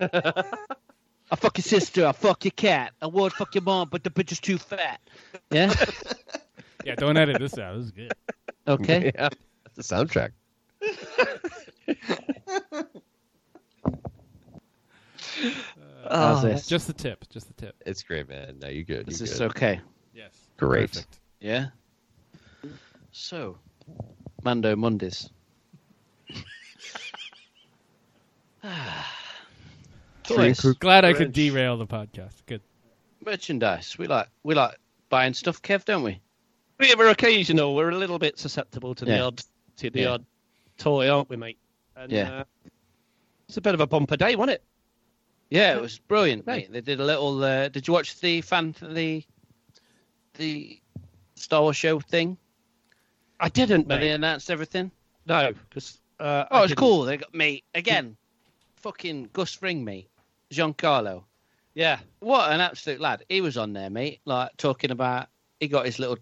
[0.00, 4.10] I fuck your sister, I fuck your cat, I would fuck your mom, but the
[4.10, 5.00] bitch is too fat.
[5.50, 5.72] Yeah?
[6.84, 7.76] yeah, don't edit this out.
[7.76, 8.12] This is good.
[8.66, 9.12] Okay.
[9.14, 9.28] Yeah,
[9.64, 10.30] that's the soundtrack.
[16.10, 16.10] Oh.
[16.10, 16.68] How's Oh.
[16.68, 17.28] Just the tip.
[17.28, 17.74] Just the tip.
[17.84, 18.58] It's great, man.
[18.60, 19.08] No, you're good.
[19.08, 19.50] Is you this good.
[19.50, 19.80] okay?
[20.14, 20.32] Yes.
[20.56, 20.92] Great.
[20.92, 21.18] Perfect.
[21.40, 21.66] Yeah.
[23.12, 23.58] So,
[24.42, 25.28] Mando Mondays.
[30.24, 32.34] Toys, Glad I could derail the podcast.
[32.46, 32.60] Good.
[33.24, 33.96] merchandise.
[33.98, 34.76] We like we like
[35.08, 36.20] buying stuff, Kev, don't we?
[36.80, 37.74] Yeah, we're occasional.
[37.74, 39.22] We're a little bit susceptible to the Yeah.
[39.24, 39.42] odd
[39.76, 40.08] to the Yeah.
[40.10, 40.26] odd
[40.76, 41.58] toy, aren't we, mate?
[41.96, 42.40] And, Yeah.
[42.40, 42.44] Uh,
[43.48, 44.64] it's a bit of a bumper day, wasn't it?
[45.50, 46.70] Yeah, it was brilliant, mate.
[46.70, 47.42] They did a little.
[47.42, 49.24] Uh, did you watch the fan the
[50.34, 50.80] the
[51.34, 52.36] Star Wars show thing
[53.40, 54.12] I didn't, where they mate.
[54.14, 54.90] announced everything?
[55.26, 57.02] No, because uh, Oh, it's cool.
[57.04, 58.16] They got me again.
[58.76, 60.08] fucking Gus Fring, mate.
[60.50, 61.24] Giancarlo.
[61.74, 63.24] Yeah, What an absolute lad.
[63.28, 64.20] He was on there, mate.
[64.24, 65.28] Like talking about
[65.60, 66.18] he got his little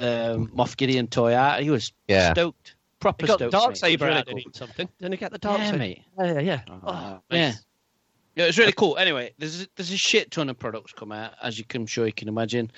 [0.00, 1.60] um, Moff Gideon toy out.
[1.62, 2.32] He was Yeah.
[2.32, 2.76] stoked.
[3.00, 3.52] Proper he got stoked.
[3.52, 3.68] dark mate.
[3.68, 4.38] It was saber really out cool.
[4.38, 4.88] in it, something.
[4.98, 5.78] Didn't he get the dark Yeah, saber?
[5.78, 6.02] mate.
[6.18, 6.60] Yeah, yeah, yeah.
[6.68, 7.46] Oh, Oh, yeah.
[7.48, 7.64] nice.
[8.36, 8.96] Yeah, it was really cool.
[8.96, 12.06] Anyway, there's there's a shit ton of products come out, as you can I'm sure
[12.06, 12.70] you can imagine.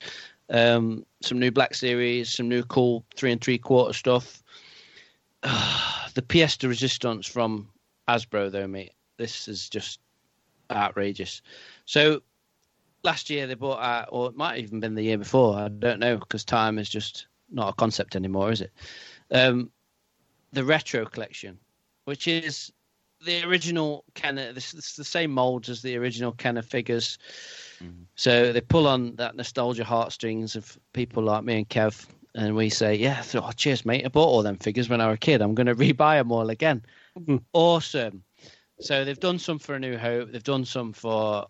[0.50, 4.42] Um, some new Black Series, some new cool three and three quarter stuff.
[5.42, 7.68] the pièce de resistance from
[8.08, 8.92] Hasbro, though, mate.
[9.16, 10.00] This is just
[10.70, 11.40] outrageous.
[11.84, 12.22] So
[13.06, 15.56] last year they bought out, or it might have even been the year before.
[15.56, 18.72] I don't know because time is just not a concept anymore, is it?
[19.30, 19.70] Um,
[20.52, 21.58] the retro collection,
[22.04, 22.72] which is
[23.24, 27.18] the original kind of this it's the same molds as the original kind of figures.
[28.14, 32.70] So they pull on that nostalgia heartstrings of people like me and Kev, and we
[32.70, 34.04] say, "Yeah, oh, cheers, mate.
[34.04, 35.42] I bought all them figures when I was a kid.
[35.42, 36.82] I'm going to rebuy them all again."
[37.52, 38.22] Awesome.
[38.80, 40.32] So they've done some for A New Hope.
[40.32, 41.46] They've done some for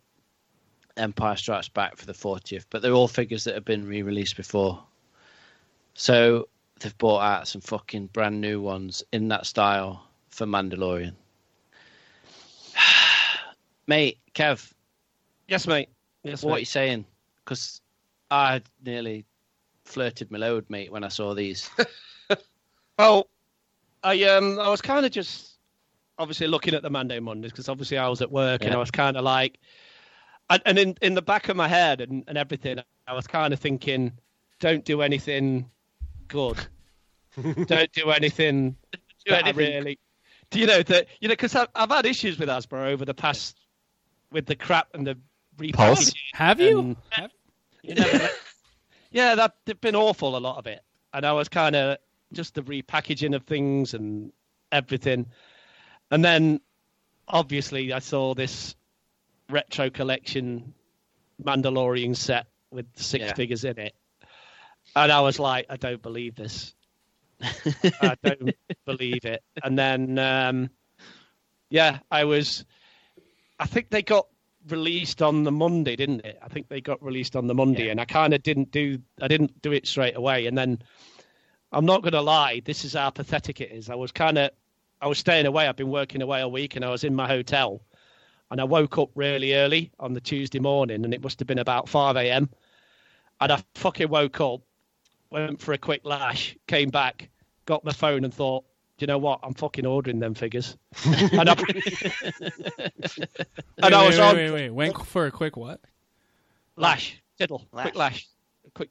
[0.96, 4.82] Empire Strikes Back for the 40th, but they're all figures that have been re-released before.
[5.94, 6.48] So
[6.80, 11.14] they've brought out some fucking brand new ones in that style for Mandalorian.
[13.86, 14.72] mate, Kev,
[15.48, 15.88] Yes, mate.
[16.24, 17.04] Yes, what are you saying?
[17.44, 17.80] Because
[18.30, 19.24] I nearly
[19.84, 21.70] flirted my load, mate, when I saw these.
[22.98, 23.28] Well,
[24.02, 25.58] I um I was kind of just
[26.18, 28.90] obviously looking at the Mando Mondays because obviously I was at work and I was
[28.90, 29.58] kind of like,
[30.50, 33.52] and, and in in the back of my head and, and everything, I was kind
[33.52, 34.12] of thinking,
[34.60, 35.70] don't do anything
[36.28, 36.58] good,
[37.66, 38.98] don't do anything Do
[39.32, 39.98] that I anything- really,
[40.50, 43.14] do you know that you know because I've, I've had issues with Hasbro over the
[43.14, 43.56] past
[44.30, 45.16] with the crap and the
[45.72, 46.10] Pulse?
[46.10, 46.14] repackaging.
[46.34, 46.78] Have you?
[46.80, 47.30] and- Have-
[47.82, 48.28] you know.
[49.10, 50.80] yeah, that they've been awful a lot of it,
[51.12, 51.98] and I was kind of
[52.32, 54.32] just the repackaging of things and
[54.72, 55.26] everything,
[56.10, 56.60] and then
[57.28, 58.74] obviously I saw this
[59.50, 60.74] retro collection
[61.42, 63.34] Mandalorian set with six Yeah.
[63.34, 63.94] figures in it,
[64.94, 66.74] and I was like, I don't believe this.
[68.00, 68.54] I don't
[68.86, 69.42] believe it.
[69.62, 70.70] And then, um,
[71.68, 72.64] yeah, I was.
[73.58, 74.26] I think they got
[74.68, 76.38] released on the Monday, didn't it?
[76.42, 78.98] I think they got released on the Monday, and I kind of didn't do.
[79.20, 80.80] I didn't do it straight away, and then
[81.72, 82.60] I'm not going to lie.
[82.64, 83.90] This is how pathetic it is.
[83.90, 84.50] I was kind of.
[85.00, 85.68] I was staying away.
[85.68, 87.82] I've been working away all week, and I was in my hotel,
[88.50, 91.58] and I woke up really early on the Tuesday morning, and it must have been
[91.58, 92.48] about five a.m.
[93.40, 94.60] And I fucking woke up,
[95.30, 97.28] went for a quick lash, came back,
[97.66, 98.64] got my phone, and thought,
[98.98, 99.40] do you know what?
[99.42, 100.76] I'm fucking ordering them figures.
[101.04, 103.18] and I, Wait,
[103.82, 104.70] and I wait, was wait, on wait, wait.
[104.70, 105.80] Went for a quick what?
[106.76, 107.84] lash, tiddle, Lash.
[107.84, 108.26] quick lash,
[108.74, 108.90] quick.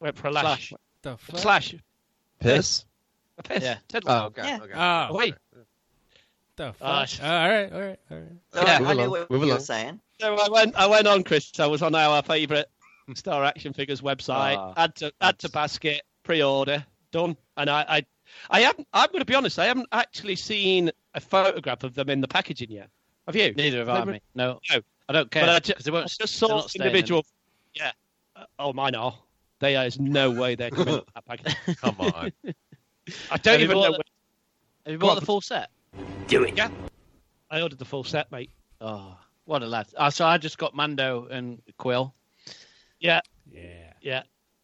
[0.00, 0.72] Went for a lash,
[1.02, 1.38] The fuck?
[1.40, 1.74] slash,
[2.40, 2.84] Piss?
[3.38, 3.78] a piss, Yeah.
[3.88, 4.10] tiddle.
[4.10, 4.42] Oh, okay.
[4.44, 4.58] Yeah.
[4.62, 4.72] okay.
[4.74, 5.34] Oh, Wait.
[6.58, 7.08] The fuck?
[7.08, 8.28] Sh- all right, all right, all right.
[8.52, 10.00] So Yeah, I knew what Move you were saying.
[10.20, 11.50] So I went, I went on, Chris.
[11.58, 12.66] I was on our favourite
[13.14, 14.56] Star Action Figures website.
[14.58, 17.36] Ah, add to add to basket, pre-order, done.
[17.56, 18.06] And I, I,
[18.50, 18.86] I haven't.
[18.92, 19.58] I'm going to be honest.
[19.58, 22.90] I haven't actually seen a photograph of them in the packaging yet.
[23.26, 23.52] Have you?
[23.54, 24.22] Neither have They I, mate.
[24.34, 24.80] No, No.
[25.08, 26.04] I don't care But I ju- because they won't.
[26.04, 26.86] I just they're saw not staying in.
[26.88, 27.24] individual.
[27.74, 27.92] Yeah.
[28.36, 29.14] Uh, oh, mine are.
[29.60, 31.56] There is no way they're coming in that package.
[31.80, 32.32] Come on.
[33.30, 33.84] I don't you even know.
[33.84, 34.00] the- Where,
[34.84, 35.20] Have you bought on.
[35.20, 35.70] the full set?
[36.28, 36.68] Yeah.
[37.50, 38.50] I ordered the full set, mate.
[38.80, 39.86] Oh, what a lad!
[39.96, 42.12] Oh, so I just got Mando and Kuiil.
[43.00, 43.20] Yeah.
[43.50, 43.92] Yeah.
[44.02, 44.22] Yeah.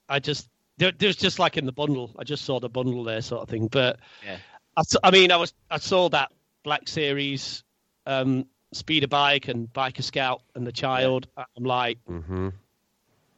[0.09, 2.15] I just there, there's just like in the bundle.
[2.19, 3.69] I just saw the bundle there, sort of thing.
[3.69, 4.37] But Yeah.
[4.77, 6.31] I, s- I mean, I was I saw that
[6.65, 7.63] Black Series,
[8.07, 11.27] um, speeder bike and biker scout and the child.
[11.37, 12.51] I'm like, hmm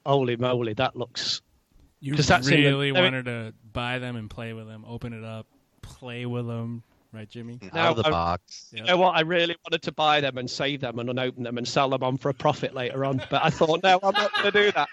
[0.04, 1.42] holy moly, that looks.
[2.00, 4.66] You 'Cause that's in the- really I mean- wanted to buy them and play with
[4.66, 5.46] them, open it up,
[5.82, 6.82] play with them,
[7.16, 7.58] right, Jimmy?
[7.72, 8.70] Out of the I- box.
[8.72, 9.16] You know what?
[9.16, 12.02] I really wanted to buy them and save them and unopen them and sell them
[12.02, 13.20] on for a profit later on.
[13.30, 14.88] But I thought, no, I'm not going to do that.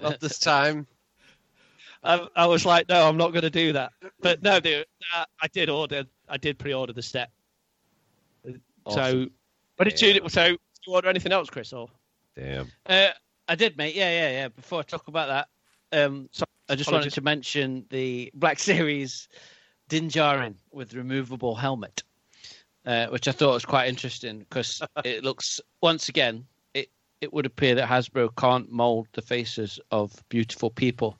[0.02, 0.86] Not this time.
[2.04, 3.92] I, I was like, no, I'm not going to do that.
[4.20, 6.04] But no, dude, uh, I did order.
[6.28, 7.30] I did pre-order the set.
[8.44, 8.52] So,
[8.86, 9.30] Awesome.
[9.76, 10.28] but did you?
[10.28, 11.72] So, did you order anything else, Chris?
[11.72, 11.88] Or
[12.34, 12.72] Damn.
[12.86, 13.08] Uh,
[13.46, 13.94] I did, mate.
[13.94, 14.48] Yeah, yeah, yeah.
[14.48, 15.46] Before I talk about
[15.92, 17.06] that, um, So- I just apologies.
[17.06, 19.28] wanted to mention the Black Series
[19.92, 22.02] Din Djarin with removable helmet,
[22.86, 26.88] uh, which I thought was quite interesting because it looks once again it
[27.20, 31.18] it would appear that Hasbro can't mold the faces of beautiful people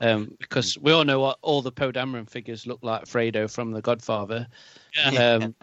[0.00, 3.70] um, because we all know what all the Poe Dameron figures look like Fredo from
[3.70, 4.48] The Godfather.
[5.16, 5.54] Um,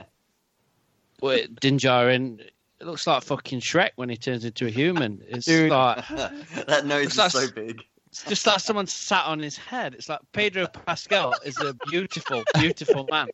[1.21, 5.21] well, Din Djarin it looks like fucking Shrek when he turns into a human.
[5.27, 5.69] It's Dude.
[5.71, 6.07] like
[6.67, 7.83] that nose is That's- so big.
[8.21, 9.93] It's just like someone sat on his head.
[9.93, 13.27] It's like Pedro Pascal is a beautiful, beautiful man.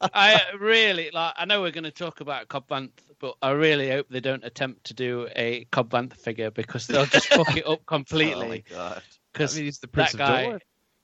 [0.00, 1.34] I really like.
[1.36, 4.44] I know we're going to talk about Cobb Vanth, but I really hope they don't
[4.44, 7.96] attempt to do a Cobb Vanth figure because they'll just fuck it up Oh my
[7.96, 8.64] completely.
[8.70, 9.02] god.
[9.32, 10.60] Because I mean, he's the Prince that of guy, Dorne.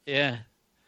[0.06, 0.36] yeah,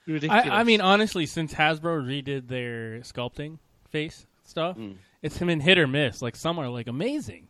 [0.07, 0.47] ridiculous.
[0.47, 3.59] I, I mean, honestly, since Hasbro redid their sculpting
[3.91, 4.97] face stuff, Mm.
[5.23, 6.23] it's been hit or miss.
[6.23, 7.47] Like some are like amazing,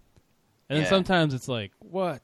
[0.68, 2.20] and then sometimes it's like, what?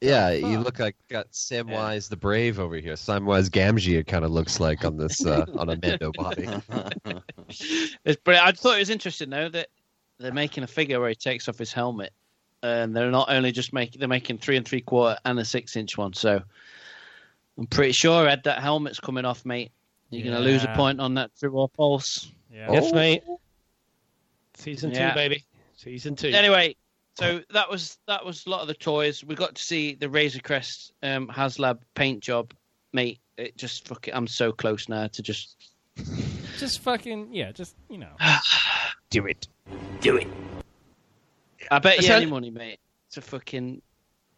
[0.00, 1.68] Yeah, you look like got Samwise
[2.06, 2.10] Yeah.
[2.10, 2.94] the Brave over here.
[2.94, 6.48] Samwise Gamgee, it kind of looks like on this uh, on a Mando body.
[7.48, 8.46] It's brilliant.
[8.46, 9.68] I thought it was interesting though that
[10.18, 12.12] they're making a figure where he takes off his helmet,
[12.62, 15.76] and they're not only just making they're making three and three quarter and a six
[15.76, 16.14] inch one.
[16.14, 16.40] So
[17.58, 19.70] I'm pretty sure Ed that helmet's coming off, mate.
[20.08, 20.76] You're gonna lose a Yeah.
[20.76, 22.30] point on that true or false.
[22.52, 22.72] Yeah.
[22.72, 22.94] yes, Oh.
[22.94, 23.22] mate.
[24.54, 25.10] Season Yeah.
[25.10, 25.44] two, baby.
[25.76, 26.28] Season two.
[26.28, 26.74] Anyway,
[27.18, 29.22] so that was that was a lot of the toys.
[29.24, 32.52] We got to see the Razor Crest um, HasLab paint job,
[32.92, 33.20] mate.
[33.36, 35.56] It just fucking I'm so close now to just
[36.58, 37.52] Just fucking yeah.
[37.52, 38.12] Just you know.
[39.10, 39.48] Do it.
[40.00, 40.28] Do it.
[41.70, 42.78] I bet you So- any money, mate.
[43.12, 43.82] to fucking,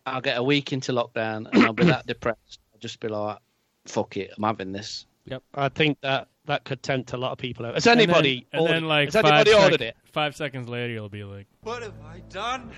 [0.07, 2.59] I'll get a week into lockdown and I'll be that depressed.
[2.73, 3.39] I'll just be like,
[3.86, 5.07] fuck it, I'm having this.
[5.27, 5.43] Yep.
[5.55, 7.74] I think that that could tempt a lot of people out.
[7.74, 9.97] Has anybody And then, and ordered, then like has anybody five, ordered it?
[10.12, 12.73] five seconds later, you'll be like, What have I done?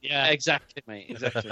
[0.00, 1.06] Yeah, exactly, mate.
[1.10, 1.50] Exactly.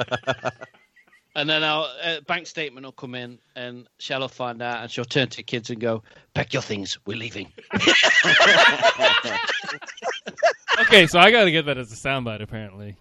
[1.37, 4.91] and then our uh, bank statement will come in, and Shell will find out, and
[4.91, 6.03] she'll turn to the kids and go,
[6.35, 7.53] "Pack your things, we're leaving."
[10.81, 12.41] okay, so I got to get that as a soundbite.
[12.43, 12.97] Apparently,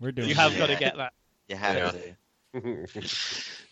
[0.00, 0.28] we're doing.
[0.28, 1.12] You have got to get that.
[1.48, 1.90] You have Yeah.
[2.60, 2.86] to.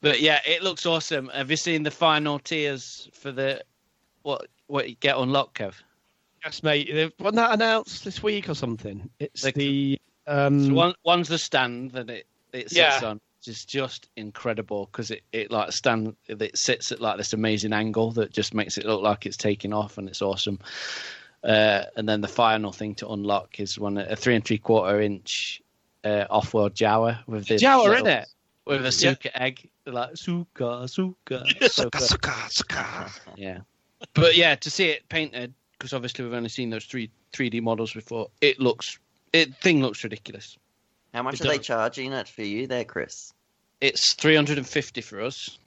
[0.00, 1.28] But yeah, it looks awesome.
[1.34, 3.62] Have you seen the final tiers for the
[4.22, 5.74] what what you get unlocked, Kev?
[6.44, 6.88] Yes, mate.
[6.92, 9.08] They've- Wasn't that announced this week or something?
[9.20, 13.00] It's Like- the um, So one one's the stand that it it sits Yeah.
[13.04, 17.32] on, which is just incredible because it it like stand it sits at like this
[17.32, 20.58] amazing angle that just makes it look like it's taking off and it's awesome.
[21.42, 25.00] Uh, and then the final thing to unlock is one a three and three quarter
[25.00, 25.60] inch
[26.04, 28.28] uh, off-world Jawa with the Jawa, little- it
[28.64, 29.30] with a Yeah.
[29.34, 32.48] egg, They're like suka suka suka suka.
[32.50, 33.12] suka.
[33.36, 33.58] Yeah,
[34.14, 37.92] but yeah, to see it painted because obviously we've only seen those three 3D models
[37.92, 38.28] before.
[38.40, 38.98] It looks
[39.32, 40.56] it thing looks ridiculous.
[41.12, 43.32] How much It are they charging it for you there, Chris?
[43.80, 45.58] It's 350 for us.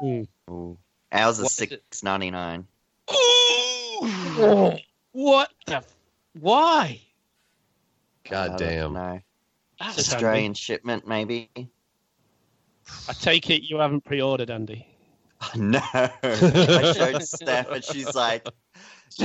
[0.00, 0.22] Hmm.
[0.50, 0.78] Ooh.
[1.12, 1.68] Ours is is it?
[1.68, 2.66] six ninety nine.
[5.12, 5.76] What the?
[5.76, 5.94] f-
[6.40, 7.00] Why?
[8.28, 8.94] God damn.
[8.94, 9.20] No.
[9.78, 11.50] That's Australian shipment, maybe.
[13.08, 14.86] I take it you haven't pre-ordered, Andy.
[15.56, 15.80] No.
[15.92, 18.46] I showed Steph and she's like,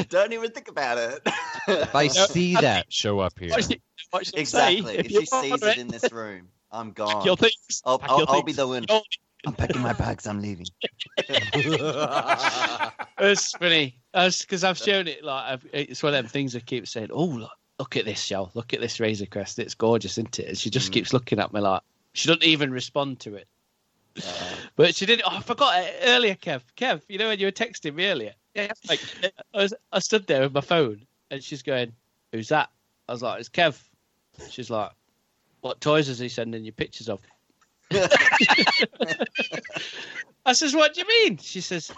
[0.09, 1.21] don't even think about it.
[1.67, 3.63] If I see that show up here, What
[4.25, 4.81] should I exactly.
[4.81, 4.95] say?
[4.97, 7.23] If, she sees order it in this room, I'm gone.
[7.23, 7.83] your things.
[7.85, 8.85] I'll, I'll, your I'll be the one.
[8.89, 9.03] You're-
[9.45, 10.27] I'm packing my bags.
[10.27, 10.65] I'm leaving.
[13.19, 16.87] It's funny because I've shown it like I've, it's one of them things I keep
[16.87, 17.09] saying.
[17.11, 18.51] Oh look, look at this, Shell.
[18.53, 19.57] Look at this Razor Crest.
[19.57, 20.49] It's gorgeous, isn't it?
[20.49, 20.93] And she just mm.
[20.93, 21.81] keeps looking at me like
[22.17, 23.47] she doesn't even respond to it.
[24.75, 25.21] But she did.
[25.23, 26.61] Oh, I forgot it earlier, Kev.
[26.75, 28.33] Kev, you know when you were texting me earlier?
[28.55, 28.71] Yeah.
[28.89, 28.99] Like
[29.53, 31.93] I was, I stood there with my phone, and she's going,
[32.31, 32.69] "Who's that?"
[33.07, 33.79] I was like, "It's Kev."
[34.49, 34.89] She's like,
[35.61, 37.21] "What toys is he sending you pictures of?"
[40.43, 41.91] I says, "What do you mean?" She says,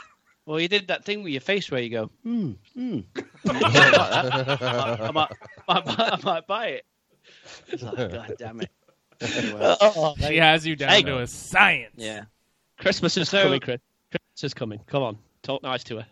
[0.46, 3.00] "Well, you did that thing with your face where you go, hmm, hmm."
[3.48, 5.02] I that.
[5.02, 5.32] I might,
[5.70, 6.86] I might, I might buy it.
[7.70, 8.70] It's like, God damn it.
[9.22, 9.76] Anyway.
[9.82, 11.04] Oh, She has you down Hey.
[11.04, 11.94] to a science.
[11.98, 12.26] Yeah.
[12.78, 13.80] Christmas is So- coming, Chris.
[14.12, 14.80] Christmas is coming.
[14.88, 16.08] Come on, talk nice to her.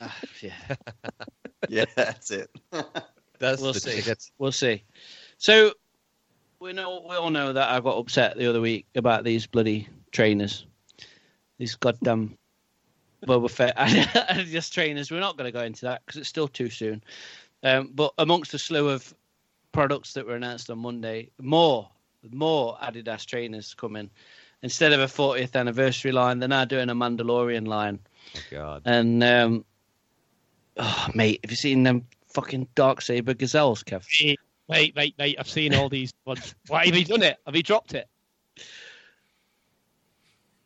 [0.00, 0.52] Ah, yeah.
[1.68, 2.50] yeah, that's it.
[3.38, 3.92] that's We'll see.
[3.96, 4.30] tickets.
[4.38, 4.82] We'll see.
[5.38, 5.72] So
[6.60, 9.88] we know we all know that I got upset the other week about these bloody
[10.12, 10.66] trainers.
[11.58, 12.36] These goddamn
[13.26, 15.10] Boba Fett Adidas trainers.
[15.10, 17.02] We're not going to go into that because it's still too soon.
[17.62, 19.12] Um, but amongst the slew of
[19.72, 21.88] products that were announced on Monday, more
[22.30, 24.10] more Adidas trainers coming.
[24.62, 28.00] Instead of a 40th anniversary line, they're now doing a Mandalorian line.
[28.36, 28.82] Oh, God.
[28.84, 29.64] And um,
[30.76, 34.04] oh, mate, have you seen them fucking dark saber gazelles, Kev?
[34.68, 35.36] Wait, mate, wait!
[35.38, 36.54] I've seen all these ones.
[36.66, 37.38] Why have he done it?
[37.46, 38.08] Have he dropped it?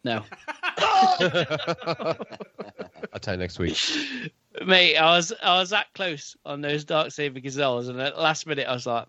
[0.05, 0.25] No.
[0.79, 2.17] I'll
[3.21, 3.79] tell you next week.
[4.67, 8.21] Mate, I was I was that close on those dark saber gazelles, and at the
[8.21, 9.07] last minute I was like,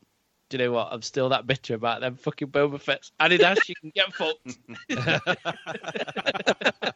[0.54, 0.90] "Do you know what?
[0.92, 3.12] I'm still that bitter about them fucking Boba Fett's.
[3.20, 4.60] Adidas, you can get fucked."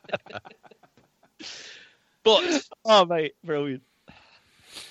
[2.23, 3.81] but Oh, mate, brilliant.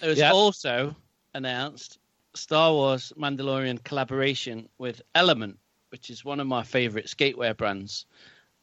[0.02, 0.32] it was Yeah.
[0.32, 0.96] also
[1.34, 2.00] announced
[2.34, 5.60] Star Wars Mandalorian collaboration with Element,
[5.90, 8.06] which is one of my favorite skatewear brands,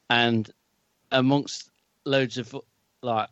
[0.10, 0.52] and
[1.14, 1.70] amongst
[2.04, 2.54] loads of
[3.02, 3.30] like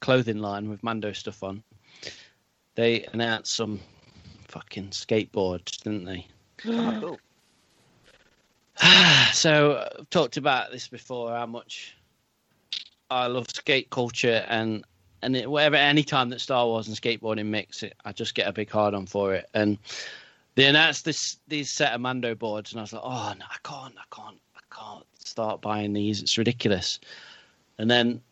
[0.00, 1.62] clothing line with Mando stuff on,
[2.74, 3.78] they announced some
[4.56, 6.26] fucking skateboards, didn't they?
[6.56, 7.18] cool.
[8.80, 9.28] Oh.
[9.32, 11.94] so I've talked about this before how much
[13.10, 14.82] I love skate culture and
[15.22, 18.48] and it, whatever any time that Star Wars and skateboarding mix it, I just get
[18.48, 19.46] a big hard on for it.
[19.52, 19.78] And
[20.54, 23.56] they announced this these set of Mando boards, and I was like, oh no, I
[23.62, 26.22] can't, I can't, I can't start buying these.
[26.22, 26.98] It's ridiculous.
[27.78, 28.22] And then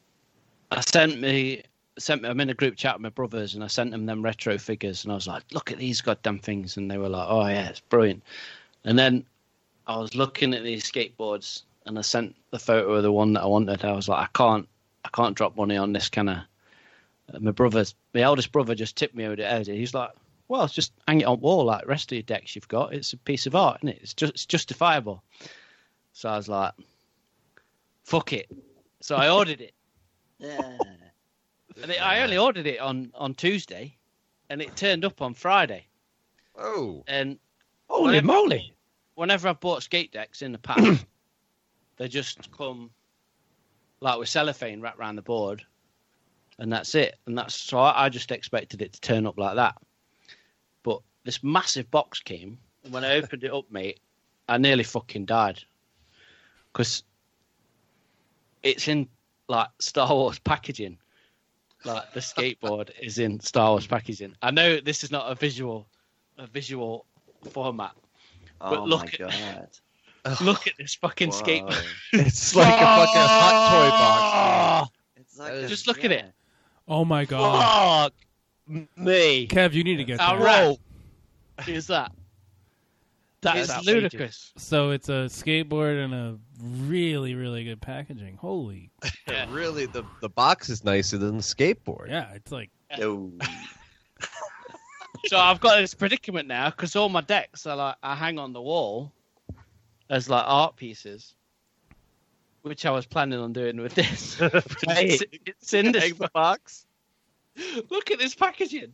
[0.71, 1.65] I sent me
[1.99, 2.29] sent me.
[2.29, 5.05] I'm in a group chat with my brothers, and I sent them them retro figures,
[5.05, 7.69] and I was like, look at these goddamn things, and they were like, oh yeah,
[7.69, 8.23] it's brilliant.
[8.85, 9.25] And then
[9.87, 13.43] I was looking at these skateboards, and I sent the photo of the one that
[13.43, 13.85] I wanted.
[13.85, 14.69] I was like, I can't,
[15.05, 16.39] I can't drop money on this kind of.
[17.41, 19.67] My brother's, my eldest brother, just tipped me over the head.
[19.67, 20.11] He's like,
[20.49, 22.93] "Well, just hang it on wall like rest of your decks you've got.
[22.93, 23.99] It's a piece of art, isn't it?
[24.03, 25.23] It's just it's justifiable."
[26.13, 26.75] So I was like,
[28.05, 28.47] "Fuck it."
[29.01, 29.73] So I ordered it.
[30.39, 30.77] Yeah.
[31.83, 33.97] And it, I only ordered it on on Tuesday,
[34.49, 35.87] and it turned up on Friday.
[36.57, 37.03] Oh.
[37.07, 37.39] And
[37.89, 38.75] Holy Whenever- moly!
[39.17, 41.05] Whenever I've bought skate decks in the past,
[41.97, 42.91] they just come
[44.01, 45.65] like with cellophane wrapped around the board,
[46.59, 47.17] and that's it.
[47.27, 49.77] And that's so I, I just expected it to turn up like that.
[50.83, 54.01] But this massive box came, and when I opened it up, mate,
[54.49, 55.63] I nearly fucking died
[56.73, 57.05] because
[58.63, 59.09] it's in
[59.49, 60.99] like Star Wars packaging.
[61.85, 64.35] Like the skateboard is in Star Wars packaging.
[64.43, 65.87] I know this is not a visual,
[66.39, 67.05] a visual
[67.51, 67.93] format,
[68.59, 69.69] but Oh look my at
[70.25, 70.41] god.
[70.41, 71.43] look at this fucking Whoa.
[71.43, 71.85] skateboard.
[72.13, 74.91] It's like a fucking hot toy box.
[75.17, 76.25] It's like a- Just look at it.
[76.89, 78.13] Oh my god,
[78.67, 79.47] Fuck me!
[79.49, 80.45] Kev, you need to get How that.
[81.59, 82.13] rad is that?
[83.45, 83.95] That's It's outrageous.
[84.13, 84.53] ludicrous.
[84.57, 88.37] So it's a skateboard and a really, really good packaging.
[88.41, 88.91] Holy,
[89.29, 89.47] Yeah.
[89.51, 92.09] Really, the the box is nicer than the skateboard.
[92.09, 93.31] yeah, it's like Oh.
[95.27, 98.53] So I've got this predicament now because all my decks are like I hang on
[98.53, 99.11] the wall
[100.11, 101.35] as like art pieces,
[102.63, 104.37] which I was planning on doing with this.
[104.41, 106.85] it's, it's in this box.
[107.91, 108.93] Look at this packaging.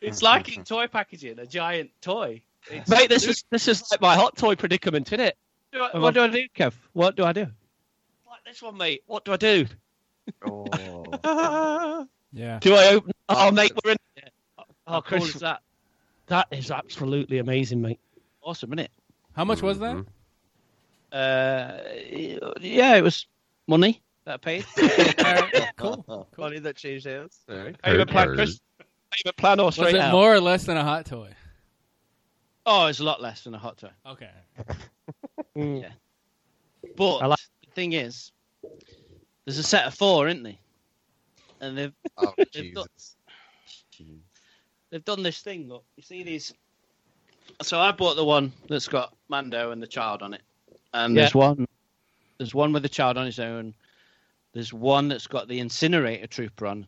[0.00, 2.40] It's like in toy packaging, a giant toy.
[2.70, 5.36] It's Mate, this is this is like my hot toy predicament, isn't it?
[5.72, 6.72] Do I- what do I do, Kev?
[6.92, 7.46] What do I do?
[8.28, 9.02] Like this one, mate.
[9.06, 9.66] What do I do?
[10.46, 12.06] Oh.
[12.32, 12.58] yeah.
[12.60, 13.12] Do I open?
[13.28, 13.96] Oh, mate, we're in.
[14.86, 15.60] How cool is that?
[16.26, 18.00] That is absolutely amazing, mate.
[18.42, 18.90] Awesome, isn't it?
[19.34, 20.04] How much was that?
[21.12, 21.78] Uh,
[22.60, 23.26] yeah, it was
[23.66, 24.64] money that I paid.
[25.76, 26.28] cool.
[26.38, 27.38] Money that changed hands.
[27.48, 27.80] All right.
[27.82, 28.60] Payment plan, Chris.
[29.10, 30.12] Payment plan or Was straight it out?
[30.12, 31.30] more or less than a hot toy?
[32.66, 33.90] Oh, it's a lot less than a hot toy.
[34.06, 34.30] Okay.
[35.56, 35.82] Mm.
[35.82, 35.92] Yeah.
[36.96, 38.32] But like- the thing is,
[39.44, 40.56] there's a set of four, isn't there?
[41.60, 42.88] And they've Oh They've got-
[43.92, 44.16] Jesus.
[44.90, 45.68] they've done this thing.
[45.68, 46.52] Look, you see these.
[47.62, 50.42] So I bought the one that's got Mando and the child on it,
[50.92, 51.68] and there's one.
[52.38, 53.74] There's one with the child on his own.
[54.54, 56.84] There's one that's got the incinerator trooper on,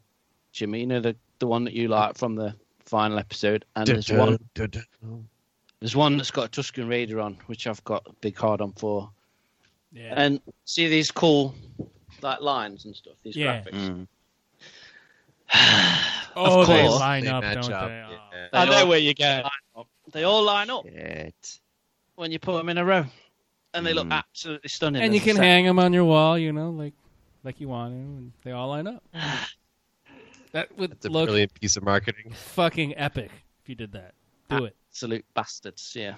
[0.51, 0.81] Jimmy.
[0.81, 2.53] You know the the one that you like from the
[2.85, 4.39] final episode, and there's one.
[5.81, 8.73] There's one that's got a Tusken Raider on, which I've got a big hard on
[8.73, 9.11] for.
[9.93, 10.15] Yeah.
[10.17, 11.55] And see these cool
[12.23, 13.15] like lines and stuff.
[13.23, 13.61] These Yeah.
[13.63, 13.73] graphics.
[13.91, 14.07] Mm.
[16.37, 17.01] oh, of they course.
[17.01, 18.05] line They up, match don't up, they?
[18.07, 18.11] Oh.
[18.11, 18.47] yeah.
[18.53, 19.25] They I know all where you go.
[19.25, 19.87] line up.
[20.13, 21.61] They all line up Shit.
[22.17, 23.05] when you put them in a row,
[23.75, 24.13] and they look Mm.
[24.19, 25.03] absolutely stunning.
[25.03, 25.45] And you can set.
[25.45, 26.95] hang them on your wall, you know, like
[27.45, 29.03] like you want to, and they all line up.
[30.53, 32.33] That would It's a look brilliant piece of marketing.
[32.33, 33.31] fucking epic
[33.63, 34.15] if you did that.
[34.49, 34.75] Do it.
[34.97, 35.93] Absolute bastards.
[35.95, 36.15] Yeah.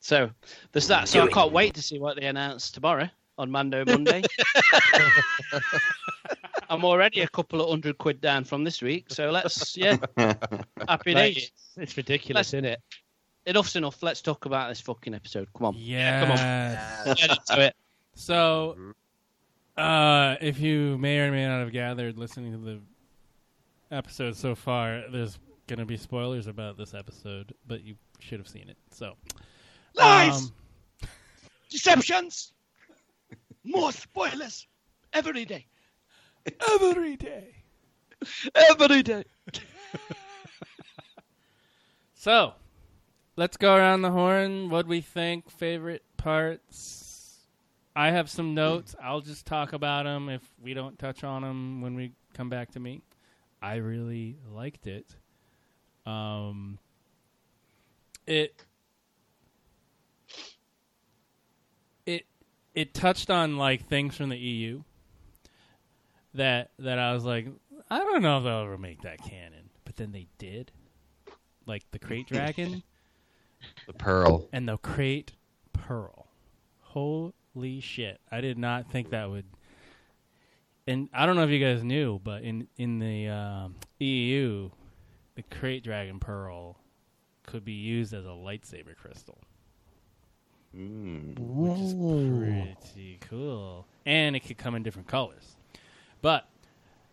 [0.00, 0.28] So
[0.72, 1.08] there's that.
[1.08, 4.22] So I can't wait to see what they announce tomorrow on Mando Monday.
[6.68, 9.96] I'm already a couple of hundred quid down from this week, so let's yeah.
[10.88, 11.36] Happy days.
[11.38, 12.82] it's, it's ridiculous, isn't it?
[13.46, 14.02] Enough's enough.
[14.02, 15.48] Let's talk about this fucking episode.
[15.56, 15.74] Come on.
[15.78, 16.20] Yeah.
[16.20, 17.16] come on.
[17.16, 17.74] Get into it.
[18.14, 18.92] So,
[19.78, 22.80] uh, if you may or may not have gathered listening to the
[23.90, 25.38] episode so far, there's
[25.68, 28.76] going to be spoilers about this episode, but you should have seen it.
[28.90, 29.14] So,
[29.94, 30.44] Lies!
[30.44, 30.52] um,
[31.70, 32.52] Deceptions.
[33.64, 34.66] More spoilers
[35.12, 35.66] every day.
[36.72, 37.54] every day.
[38.54, 39.24] Every day.
[42.20, 42.54] So,
[43.36, 44.70] let's go around the horn.
[44.70, 47.38] What we think, favorite parts.
[47.94, 48.96] I have some notes.
[49.00, 52.72] I'll just talk about them if we don't touch on them when we come back
[52.72, 53.02] to me.
[53.62, 55.14] I really liked it.
[56.08, 56.78] Um,
[58.26, 58.54] it
[62.06, 62.26] it
[62.74, 64.82] it touched on like things from the EU
[66.34, 67.48] that that I was like,
[67.90, 70.70] I don't know if they'll ever make that canon, but then they did,
[71.66, 72.82] like the krayt dragon
[73.86, 74.48] The pearl.
[74.52, 75.30] and the krayt
[75.72, 76.26] pearl.
[76.80, 78.20] Holy shit!
[78.30, 79.44] I did not think that would.
[80.86, 84.70] And I don't know if you guys knew, but in in the um, EU,
[85.38, 86.76] the krayt dragon pearl
[87.46, 89.38] could be used as a lightsaber crystal,
[90.76, 91.38] Mm.
[91.38, 93.86] which is pretty cool.
[94.04, 95.56] And it could come in different colors.
[96.22, 96.48] But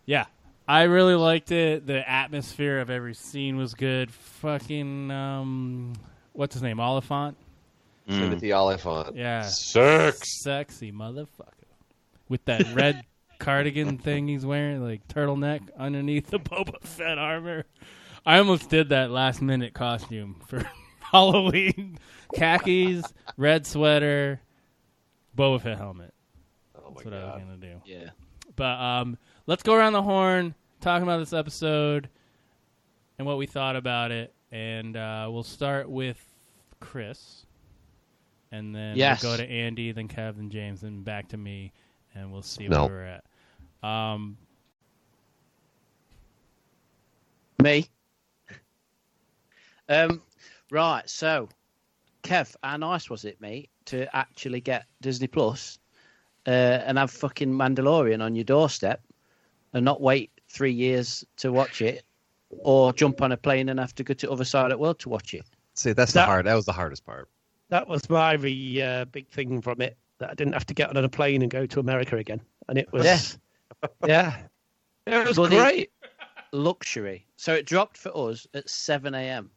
[0.06, 0.26] yeah,
[0.66, 1.86] I really liked it.
[1.86, 4.10] The atmosphere of every scene was good.
[4.10, 5.92] Fucking um,
[6.32, 6.80] what's his name?
[6.80, 7.36] Olyphant.
[8.08, 8.18] Mm.
[8.18, 9.14] Timothy Olyphant.
[9.16, 9.42] Yeah.
[9.42, 10.42] Sex.
[10.42, 11.52] Sexy motherfucker.
[12.28, 13.04] With that red
[13.38, 17.64] cardigan thing he's wearing, like turtleneck underneath the Boba Fett armor.
[18.26, 21.98] I almost did that last minute costume for Halloween.
[22.34, 23.04] Khakis,
[23.36, 24.40] red sweater,
[25.36, 26.12] Boba Fett helmet.
[26.76, 27.80] Oh my That's what I was gonna do.
[27.84, 28.10] Yeah.
[28.56, 29.16] But um,
[29.46, 32.08] let's go around the horn, talking about this episode
[33.18, 36.18] and what we thought about it, and uh, we'll start with
[36.80, 37.46] Chris,
[38.50, 39.22] and then Yes.
[39.22, 41.72] we'll go to Andy, then Kevin, James, and back to me,
[42.14, 42.86] and we'll see No.
[42.86, 43.20] where
[43.82, 43.88] we're at.
[43.88, 44.36] Um,
[47.62, 47.86] Me.
[49.88, 50.22] Um,
[50.70, 51.08] right.
[51.08, 51.48] So,
[52.22, 55.78] Kev, how nice was it, mate, to actually get Disney Plus
[56.46, 59.00] uh, and have fucking Mandalorian on your doorstep,
[59.72, 62.04] and not wait three years to watch it,
[62.50, 64.78] or jump on a plane and have to go to the other side of the
[64.78, 65.44] world to watch it.
[65.74, 66.46] See, that's the That- hard.
[66.46, 67.28] That was the hardest part.
[67.68, 71.04] That was my uh, big thing from it that I didn't have to get on
[71.04, 73.88] a plane and go to America again, and it was Yeah.
[74.06, 74.36] yeah,
[75.06, 75.90] it was Bloody great.
[76.52, 77.26] Luxury.
[77.36, 79.50] So it dropped for us at seven a.m.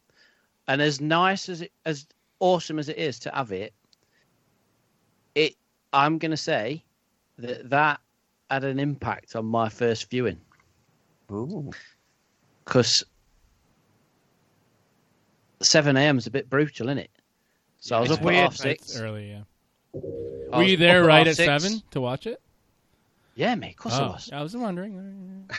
[0.69, 2.05] And as nice as it, as
[2.39, 3.73] awesome as it is to have it,
[5.35, 5.55] it
[5.91, 6.83] I'm going to say
[7.39, 7.99] that that
[8.51, 10.39] had an impact on my first viewing
[11.31, 11.71] Ooh.
[12.63, 13.03] because
[15.61, 16.17] 7 a.m.
[16.19, 17.11] is a bit brutal, isn't it?
[17.79, 18.99] So I was it's up weird, at half it's six.
[19.01, 19.29] early.
[19.31, 19.41] Yeah.
[20.53, 21.63] I Were you there right half at six.
[21.63, 22.39] seven to watch it?
[23.35, 24.29] Yeah, mate, of course I Oh, was.
[24.33, 25.49] I was wondering.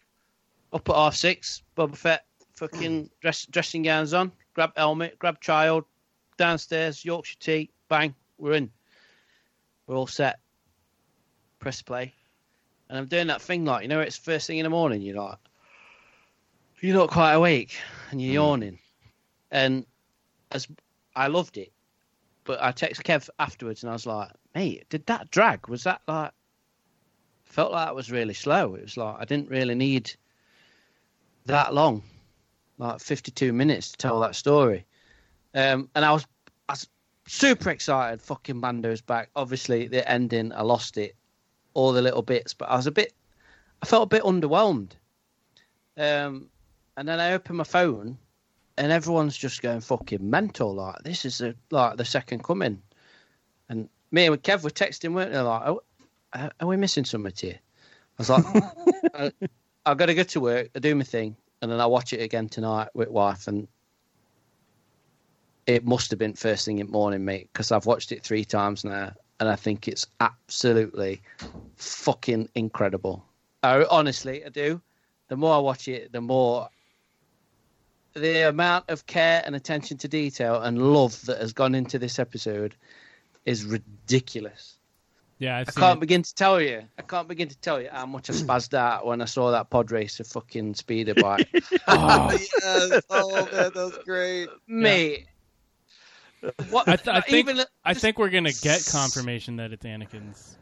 [0.72, 2.24] Up at half six, Boba Fett,
[2.54, 5.84] fucking dress, dressing gowns on, grab helmet, grab child,
[6.36, 8.70] downstairs, Yorkshire tea, bang, we're in.
[9.86, 10.38] We're all set.
[11.60, 12.12] Press play.
[12.90, 15.16] And I'm doing that thing like, you know, it's first thing in the morning, you're
[15.16, 15.38] like,
[16.82, 17.74] you're not quite awake
[18.10, 18.34] and you're hmm.
[18.34, 18.78] yawning.
[19.50, 19.86] And
[20.52, 20.68] as
[21.16, 21.72] I loved it,
[22.44, 25.68] but I text Kev afterwards and I was like, mate, did that drag?
[25.68, 26.32] Was that like,
[27.44, 28.74] felt like it was really slow.
[28.74, 30.12] It was like, I didn't really need
[31.46, 32.02] that long,
[32.80, 34.84] like 52 minutes to tell that story.
[35.54, 36.26] Um, and I was,
[36.68, 36.88] I was
[37.26, 38.22] super excited.
[38.22, 39.30] Fucking Mando's back.
[39.36, 41.14] Obviously, the ending, I lost it,
[41.74, 43.12] all the little bits, but I was a bit,
[43.82, 44.92] I felt a bit underwhelmed.
[45.96, 46.48] Um,
[46.96, 48.16] and then I opened my phone,
[48.78, 50.74] and everyone's just going fucking mental.
[50.74, 52.80] Like this is a, like the second coming.
[53.68, 55.38] And me and Kev were texting, weren't they?
[55.38, 55.82] Like, oh,
[56.32, 57.58] are we missing something here?
[57.58, 58.44] I was like,
[59.14, 59.32] I,
[59.84, 62.20] I've got to go to work, I do my thing, and then I watch it
[62.20, 63.68] again tonight with wife, and
[65.66, 68.44] it must have been first thing in the morning, mate, because I've watched it three
[68.44, 71.22] times now, and I think it's absolutely
[71.76, 73.24] fucking incredible.
[73.62, 74.80] I, honestly, I do.
[75.28, 76.68] The more I watch it, the more
[78.14, 82.18] the amount of care and attention to detail and love that has gone into this
[82.18, 82.74] episode
[83.44, 84.79] is ridiculous.
[85.40, 86.00] Yeah, I've I can't it.
[86.00, 86.82] begin to tell you.
[86.98, 89.70] I can't begin to tell you how much I spazzed out when I saw that
[89.70, 91.48] pod racer fucking speeder bike.
[91.88, 92.30] Oh.
[92.62, 93.00] yes.
[93.10, 94.48] Oh man, that was great.
[94.68, 95.26] Mate.
[96.70, 100.56] What, I, th- I think even I think we're gonna get confirmation that it's Anakin's.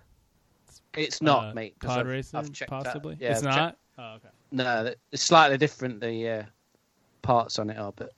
[0.97, 1.75] it's not, uh, mate.
[1.79, 2.85] 'cause Pod I've- racing, I've checked that.
[2.85, 3.17] possibly.
[3.21, 3.55] Yeah, it's I've not.
[3.71, 4.29] checked- Oh, okay.
[4.53, 6.01] No, it's slightly different.
[6.01, 6.43] The uh,
[7.23, 8.13] parts on it are, but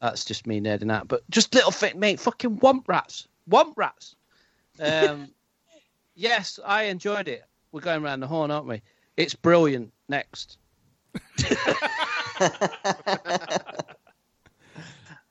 [0.00, 1.08] that's just me nerding out.
[1.08, 2.18] But just little thing, mate.
[2.20, 4.16] Fucking womp rats, womp rats.
[4.80, 5.28] Um,
[6.18, 7.44] yes, I enjoyed it.
[7.72, 8.82] We're going around the horn, aren't we?
[9.16, 9.92] It's brilliant.
[10.08, 10.58] Next.
[12.40, 13.60] I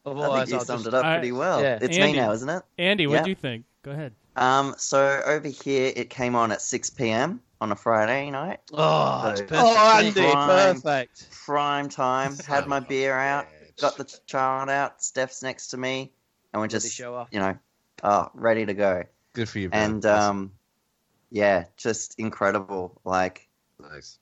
[0.06, 1.62] Otherwise, think you I'll summed just- it up pretty well.
[1.62, 1.80] Yeah.
[1.82, 2.14] It's Andy.
[2.14, 2.64] me now, isn't it?
[2.78, 3.24] Andy, what Yeah.
[3.24, 3.66] do you think?
[3.84, 4.14] Go ahead.
[4.36, 7.42] Um, so over here it came on at 6 p.m.
[7.60, 8.60] on a Friday night.
[8.74, 9.52] Oh, it's So- perfect.
[9.54, 9.98] Oh.
[10.00, 10.48] Andy, Prime.
[10.82, 11.32] perfect.
[11.32, 12.38] Prime time.
[12.40, 13.48] Had my beer out.
[13.82, 15.04] Got the child out.
[15.04, 16.12] Steph's next to me,
[16.54, 17.56] and we're just show you know,
[18.04, 19.04] oh, ready to go.
[19.34, 19.70] Good for you.
[19.70, 19.92] man.
[19.92, 20.52] And um,
[21.30, 23.00] yeah, just incredible.
[23.04, 23.48] Like
[23.82, 24.20] nice.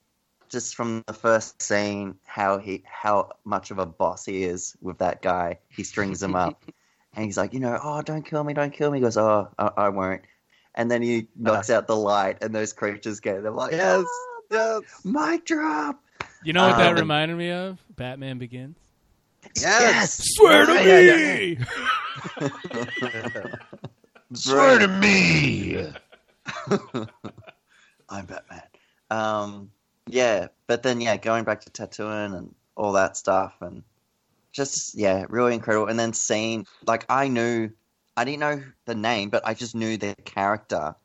[0.50, 4.98] just from the first scene, how he how much of a boss he is with
[5.00, 5.60] that guy.
[5.70, 6.64] He strings him up,
[7.14, 8.98] and he's like, you know, oh, don't kill me, don't kill me.
[9.00, 10.22] He goes, oh, I, I won't.
[10.76, 13.42] And then he knocks out the light, and those creatures get.
[13.44, 14.06] They're like, yes,
[14.52, 16.02] yes, mic drop.
[16.44, 17.80] You know what that Um, reminded me of?
[17.96, 18.78] Batman Begins.
[19.56, 21.58] Yes, Swear to Yeah, me.
[24.34, 25.86] Swear to me.
[28.10, 28.62] I'm Batman.
[29.10, 29.72] Um,
[30.08, 33.84] yeah, but then yeah, going back to Tatooine and all that stuff, and
[34.52, 35.88] just yeah, really incredible.
[35.88, 37.72] And then seeing like I knew,
[38.16, 40.96] I didn't know the name, but I just knew the character,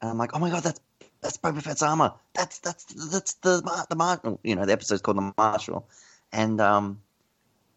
[0.00, 0.80] and I'm like, oh my god, that's
[1.20, 2.12] that's Boba Fett's armor.
[2.34, 4.40] That's that's that's the the Marshal.
[4.44, 5.88] You know, the episode's called the Marshal,
[6.32, 7.00] and um,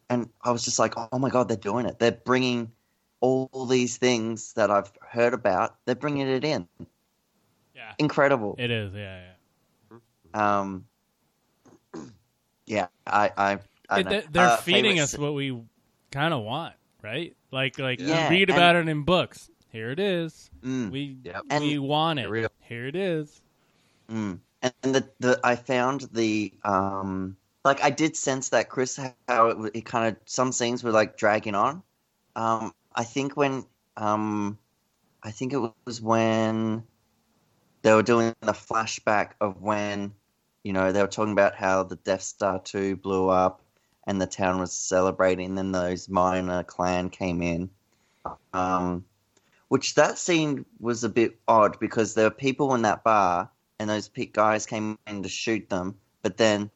[0.09, 1.99] and I was just like, oh my god, they're doing it.
[1.99, 2.71] They're bringing
[3.19, 5.75] all these things that I've heard about.
[5.85, 6.67] They're bringing it in.
[7.87, 7.93] Yeah.
[7.99, 8.55] Incredible.
[8.59, 8.93] It is.
[8.93, 9.21] Yeah.
[10.33, 10.85] Um,
[12.65, 13.59] yeah, I, I,
[13.89, 15.57] I It- they're Uh, feeding us what we
[16.11, 17.35] kind of want, right?
[17.51, 19.49] Like, like Yeah, read and- about it in books.
[19.71, 20.49] Here it is.
[20.63, 21.17] Mm, We
[21.49, 22.29] And- we want it.
[22.29, 22.49] real.
[22.61, 23.41] Here it is.
[24.09, 24.39] mm.
[24.63, 29.71] And the, the I found the um like I did sense that Chris how it,
[29.75, 31.83] it kind of some scenes were like dragging on,
[32.35, 33.65] um, I think when
[33.97, 34.57] um,
[35.21, 36.83] I think it was when
[37.81, 40.13] they were doing the flashback of when
[40.63, 43.61] you know they were talking about how the Death Star two blew up
[44.05, 45.55] and the town was celebrating.
[45.55, 47.69] Then those minor clan came in,
[48.53, 49.05] um,
[49.67, 53.49] which that scene was a bit odd because there were people in that bar
[53.79, 56.71] and those guys came in to shoot them, but then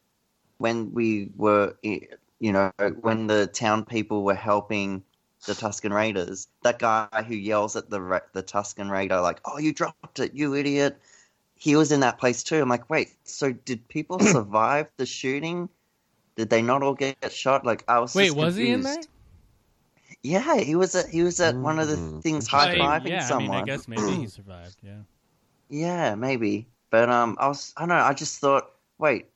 [0.58, 2.72] when we were, you know,
[3.02, 5.04] when the town people were helping
[5.46, 9.74] the Tusken Raiders, that guy who yells at the the Tusken Raider like, "Oh, you
[9.74, 11.00] dropped it, you idiot!"
[11.56, 12.62] He was in that place too.
[12.62, 15.70] I'm like, wait, so did people survive the shooting?
[16.36, 17.66] Did they not all get shot?
[17.66, 18.16] Like, I was.
[18.16, 19.02] Wait, just was he in confused.
[19.02, 19.10] there?
[20.24, 23.52] Yeah, he was at he was at one of the things high fiving yeah, someone.
[23.52, 24.78] I mean, I guess maybe he survived.
[24.84, 25.00] Yeah.
[25.74, 26.68] Yeah, maybe.
[26.90, 27.96] But um, I was I don't know.
[27.96, 29.28] I just thought, wait,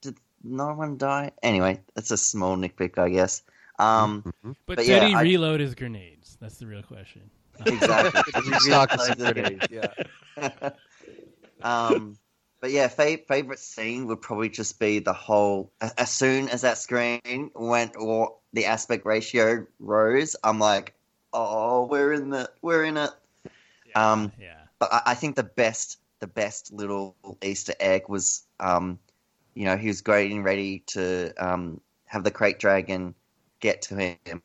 [0.00, 1.32] did no one die?
[1.42, 3.42] Anyway, it's a small nitpick, I guess.
[3.82, 6.36] Um, But, but did yeah, he I- reload his grenades?
[6.40, 7.30] That's the real question.
[7.66, 8.22] Exactly.
[8.42, 9.66] Did he stock us some grenades?
[9.70, 9.88] Yeah.
[11.62, 12.16] um,
[12.60, 15.70] but yeah, fa- favorite scene would probably just be the whole.
[15.98, 20.94] As soon as that screen went or the aspect ratio rose, I'm like,
[21.32, 23.10] oh, we're in the, we're in it.
[23.94, 24.58] um, yeah.
[24.78, 28.98] But I, I think the best, the best little Easter egg was, um,
[29.54, 33.14] you know, he was getting ready to um, have the krayt dragon
[33.62, 34.42] get to him,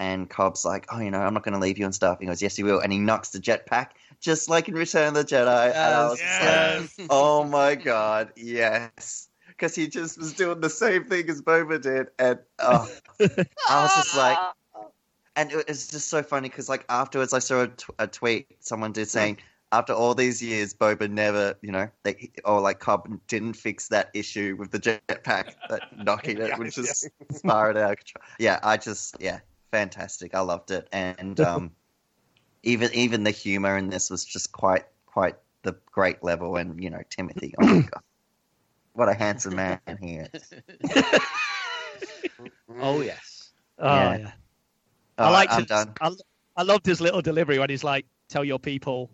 [0.00, 2.26] and Cobb's like, "Oh, you know, I'm not going to leave you and stuff." He
[2.26, 3.88] goes, "Yes, you will," and he knocks the jetpack
[4.22, 5.66] just like in Return of the Jedi.
[5.74, 10.70] and I was just like, "Oh my god, yes!" Because he just was doing the
[10.70, 12.90] same thing as Boba did, and oh,
[13.20, 14.38] I was just like,
[15.36, 18.46] and it was just so funny because like afterwards, I saw a, t- a tweet
[18.60, 19.38] someone did saying.
[19.72, 24.10] After all these years, Boba never, you know, they, or like Cobb didn't fix that
[24.12, 28.22] issue with the jetpack, that knocking it, which is spiraled out of control.
[28.38, 29.40] Yeah, I just, yeah,
[29.70, 30.34] fantastic.
[30.34, 31.70] I loved it, and um,
[32.62, 36.56] even even the humor in this was just quite quite the great level.
[36.56, 38.02] And you know, Timothy, oh my god,
[38.92, 40.52] what a handsome man he is.
[42.80, 43.52] Oh yes.
[43.78, 44.18] Oh Yeah.
[44.18, 44.32] yeah.
[45.18, 45.68] I right, liked I'm it.
[45.68, 45.94] done.
[46.00, 46.10] I,
[46.56, 49.10] I loved his little delivery when he's like, "Tell your people."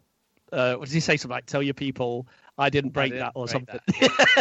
[0.52, 1.16] Uh, what does he say?
[1.16, 2.26] Something like, "Tell your people
[2.56, 3.80] I didn't break didn't that" or break something.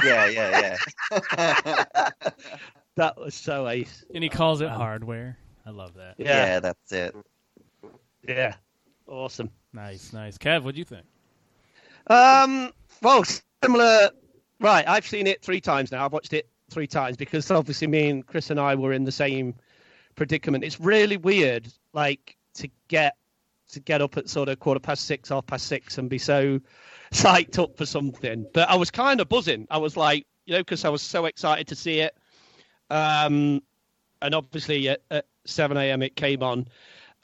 [0.03, 0.77] yeah, yeah,
[1.11, 2.09] yeah.
[2.95, 4.05] that was so ace.
[4.13, 5.37] And he calls it hardware.
[5.65, 6.15] I love that.
[6.17, 6.45] Yeah.
[6.45, 7.15] yeah, that's it.
[8.27, 8.55] Yeah,
[9.07, 9.51] awesome.
[9.73, 10.37] Nice, nice.
[10.37, 11.05] Kev, what do you think?
[12.07, 12.71] Um,
[13.01, 13.23] well,
[13.63, 14.09] similar.
[14.59, 16.05] Right, I've seen it three times now.
[16.05, 19.11] I've watched it three times because obviously me and Chris and I were in the
[19.11, 19.55] same
[20.15, 20.63] predicament.
[20.63, 23.15] It's really weird, like to get
[23.69, 26.59] to get up at sort of quarter past six, half past six, and be so
[27.11, 28.45] psyched up for something.
[28.53, 29.67] But I was kind of buzzing.
[29.69, 32.15] I was like, you know, because I was so excited to see it.
[32.89, 33.61] Um,
[34.21, 36.01] and obviously at, at 7 a.m.
[36.01, 36.67] it came on.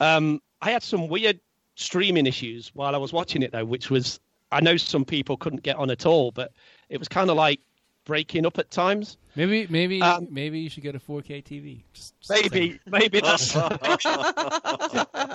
[0.00, 1.40] Um, I had some weird
[1.76, 4.20] streaming issues while I was watching it though, which was
[4.52, 6.52] I know some people couldn't get on at all, but
[6.88, 7.60] it was kind of like
[8.04, 9.16] breaking up at times.
[9.36, 11.82] Maybe, maybe, Um, maybe you should get a 4K TV.
[11.92, 13.54] Just, just Maybe, maybe that's.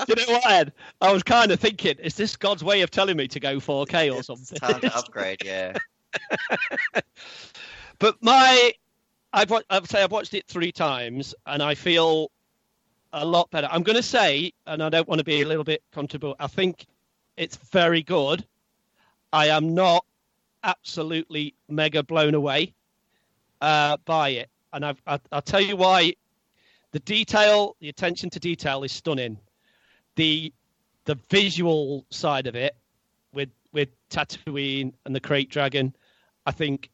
[0.08, 0.74] You know what, Ed?
[1.02, 4.14] I was kind of thinking, is this God's way of telling me to go 4K
[4.16, 4.58] or something?
[4.58, 5.42] Time to upgrade.
[5.44, 5.78] Yeah.
[8.00, 8.72] But my,
[9.34, 12.32] I've I'd say I've watched it three times, and I feel
[13.12, 13.68] a lot better.
[13.70, 16.38] I'm going to say, and I don't want to be a little bit controversial.
[16.40, 16.88] I think
[17.36, 18.46] it's very good.
[19.34, 20.06] I am not
[20.64, 22.74] absolutely mega blown away
[23.62, 26.14] uh, by it, and I've, I, I'll tell you why.
[26.92, 29.38] The detail, the attention to detail is stunning.
[30.16, 30.52] The
[31.06, 32.76] the visual side of it,
[33.32, 35.96] with with Tatooine and the Krayt Dragon,
[36.46, 36.90] I think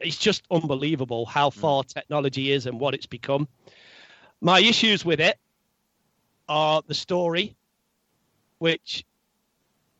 [0.00, 3.46] it's just unbelievable how far technology is and what it's become.
[4.40, 5.38] My issues with it
[6.48, 7.54] are the story,
[8.58, 9.04] which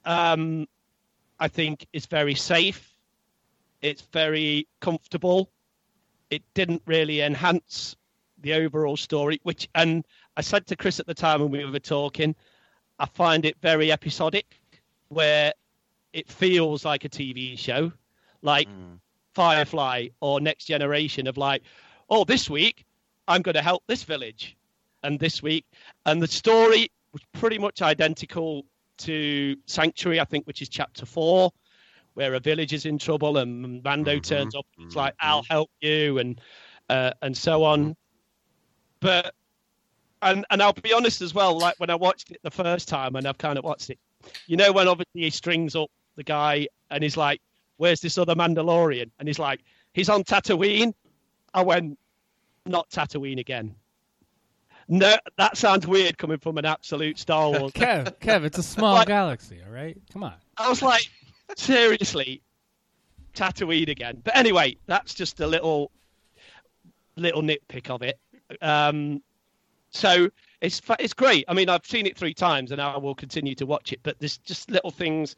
[0.05, 0.67] um,
[1.39, 2.90] I think is very safe.
[3.83, 5.51] It's very comfortable.
[6.31, 7.97] It didn't really enhance
[8.39, 11.79] the overall story, which, and I said to Chris at the time when we were
[11.79, 12.35] talking,
[12.99, 14.61] I find it very episodic,
[15.09, 15.53] where
[16.13, 17.93] it feels like a TV show,
[18.43, 18.95] like hmm.
[19.35, 21.63] Firefly or Next Generation of like,
[22.09, 22.85] oh, this week
[23.29, 24.57] I'm going to help this village,
[25.03, 25.65] and this week,
[26.05, 28.65] and the story was pretty much identical
[28.99, 31.53] to Sanctuary, I think, which is chapter four,
[32.15, 34.67] where a village is in trouble and Mando turns up.
[34.79, 36.41] It's like, I'll help you, and
[36.89, 37.97] uh, and so on.
[39.01, 39.35] But
[40.23, 41.59] and and I'll be honest as well.
[41.59, 43.99] Like when I watched it the first time, and I've kind of watched it,
[44.47, 47.41] you know, when obviously he strings up the guy and he's like,
[47.79, 49.61] "Where's this other Mandalorian?" And he's like,
[49.95, 50.93] "He's on Tatooine."
[51.55, 51.99] I went,
[52.67, 53.75] "Not Tatooine again."
[54.93, 57.71] No, that sounds weird coming from an absolute Star Wars.
[57.73, 59.97] Kev, Kev, it's a small Like- galaxy, all right?
[60.13, 60.35] Come on.
[60.57, 61.09] I was like,
[61.59, 62.43] seriously,
[63.35, 64.21] Tatooine again.
[64.25, 65.91] But anyway, that's just a little
[67.17, 68.19] little nitpick of it.
[68.63, 69.23] Um,
[69.91, 71.45] so it's it's great.
[71.49, 74.01] I mean, I've seen it three times, and I will continue to watch it.
[74.03, 75.37] But there's just little things.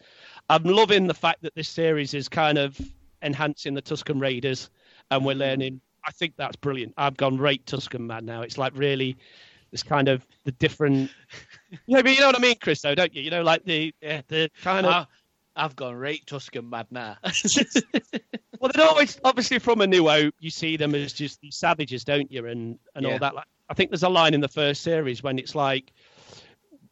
[0.48, 2.78] I'm loving the fact that this series is kind of
[3.22, 4.70] enhancing the Tusken Raiders,
[5.10, 5.80] and we're learning.
[6.04, 6.94] I think that's brilliant.
[6.96, 8.42] I've gone rate Tusken man now.
[8.42, 9.16] It's like really,
[9.70, 11.10] it's kind of the different.
[11.86, 12.82] You know, you know what I mean, Chris?
[12.82, 13.22] Though, don't you?
[13.22, 14.92] You know, like the uh, the kind of.
[14.92, 15.06] I-
[15.54, 17.16] I've gone right Tusken mad now.
[18.60, 20.34] Well, they're always obviously from a New Hope.
[20.38, 22.46] You see them as just these savages, don't you?
[22.46, 23.12] And and Yeah.
[23.14, 23.34] all that.
[23.34, 25.92] Like, I think there's a line in the first series when it's like,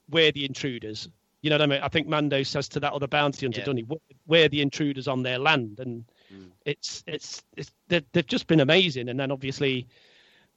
[0.09, 1.09] "We're the intruders."
[1.43, 1.81] You know what I mean?
[1.81, 3.67] I think Mando says to that other bounty hunter, Yeah.
[3.67, 6.05] doesn't "We're- We're the intruders on their land, and
[6.35, 6.51] Mm.
[6.67, 9.09] it's it's it's they've, they've just been amazing.
[9.09, 9.87] And then obviously,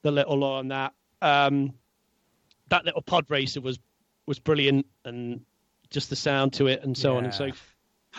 [0.02, 1.76] the little law on that, um,
[2.70, 3.78] that little pod racer was
[4.26, 5.46] was brilliant, and
[5.92, 7.73] just the sound to it, and so on and so forth.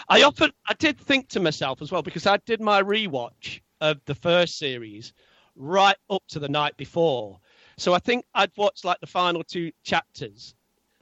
[0.08, 4.00] I often I did think to myself as well because I did my rewatch of
[4.06, 5.12] the first series
[5.56, 7.38] right up to the night before.
[7.76, 10.54] So I think I'd watched like the final two chapters,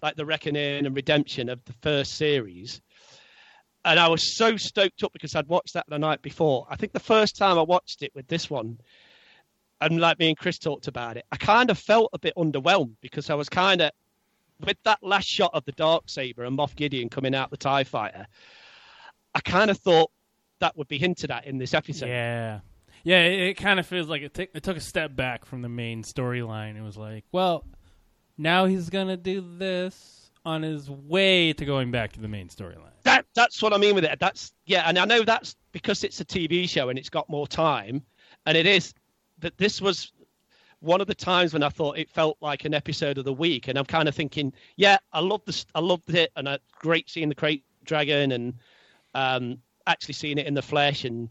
[0.03, 2.81] like the reckoning and redemption of the first series.
[3.85, 6.67] And I was so stoked up because I'd watched that the night before.
[6.71, 8.79] I think the first time I watched it with this one,
[9.81, 12.95] and like me and Chris talked about it, I kind of felt a bit underwhelmed
[13.01, 13.91] because I was kind of
[14.65, 17.85] with that last shot of the dark saber and Moff Gideon coming out the Tie
[17.85, 18.27] Fighter.
[19.35, 20.11] I kind of thought
[20.61, 22.09] that would be hinted at in this episode.
[22.09, 22.61] Yeah.
[23.05, 25.63] Yeah, it, it kind of feels like it, took it took a step back from
[25.63, 26.77] the main storyline.
[26.77, 27.65] It was like, well,
[28.39, 32.49] now he's going to do this on his way to going back to the main
[32.49, 32.91] storyline.
[33.03, 34.19] That that's what I mean with it.
[34.21, 37.47] That's yeah, and I know that's because it's a TV show and it's got more
[37.47, 38.03] time,
[38.47, 38.95] and it is.
[39.39, 40.13] That this was
[40.79, 43.67] one of the times when I thought it felt like an episode of the week,
[43.67, 47.11] and I'm kind of thinking, yeah, I loved this, I loved it, and I great
[47.11, 48.55] seeing the Krayt Dragon and
[49.15, 51.29] um, actually seeing it in the flesh, and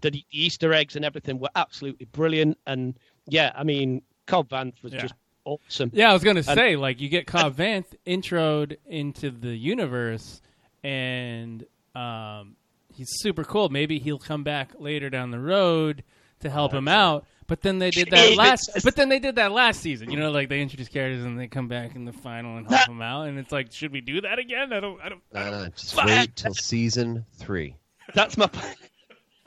[0.00, 2.58] the, the Easter eggs and everything were absolutely brilliant.
[2.66, 2.98] And
[3.28, 5.02] yeah, I mean, Cobb Vanth was Yeah.
[5.02, 5.14] just
[5.44, 5.90] awesome.
[5.92, 10.40] Yeah, I was gonna say like you get Cobb Vanth introed into the universe,
[10.84, 11.64] and
[11.94, 12.56] um,
[12.94, 13.68] he's super cool.
[13.68, 16.04] Maybe he'll come back later down the road
[16.40, 17.24] to help him out.
[17.46, 18.70] But then they did that last.
[18.84, 20.10] But then they did that last season.
[20.10, 22.86] You know, like they introduce characters and they come back in the final and help
[22.86, 23.28] them out.
[23.28, 24.72] And it's like, should we do that again?
[24.72, 25.00] I don't.
[25.00, 25.22] I don't.
[25.32, 27.76] No, uh, no, just wait till season three.
[28.14, 28.48] That's my.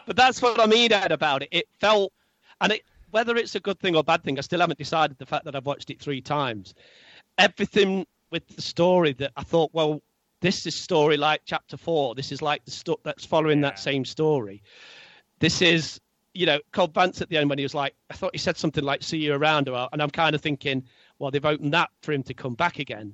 [0.06, 1.50] But that's what I mean Ed, about it.
[1.52, 2.14] It felt,
[2.62, 5.18] and it whether it's a good thing or bad thing, I still haven't decided.
[5.18, 6.74] The fact that I've watched it three times,
[7.38, 10.02] everything with the story that I thought, well,
[10.42, 12.14] this is story like chapter four.
[12.16, 14.62] This is like the stuff that's following that same story.
[15.40, 16.00] This is,
[16.36, 18.58] you know, Cobb Vanth at the end when he was like, I thought he said
[18.58, 20.84] something like "see you around," or, and I'm kind of thinking,
[21.18, 23.14] well, they've opened that for him to come back again,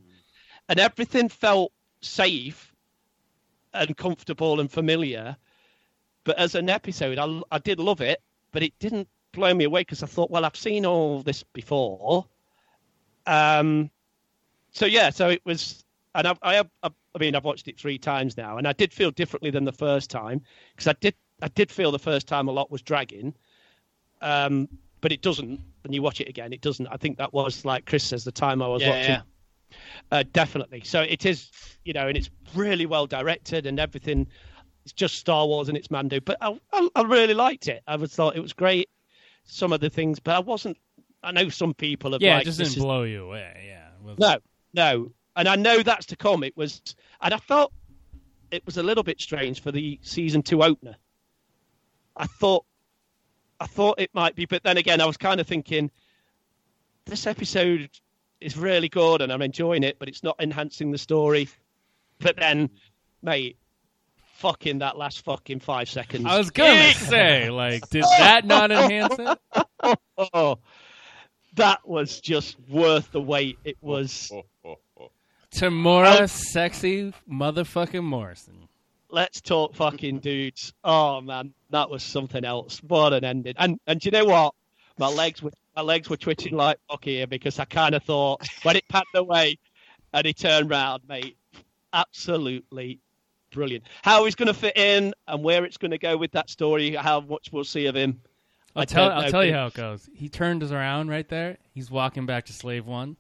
[0.68, 1.72] and everything felt
[2.02, 2.74] safe
[3.74, 5.38] and comfortable and familiar.
[6.24, 8.22] But as an episode, I, I did love it,
[8.52, 12.26] but it didn't blow me away because I thought, well, I've seen all this before.
[13.26, 13.90] Um,
[14.72, 15.84] so yeah, so it was,
[16.16, 18.94] and I, I, I, I mean, I've watched it three times now, and I did
[18.94, 20.42] feel differently than the first time
[20.76, 23.34] because I did, I did feel the first time a lot was dragging,
[24.22, 24.68] um,
[25.02, 25.60] but it doesn't.
[25.84, 26.88] When you watch it again, it doesn't.
[26.88, 29.10] I think that was like Chris says, the time I was Yeah, watching.
[29.10, 29.22] yeah.
[30.12, 30.82] Uh, definitely.
[30.84, 31.50] So it is,
[31.86, 34.28] you know, and it's really well directed and everything.
[34.84, 37.82] It's just Star Wars and it's Mando, but I, I, I really liked it.
[37.88, 38.90] I was thought it was great.
[39.46, 40.78] Some of the things, but I wasn't.
[41.24, 43.64] I know some people have Yeah, like it just didn't is- blow you away.
[43.68, 44.16] Yeah.
[44.18, 44.38] no,
[44.74, 46.44] no, and I know that's to come.
[46.44, 46.82] It was,
[47.22, 47.72] and I felt
[48.52, 50.96] it was a little bit strange for the season two opener.
[52.16, 52.66] I thought,
[53.60, 55.92] I thought it might be, but then again, I was kind of thinking,
[57.06, 57.90] this episode
[58.40, 61.48] is really good and I'm enjoying it, but it's not enhancing the story.
[62.20, 62.70] But then,
[63.22, 63.58] mate,
[64.42, 66.26] fucking that last fucking five seconds.
[66.26, 70.00] I was gonna say, like, did that not enhance it?
[70.34, 70.58] Oh,
[71.56, 73.60] that was just worth the wait.
[73.64, 74.32] It was.
[75.54, 76.26] Temuera, oh.
[76.28, 78.70] sexy motherfucking Morrison.
[79.12, 80.74] Let's talk fucking dudes.
[80.84, 82.82] Oh man, that was something else.
[82.88, 83.56] What an ending!
[83.58, 84.56] And and do you know what?
[84.98, 88.48] My legs were my legs were twitching like fuck here because I kind of thought
[88.64, 89.58] when it panned away
[90.14, 91.38] and he turned round, mate,
[91.94, 93.00] absolutely
[93.52, 93.86] brilliant.
[94.02, 96.96] How he's going to fit in and where it's going to go with that story,
[96.96, 98.22] how much we'll see of him.
[98.76, 99.12] I'll I tell.
[99.12, 100.10] I'll tell you how it goes.
[100.14, 101.58] He turned us around right there.
[101.74, 103.18] He's walking back to Slave One.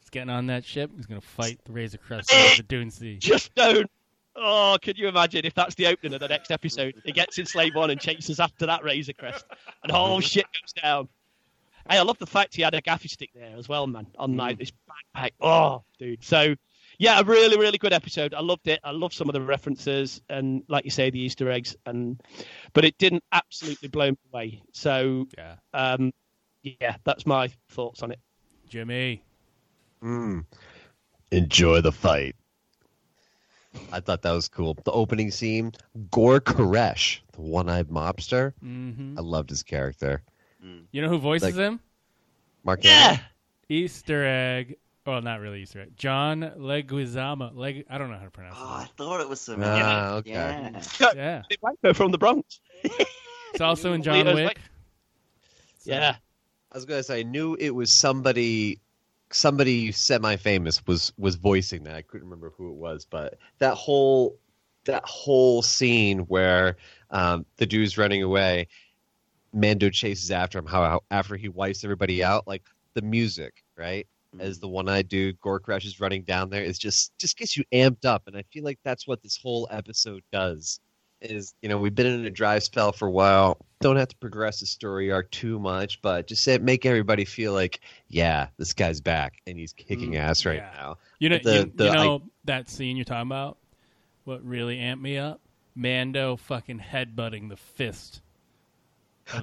[0.00, 0.90] He's getting on that ship.
[0.96, 3.18] He's gonna fight the Razor Crest of the Dune Sea.
[3.18, 3.90] Just don't.
[4.36, 6.94] Oh, could you imagine if that's the opening of the next episode?
[7.04, 9.44] He gets in Slave One and chases after that Razor Crest,
[9.82, 11.08] and all shit goes down.
[11.88, 14.36] Hey, I love the fact he had a gaffy stick there as well, man, on
[14.36, 14.72] like this
[15.16, 15.32] backpack.
[15.40, 16.24] Oh, dude.
[16.24, 16.56] So,
[16.98, 18.32] yeah, a really, really good episode.
[18.32, 18.80] I loved it.
[18.82, 21.76] I love some of the references and, like you say, the Easter eggs.
[21.84, 22.20] And
[22.72, 24.62] but it didn't absolutely blow me away.
[24.72, 26.12] So, yeah, um,
[26.62, 28.20] yeah, that's my thoughts on it.
[28.68, 29.22] Jimmy.
[30.02, 30.46] Mm.
[31.30, 32.34] Enjoy the fight.
[33.92, 34.74] I thought that was cool.
[34.84, 35.72] The opening scene,
[36.10, 38.52] Gore Koresh, the one-eyed mobster.
[38.64, 39.18] Mhm.
[39.18, 40.22] I loved his character.
[40.92, 41.80] You know who voices Like- him?
[42.64, 43.08] Mark Yeah.
[43.14, 43.20] Hamill?
[43.68, 44.76] Easter egg.
[45.06, 45.96] Well, not really Easter egg.
[45.96, 47.54] John Leguizamo.
[47.54, 47.84] Leg.
[47.90, 49.82] I don't know how to pronounce Oh, I thought it was familiar.
[49.84, 50.30] Ah, okay.
[50.30, 50.68] Yeah.
[50.78, 51.16] it.
[51.16, 51.42] Yeah.
[51.50, 52.60] It might go from the Bronx.
[53.52, 54.46] It's also in John Leo's Wick.
[54.46, 54.58] Wick.
[55.84, 56.16] Yeah.
[56.72, 58.80] I was gonna say I knew it was somebody
[59.34, 61.96] somebody semi famous was was voicing that.
[61.96, 64.38] I couldn't remember who it was, but that whole
[64.84, 66.76] that whole scene where
[67.10, 68.68] um, the dude's running away,
[69.52, 70.66] Mando chases after him.
[70.66, 72.62] How, how after he wipes everybody out, like
[72.94, 74.06] the music, right?
[74.40, 77.64] As the one-eyed dude, Gore Koresh is running down there, is just just gets you
[77.72, 80.80] amped up, and I feel like that's what this whole episode does.
[81.24, 83.58] Is you know we've been in a dry spell for a while.
[83.80, 87.52] Don't have to progress the story arc too much, but just say, make everybody feel
[87.52, 90.70] like, yeah, this guy's back and he's kicking mm, ass right yeah.
[90.74, 90.98] now.
[91.18, 93.58] You know, The- you, the- you I- know that scene you're talking about.
[94.24, 95.40] What really amped me up?
[95.74, 98.22] Mando fucking headbutting the fist.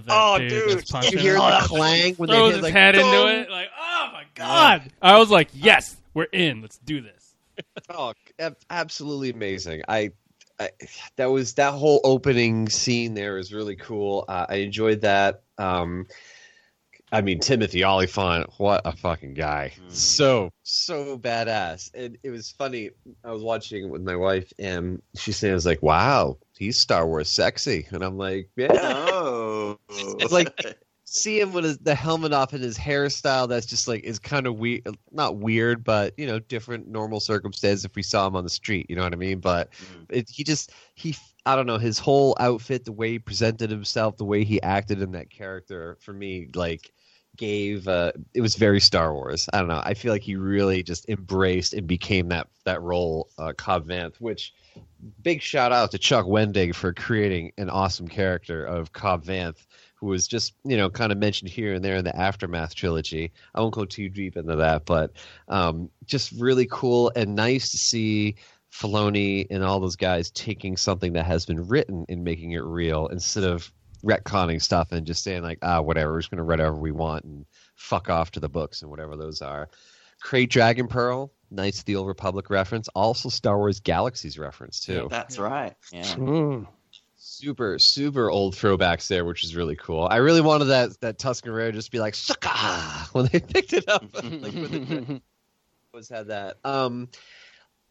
[0.07, 1.41] Oh, dude, dude, that's you hear him.
[1.41, 3.49] the clang when they throws hit, his like, head into it.
[3.49, 4.91] Like, oh my god!
[5.01, 6.61] I was like, yes, we're in.
[6.61, 7.27] Let's do this.
[7.89, 8.13] Oh,
[8.71, 9.83] absolutely amazing.
[9.87, 10.11] I,
[10.61, 10.69] I
[11.15, 14.25] that was that whole opening scene there is really cool.
[14.27, 15.43] Uh, I enjoyed that.
[15.57, 16.07] Um,
[17.13, 19.73] I mean, Timothy Olyphant, what a fucking guy!
[19.89, 21.91] So so badass.
[21.93, 22.91] And it was funny.
[23.23, 26.79] I was watching it with my wife, and she said, "I was like, wow, he's
[26.79, 28.69] Star Wars sexy," and I'm like, yeah.
[28.73, 29.77] Oh.
[29.89, 30.57] It's like
[31.11, 34.47] see him with his, the helmet off and his hairstyle that's just like is kind
[34.47, 34.81] of weird
[35.11, 38.85] not weird but you know different normal circumstance if we saw him on the street
[38.89, 39.39] you know what i mean?
[39.39, 39.69] But
[40.09, 41.15] it, he just he
[41.45, 45.01] i don't know his whole outfit the way he presented himself the way he acted
[45.01, 46.93] in that character for me like
[47.35, 49.49] gave uh it was very star wars.
[49.51, 49.81] I don't know.
[49.83, 54.15] I feel like he really just embraced and became that that role uh cobb vanth
[54.19, 54.53] which
[55.21, 59.65] big shout out to chuck wendig for creating an awesome character of cobb vanth
[60.01, 63.31] who was just you know kind of mentioned here and there in the aftermath trilogy.
[63.55, 65.11] I won't go too deep into that, but
[65.47, 68.35] um, just really cool and nice to see
[68.73, 73.07] Filoni and all those guys taking something that has been written and making it real
[73.07, 73.71] instead of
[74.03, 76.91] retconning stuff and just saying like ah whatever we're just going to write whatever we
[76.91, 77.45] want and
[77.75, 79.69] fuck off to the books and whatever those are.
[80.23, 85.07] Krayt Dragon Pearl, Knights of the Old Republic reference, also Star Wars Galaxies reference too
[85.09, 85.75] That's right.
[85.91, 86.03] Yeah.
[86.03, 86.67] Mm.
[87.23, 90.07] Super super old throwbacks there, which is really cool.
[90.09, 92.49] I really wanted that that Tusken Rare just be like sucker
[93.11, 94.05] when they picked it up.
[94.15, 95.21] like when
[95.93, 96.57] the had that.
[96.63, 97.09] Um,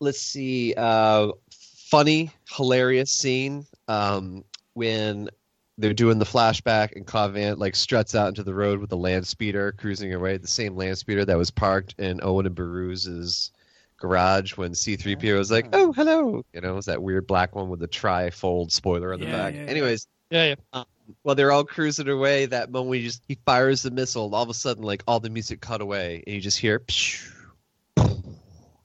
[0.00, 0.74] let's see.
[0.76, 4.42] Uh, funny, hilarious scene um,
[4.74, 5.30] when
[5.78, 8.96] they're doing the flashback and Cobb Vanth like struts out into the road with the
[8.96, 13.52] land speeder cruising away, the same land speeder that was parked in Owen and Beru's
[14.00, 17.68] garage when C3PO was like, "Oh, hello," you know, it was that weird black one
[17.68, 19.54] with the tri-fold spoiler on the Yeah, back.
[19.54, 19.70] yeah, yeah.
[19.70, 20.54] Anyways, Yeah, yeah.
[20.72, 20.84] um,
[21.22, 24.48] while they're all cruising away, that moment he just he fires the missile, all of
[24.48, 26.82] a sudden, like all the music cut away, and you just hear.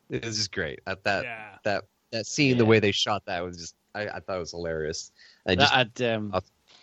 [0.10, 0.80] It was just great.
[0.86, 1.58] At that Yeah.
[1.64, 4.52] that that scene, the way they shot that was just I, I thought it was
[4.52, 5.12] hilarious.
[5.48, 6.34] I just that um,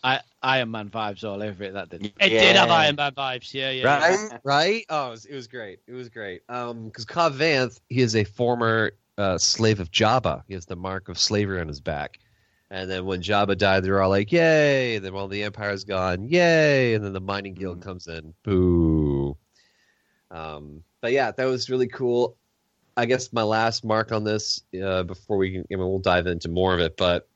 [0.05, 1.75] I, Iron Man vibes all over it.
[1.75, 2.07] That did.
[2.07, 3.55] It did have Iron Man vibes.
[3.55, 3.85] Yeah, yeah.
[3.85, 4.85] right, right.
[4.89, 5.81] Oh, it was, it was great.
[5.87, 6.43] It was great.
[6.49, 10.43] Um, because Cobb Vanth, he is a former uh, slave of Jabba.
[10.49, 12.19] He has the mark of slavery on his back.
[12.71, 16.27] And then when Jabba died, they're all like, "Yay!" And then while the Empire's gone,
[16.27, 19.37] "Yay!" And then the Mining Guild comes in, boo.
[20.31, 22.37] Um, but yeah, that was really cool.
[22.97, 26.27] I guess my last mark on this uh, before we can, I mean, we'll dive
[26.27, 27.29] into more of it, but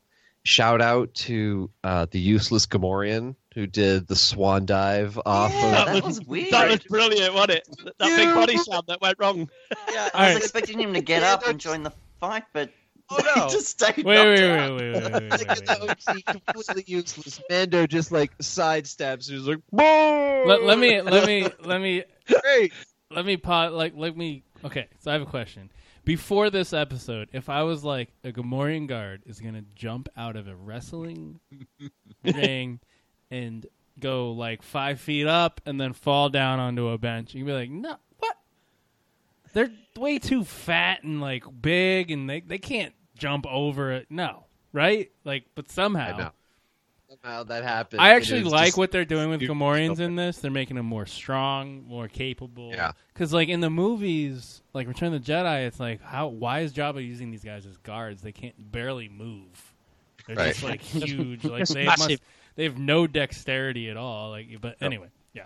[0.46, 5.86] shout out to uh, the useless Gamorrean who did the swan dive off Yeah, of
[5.86, 6.52] that was weird.
[6.52, 7.68] That was brilliant, wasn't it?
[7.98, 9.48] That big body sound that went wrong.
[9.92, 10.42] Yeah, All I was right.
[10.44, 12.70] expecting him to get up and join the fight, but
[13.10, 13.44] Oh, no.
[13.46, 16.26] he just stayed Wait, knocked wait, wait, wait, wait, wait, wait, wait, wait.
[16.26, 17.40] Completely useless.
[17.48, 19.30] Mando just like sidesteps.
[19.30, 22.04] He's like, let, let me let me let me
[22.42, 22.72] great.
[23.10, 25.70] let me pot like let me okay so i have a question
[26.06, 30.48] before this episode if i was like a gamorrean guard is gonna jump out of
[30.48, 31.38] a wrestling
[32.24, 32.80] ring
[33.30, 33.66] and
[34.00, 37.70] go like five feet up and then fall down onto a bench you'd be like
[37.70, 38.36] no what?
[39.52, 44.06] They're way too fat and like big and they, they can't jump over it.
[44.10, 44.46] No
[44.76, 45.10] right?
[45.24, 46.30] Like but somehow.
[47.22, 48.00] Somehow that happened.
[48.00, 49.56] I actually like just- what they're doing with stupid.
[49.56, 50.38] Gamorreans in this.
[50.38, 52.70] They're making them more strong, more capable.
[52.70, 52.92] Yeah.
[53.12, 56.72] Because like in the movies, like Return of the Jedi, it's like how why is
[56.72, 58.22] Jabba using these guys as guards?
[58.22, 59.72] They can't barely move.
[60.26, 60.48] They're Right.
[60.48, 61.44] just like huge.
[61.44, 62.20] Like they must, massive.
[62.56, 64.30] they have no dexterity at all.
[64.30, 65.44] Like, but anyway, yeah.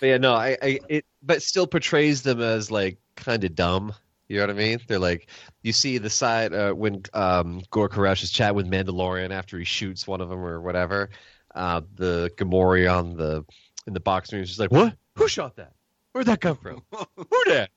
[0.00, 3.94] But yeah, no, I, I it, but still portrays them as like kind of dumb.
[4.28, 4.78] You know what I mean?
[4.86, 5.28] They're like,
[5.62, 9.64] you see the side uh, when um, Gore Koresh is chatting with Mandalorian after he
[9.64, 11.08] shoots one of them or whatever.
[11.54, 13.44] Uh, the Gamorrean on the
[13.86, 14.94] in the box room is just like, what?
[15.14, 15.72] Who shot that?
[16.12, 16.82] Where'd that come from?
[17.16, 17.68] Who did?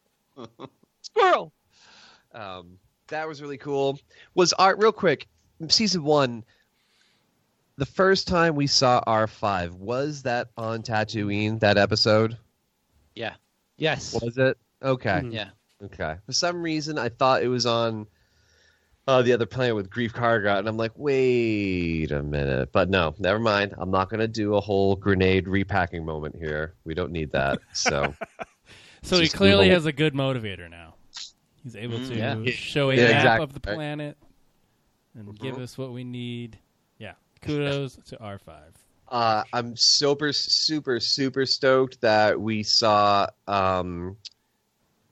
[1.01, 1.53] Squirrel.
[2.33, 3.99] Um, that was really cool.
[4.35, 5.27] Was art real quick?
[5.69, 6.43] Season one.
[7.77, 11.59] The first time we saw R five was that on Tatooine?
[11.61, 12.37] That episode
[13.15, 13.35] Yeah.
[13.77, 14.13] Yes.
[14.21, 14.57] was it?
[14.83, 15.49] Okay, Yeah.
[15.83, 16.15] Okay.
[16.25, 18.07] For some reason, I thought it was on
[19.07, 22.71] uh, the other planet with Greef Karga, and I'm like, wait a minute.
[22.71, 23.73] But no, never mind.
[23.77, 26.75] I'm not gonna do a whole grenade repacking moment here.
[26.85, 27.59] We don't need that.
[27.73, 28.13] So
[29.03, 30.95] So he clearly move has a good motivator now.
[31.63, 32.45] He's able to yeah.
[32.51, 33.43] show a Yeah, map exactly.
[33.43, 34.17] of the planet
[35.15, 35.61] and give Mhm.
[35.61, 36.57] us what we need.
[36.99, 37.13] Yeah.
[37.41, 38.73] Kudos to R five.
[39.07, 44.15] Uh, I'm super, super, super stoked that we saw um,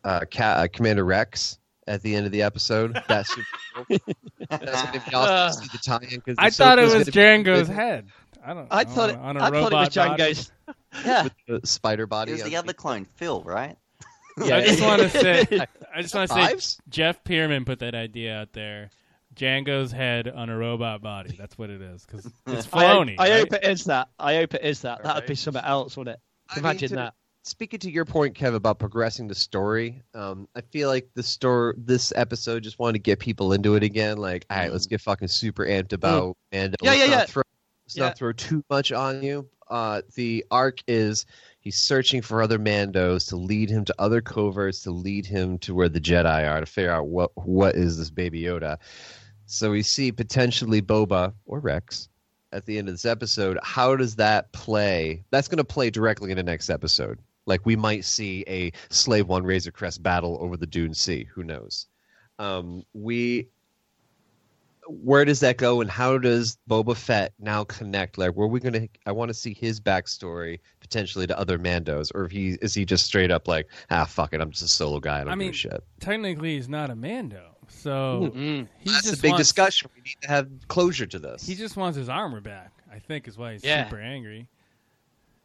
[0.04, 1.58] uh, Ca- uh, Commander Rex
[1.88, 3.02] at the end of the episode.
[3.08, 3.98] That's super cool.
[4.50, 6.22] That's gonna be awesome to see the tie-in.
[6.22, 8.08] 'cause I thought it was gonna be- Jango's head.
[8.44, 8.68] I don't.
[8.72, 10.24] I thought it, on a I thought it was robot body.
[10.24, 10.52] Jango's.
[11.06, 12.32] Yeah, with the spider it body.
[12.32, 13.78] was the other clone, Phil, right?
[14.44, 14.56] yeah.
[14.58, 15.42] I just want to say,
[15.94, 16.80] I just want to say, Fives?
[16.90, 18.90] Jeff Pierman put that idea out there.
[19.36, 21.36] Jango's head on a robot body.
[21.38, 23.40] That's what it is because it's I, hope- I right?
[23.40, 24.10] hope it is that.
[24.18, 25.00] I hope it is that.
[25.04, 25.28] That'd Alright.
[25.28, 26.22] be something else, wouldn't it?
[26.50, 27.14] I mean, Imagine to- that.
[27.44, 31.74] Speaking to your point, Kev, about progressing the story, um, I feel like the story,
[31.78, 34.18] this episode, just wanted to get people into it again.
[34.18, 37.26] Like, all right, let's get fucking super amped about and Yeah, let's yeah, not yeah.
[37.26, 37.44] Throw,
[37.86, 38.04] let's Yeah.
[38.06, 39.50] not throw too much on you.
[39.70, 41.26] Uh, the arc is
[41.60, 45.74] he's searching for other Mandos to lead him to other coverts, to lead him to
[45.74, 48.78] where the Jedi are, to figure out what what is this Baby Yoda.
[49.46, 52.10] So we see potentially Boba or Rex
[52.52, 53.58] at the end of this episode.
[53.64, 55.24] How does that play?
[55.32, 57.20] That's going to play directly in the next episode.
[57.50, 61.26] Like we might see a Slave One Razor Crest battle over the Dune Sea.
[61.34, 61.88] Who knows?
[62.38, 63.48] Um, we
[64.88, 68.18] where does that go, and how does Boba Fett now connect?
[68.18, 68.88] Like, where are we gonna?
[69.06, 72.86] I want to see his backstory potentially to other Mandos, or if he is he
[72.86, 75.18] just straight up like, ah, fuck it, I'm just a solo guy.
[75.22, 75.84] I don't I mean, give a shit.
[76.00, 78.68] technically he's not a Mando, so Mm.
[78.80, 79.90] he That's just a big wants, discussion.
[79.96, 81.46] We need to have closure to this.
[81.46, 82.72] He just wants his armor back.
[82.92, 83.84] I think is why he's Yeah.
[83.84, 84.48] super angry.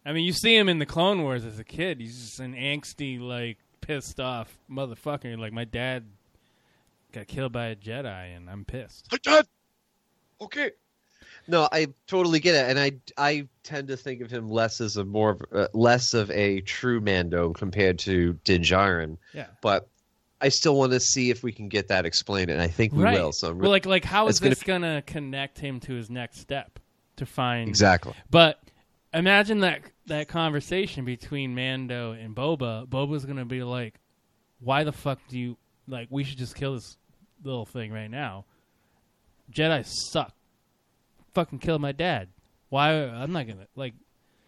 [0.06, 2.00] I mean, you see him in the Clone Wars as a kid.
[2.00, 5.38] He's just an angsty, like pissed off motherfucker.
[5.38, 6.04] Like my dad
[7.12, 9.08] got killed by a Jedi, and I'm pissed.
[9.10, 9.46] My dad.
[10.40, 10.72] okay.
[11.46, 14.96] No, I totally get it, and I I tend to think of him less as
[14.96, 19.18] a more of, uh, less of a true Mando compared to Din Djarin.
[19.34, 19.46] Yeah.
[19.60, 19.88] But
[20.40, 23.02] I still want to see if we can get that explained, and I think we
[23.02, 23.18] right.
[23.18, 23.32] will.
[23.32, 26.08] So I'm well, like, like how is it's gonna this gonna connect him to his
[26.08, 26.78] next step
[27.16, 28.14] to find exactly.
[28.30, 28.58] But
[29.14, 32.86] imagine that that conversation between Mando and Boba.
[32.86, 33.94] Boba's gonna be like,
[34.60, 35.56] "Why the fuck do you
[35.88, 36.08] like?
[36.10, 36.96] We should just kill this
[37.42, 38.44] little thing right now.
[39.52, 40.32] Jedi suck.
[41.34, 42.28] Fucking kill my dad.
[42.68, 42.92] Why?
[43.04, 43.94] I'm not gonna like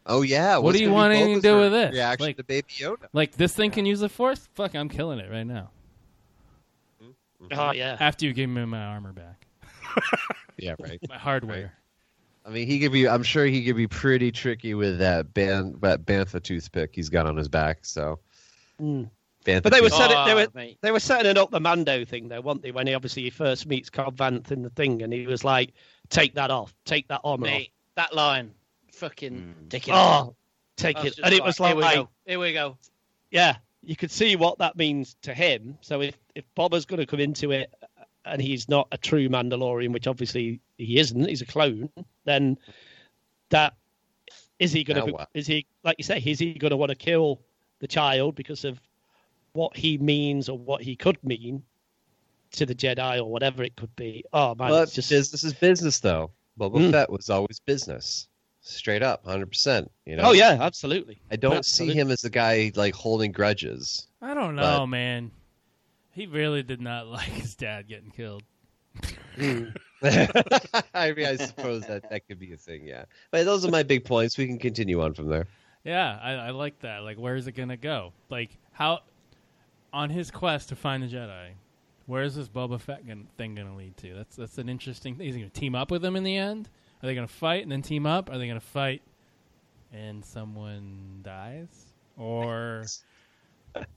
[0.08, 0.54] Oh yeah.
[0.56, 1.92] What what's do you gonna want anything to do with this?
[1.92, 3.06] Reaction Like- to Baby Yoda.
[3.12, 4.48] like this thing can use the Force.
[4.54, 5.70] Fuck, I'm killing it right now.
[7.52, 7.96] Oh yeah.
[8.00, 9.46] After you give me my armor back,
[10.58, 10.98] Yeah, right.
[11.08, 11.74] my hardware.
[12.46, 13.08] I mean, he could be.
[13.08, 17.26] I'm sure he could be pretty tricky with that ban that bantha toothpick he's got
[17.26, 17.78] on his back.
[17.84, 18.20] So,
[18.80, 19.10] Mm.
[19.44, 20.78] bantha But they were tooth- setting, they Oh, were mate.
[20.80, 22.70] they were setting up the Mando thing though, weren't they?
[22.70, 25.72] When he obviously he first meets Cobb Vanth in the thing, and he was like,
[26.08, 28.52] "Take that off, take that armor Mate, that line,
[28.92, 30.26] fucking take it off." off.
[30.28, 30.36] Oh,
[30.76, 32.08] take it, just and it was like, here we go.
[32.26, 32.76] Here we go.
[33.32, 35.78] yeah, you could see what that means to him.
[35.80, 37.72] So if if Boba's going to come into it,
[38.26, 41.88] and he's not a true Mandalorian, which obviously he isn't, he's a clone,
[42.24, 42.58] then
[43.50, 43.74] that
[44.58, 45.28] is he going to what?
[45.34, 47.40] is he like you say is he going to want to kill
[47.80, 48.80] the child because of
[49.52, 51.62] what he means or what he could mean
[52.52, 54.24] to the Jedi or whatever it could be?
[54.32, 56.30] Oh man, Well, it's just business is business, though.
[56.58, 56.90] Boba Mm.
[56.90, 58.28] Fett was always business,
[58.62, 59.90] straight up, hundred percent.
[60.06, 60.22] You know.
[60.26, 61.20] oh yeah, absolutely.
[61.30, 61.92] I don't Absolutely.
[61.94, 64.06] see him as the guy like holding grudges.
[64.22, 65.30] I don't know, But- man.
[66.16, 68.42] He really did not like his dad getting killed.
[69.38, 73.04] I mean, I suppose that that could be a thing, yeah.
[73.30, 74.38] But those are my big points.
[74.38, 75.46] We can continue on from there.
[75.84, 77.02] Yeah, I, I like that.
[77.02, 78.14] Like, where is it gonna go?
[78.30, 79.00] Like, how
[79.92, 81.50] on his quest to find the Jedi,
[82.06, 84.14] where is this Boba Fett gonna, thing gonna lead to?
[84.14, 85.28] That's that's an interesting thing.
[85.28, 86.70] Is he gonna team up with him in the end,
[87.02, 88.30] Are they going to fight and then team up?
[88.30, 89.02] Are they going to fight
[89.92, 91.68] and someone dies?
[92.16, 92.86] Or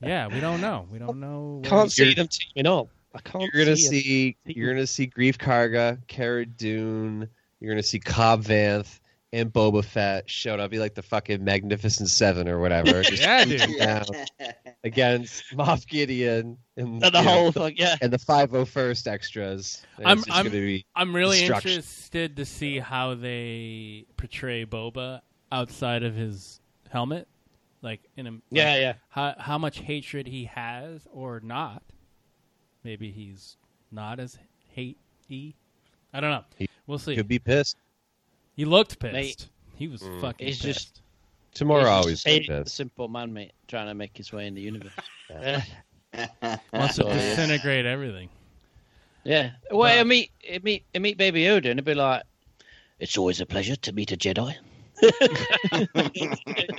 [0.02, 0.86] yeah, we don't know.
[0.92, 1.60] We don't know.
[1.62, 2.88] where Can't see them teaming up.
[3.16, 3.44] I can't.
[3.54, 4.54] You're gonna see 'em.
[4.54, 7.28] see you're gonna see Greef Karga, Cara Dune.
[7.60, 9.00] You're gonna see Cobb Vanth
[9.34, 10.72] and Boba Fett showed up.
[10.72, 13.02] Be like the fucking Magnificent Seven or whatever.
[13.04, 13.78] Just Yeah, dude.
[13.78, 14.06] down
[14.84, 17.96] against Moff Gideon and, And the you know, whole thing, yeah.
[18.02, 19.84] and the 501st extras.
[19.98, 26.60] And I'm I'm, I'm really interested to see how they portray Boba outside of his
[26.90, 27.28] helmet,
[27.82, 28.94] like in a Yeah, like, yeah.
[29.10, 31.82] How how much hatred he has or not.
[32.84, 33.58] Maybe he's
[33.92, 34.38] not as
[34.70, 34.98] hate
[35.30, 35.54] y.
[36.14, 36.44] I don't know.
[36.58, 37.16] He we'll see.
[37.16, 37.78] Could be pissed.
[38.56, 39.14] He looked pissed.
[39.14, 40.22] Mate, he was Mm.
[40.22, 40.96] fucking He's pissed.
[40.96, 41.02] just
[41.54, 42.76] Tomorrow he's always just a pissed.
[42.76, 44.92] simple man, mate, trying to make his way in the universe.
[46.74, 48.30] wants to disintegrate everything.
[49.24, 49.52] Yeah.
[49.72, 52.24] Well, I meet, I meet, I meet Baby Yoda, and it'd be like,
[53.00, 54.56] "It's always a pleasure to meet a Jedi."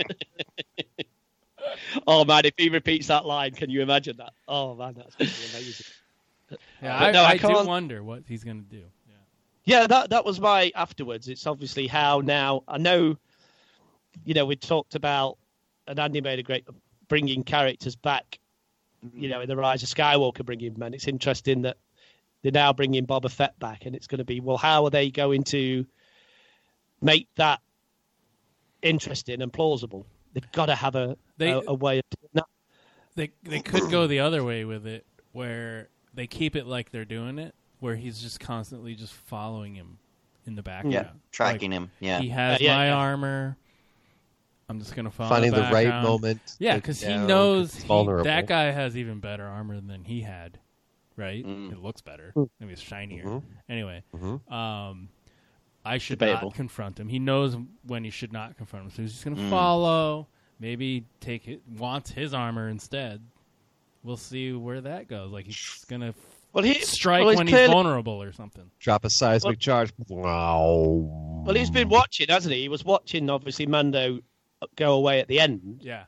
[2.06, 4.32] Oh man, if he repeats that line, can you imagine that?
[4.48, 5.86] Oh man, that's amazing.
[6.82, 8.82] Yeah, uh, I, no, I, I do wonder what he's gonna do.
[9.64, 11.28] Yeah, that that was my afterwards.
[11.28, 13.16] It's obviously how now I know.
[14.24, 15.38] You know, we talked about,
[15.86, 16.66] and Andy made a great
[17.08, 18.38] bringing characters back.
[19.14, 20.92] You know, in the Rise of Skywalker, bringing men.
[20.94, 21.76] It's interesting that
[22.42, 25.10] they're now bringing Boba Fett back, and it's going to be well, how are they
[25.10, 25.86] going to
[27.00, 27.60] make that
[28.82, 30.06] interesting and plausible?
[30.32, 32.44] They've got to have a They- a, a way of doing that.
[33.16, 37.04] They they could go the other way with it, where they keep it like they're
[37.04, 39.98] doing it, where he's just constantly just following him
[40.46, 42.20] in the background, Yeah, tracking Like, him, yeah.
[42.20, 42.94] he has Yeah, yeah, my yeah.
[42.94, 43.56] armor.
[44.68, 46.02] I'm just gonna follow Finding the back right on.
[46.04, 47.88] moment Yeah, because he knows he-
[48.22, 50.58] that guy has even better armor than he had.
[51.16, 51.44] Right?
[51.44, 51.72] Mm.
[51.72, 52.32] It looks better.
[52.36, 52.48] Mm.
[52.60, 53.24] Maybe it's shinier.
[53.24, 53.42] Mhm.
[53.68, 54.50] Anyway, Mhm.
[54.50, 55.08] um,
[55.84, 56.48] I should Debatable.
[56.48, 57.08] not confront him.
[57.08, 59.50] He knows when he should not confront him, so he's just gonna Mm.
[59.50, 60.28] follow.
[60.58, 61.62] Maybe take it.
[61.78, 63.22] Wants his armor instead.
[64.02, 65.30] We'll see where that goes.
[65.32, 66.14] Like he's gonna
[66.52, 68.70] Well, he strike well, he's when clearly- he's vulnerable or something.
[68.78, 69.92] Drop a seismic charge.
[70.08, 71.42] Wow.
[71.46, 72.62] Well, he's been watching, hasn't he?
[72.62, 74.20] He was watching, obviously, Mando
[74.76, 75.80] go away at the end.
[75.82, 76.04] Yeah.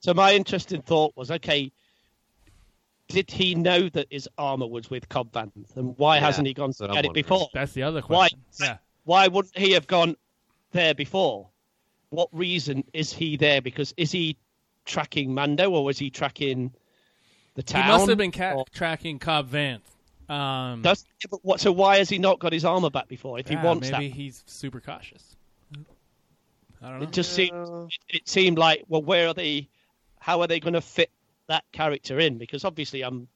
[0.00, 1.72] So my interesting thought was, okay,
[3.08, 6.54] did he know that his armor was with Cobb Vanth, and why Yeah, hasn't he
[6.54, 7.48] gone to what get it before?
[7.54, 8.28] That's the other Why?
[8.28, 8.40] question.
[8.60, 8.76] Yeah.
[9.04, 10.16] Why wouldn't he have gone
[10.72, 11.48] there before?
[12.10, 13.60] What reason is he there?
[13.60, 14.36] Because is he
[14.84, 16.72] tracking Mando, or was he tracking
[17.54, 17.84] the town?
[17.84, 19.80] He must have been ca- Or- tracking Cobb Vanth.
[20.28, 23.38] Um, Does, but what, so why has he not got his armor back before?
[23.38, 25.36] If he wants maybe that, he's super cautious.
[26.82, 27.04] I don't know.
[27.04, 29.68] It just seemed it, it seemed like well, where are they?
[30.20, 31.10] How are they going to fit
[31.48, 32.38] that character in?
[32.38, 33.28] Because obviously, I'm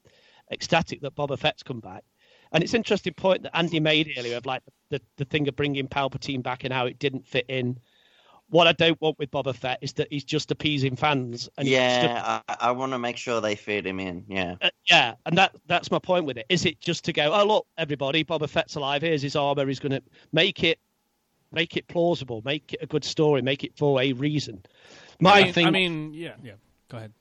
[0.51, 2.03] ecstatic that Boba Fett's come back,
[2.51, 5.47] and it's an interesting point that Andy made earlier of like the the the thing
[5.47, 7.79] of bringing Palpatine back and how it didn't fit in.
[8.51, 11.47] What I don't want with Boba Fett is that he's just appeasing fans.
[11.59, 14.25] And he's just- yeah, I, I want to make sure they fit him in.
[14.27, 14.55] Yeah.
[14.59, 16.47] uh, yeah, and that that's my point with it.
[16.49, 19.03] Is it just to go, oh look, everybody, Boba Fett's alive.
[19.03, 19.67] Here's his armor.
[19.67, 20.01] He's going to
[20.33, 20.79] make it,
[21.51, 24.63] make it plausible, make it a good story, make it for a reason.
[25.19, 26.53] My I mean, thing, I mean, yeah, yeah.
[26.89, 27.13] Go ahead.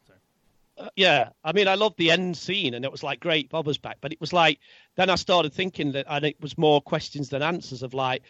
[0.97, 3.99] Yeah, I mean, I love the end scene, and it was like great, Boba's back.
[4.01, 4.61] But it was like
[4.97, 8.23] then I started thinking that, and it was more questions than answers of like,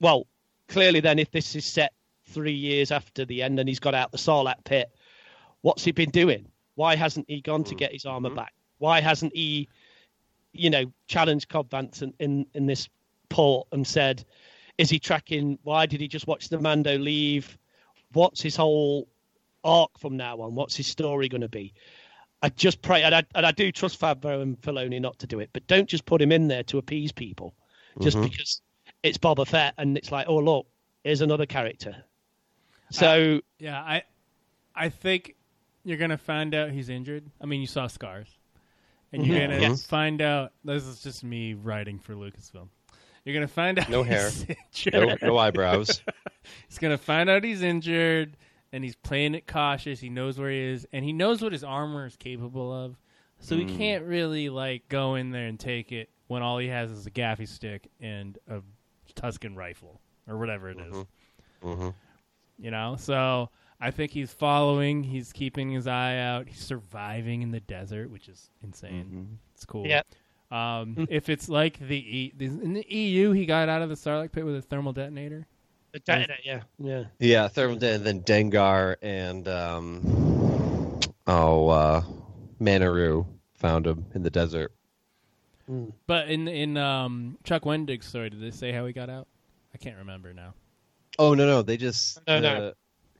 [0.00, 0.26] well,
[0.68, 1.92] clearly then if this is set
[2.26, 4.90] three years after the end and he's got out the Sarlacc pit,
[5.62, 6.46] what's he been doing?
[6.74, 7.78] Why hasn't he gone to mm-hmm.
[7.78, 8.36] get his armor mm-hmm.
[8.36, 8.52] back?
[8.78, 9.68] Why hasn't he,
[10.52, 12.88] you know, challenged Cobb Vanth in, in, in this
[13.28, 14.24] port and said,
[14.76, 15.58] is he tracking?
[15.64, 17.58] Why did he just watch the Mando leave?
[18.12, 19.08] What's his whole
[19.68, 20.54] arc from now on?
[20.54, 21.74] What's his story going to be?
[22.42, 25.40] I just pray, and I, and I do trust Favreau and Filoni not to do
[25.40, 27.54] it, but don't just put him in there to appease people,
[28.00, 28.26] just Mm-hmm.
[28.26, 28.30] Mhm.
[28.30, 28.60] because
[29.02, 30.66] it's Boba Fett and it's like, oh look,
[31.04, 31.96] here's another character.
[32.90, 34.02] So Yeah, I,
[34.74, 35.34] I think
[35.84, 37.24] you're gonna find out he's injured.
[37.40, 38.28] I mean, you saw scars,
[39.12, 39.48] and you're Mhm.
[39.50, 39.84] gonna Yes.
[39.86, 40.52] find out.
[40.64, 42.68] This is just me writing for Lucasfilm.
[43.24, 44.30] You're gonna find out No hair.
[44.30, 46.02] he's No, no eyebrows.
[46.68, 48.36] he's gonna find out he's injured,
[48.72, 50.00] and he's playing it cautious.
[50.00, 52.96] He knows where he is, and he knows what his armor is capable of.
[53.40, 53.76] So he Mm.
[53.76, 57.10] can't really like go in there and take it when all he has is a
[57.10, 58.60] gaffy stick and a
[59.14, 61.06] Tusken rifle or whatever it is.
[61.62, 61.94] Mhm.
[62.58, 63.50] You know, so
[63.80, 65.04] I think he's following.
[65.04, 66.48] He's keeping his eye out.
[66.48, 69.38] He's surviving in the desert, which is insane.
[69.54, 69.86] It's cool.
[69.86, 70.02] Yeah.
[70.50, 74.32] Um, if it's like the, e- in the EU, he got out of the Sarlacc
[74.32, 75.46] Pit with a thermal detonator.
[75.92, 77.04] The detonate, yeah, yeah.
[77.18, 82.02] Yeah, Thermal Den, then Dengar and um, oh, uh,
[82.60, 84.72] Manaroo found him in the desert.
[86.06, 89.28] But in in um, Chuck Wendig's story, did they say how he got out?
[89.74, 90.54] I can't remember now.
[91.18, 92.48] Oh no, no, they just No, no.
[92.48, 92.72] uh,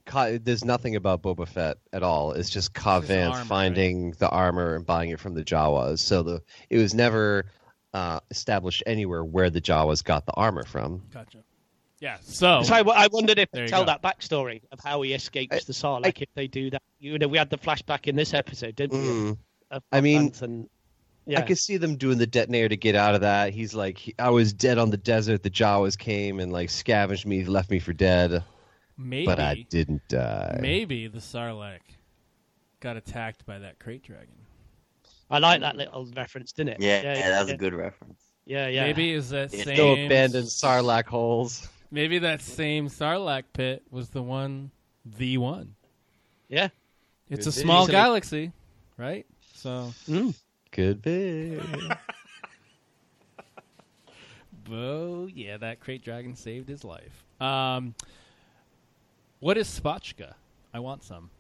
[0.07, 2.33] Ka- there's nothing about Boba Fett at all.
[2.33, 5.99] It's just Cobb It's his armor, finding the armor and buying it from the Jawas.
[5.99, 7.45] So the it was never
[7.93, 11.03] uh, established anywhere where the Jawas got the armor from.
[11.13, 11.39] Gotcha.
[12.01, 12.19] Yeah.
[12.23, 13.87] So So I, I wondered if There they tell go.
[13.87, 16.23] that backstory of how he escapes the Sarlacc.
[16.23, 19.09] if they do that, you know, we had the flashback in this episode, didn't we?
[19.09, 19.39] Mm.
[19.71, 20.69] Of I mean, Vanth and
[21.37, 23.53] I could see them doing the detonator to get out of that.
[23.53, 25.43] He's like, he, I was dead on the desert.
[25.43, 28.43] The Jawas came and like scavenged me, left me for dead,
[28.97, 30.59] maybe but I didn't die.
[30.63, 31.81] maybe the Sarlacc
[32.81, 34.33] got attacked by that krayt dragon.
[35.31, 36.81] I like that little reference, didn't it?
[36.81, 37.55] Yeah, yeah, that was yeah.
[37.55, 38.23] a good reference.
[38.47, 38.85] Yeah, yeah.
[38.85, 39.65] Maybe is that Yeah.
[39.65, 41.69] same No abandoned Sarlacc holes.
[41.91, 44.71] Maybe that same Sarlacc pit was the one,
[45.05, 45.75] the one.
[46.49, 46.69] Yeah.
[47.31, 47.63] It's Could a be.
[47.63, 47.93] small Easily.
[47.93, 48.53] galaxy,
[48.97, 49.27] right?
[49.55, 49.93] So,
[50.73, 51.61] Could be.
[54.71, 57.25] oh yeah, that krayt dragon saved his life.
[57.41, 57.95] Um,
[59.41, 60.35] what is spotchka?
[60.75, 61.31] I want some.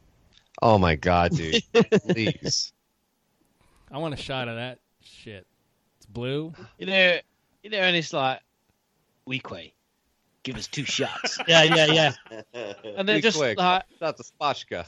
[0.63, 1.63] Oh my god, dude!
[2.09, 2.73] Please.
[3.91, 5.47] I want a shot of that shit.
[5.97, 6.53] It's blue.
[6.79, 7.19] You know,
[7.63, 8.41] you know, and it's like,
[9.27, 9.73] Weequay,
[10.49, 11.39] give us two shots.
[11.49, 12.13] yeah, yeah,
[12.55, 12.73] yeah.
[12.97, 13.59] And they're Be just quick.
[13.59, 14.87] like, Not the Spotchka.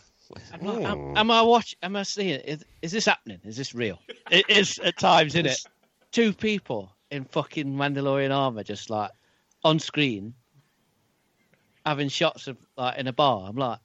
[0.52, 1.16] I'm like, am, Hmm.
[1.16, 1.74] am I watch?
[1.82, 2.30] Am I seeing?
[2.30, 2.44] it?
[2.46, 3.40] Is, is this happening?
[3.44, 3.98] Is this real?
[4.30, 5.58] It is at times, isn't it?
[6.12, 9.10] Two people in fucking Mandalorian armor, just like
[9.64, 10.34] on screen,
[11.84, 13.48] having shots of like in a bar.
[13.48, 13.78] I'm like,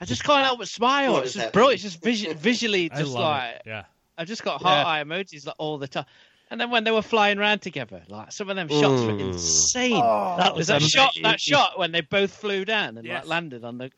[0.00, 1.12] I just can't help but smile.
[1.14, 1.68] What it's is just bro.
[1.68, 3.62] It's just visu- visually just love like it.
[3.66, 3.84] Yeah.
[4.18, 6.04] I've just got heart eye emojis like all the time.
[6.50, 9.32] And then when they were flying around together, like some of them shots were Mm.
[9.32, 9.92] insane.
[9.92, 13.22] that was There's that shot, that shot when they both flew down and Yes.
[13.22, 13.90] like landed on the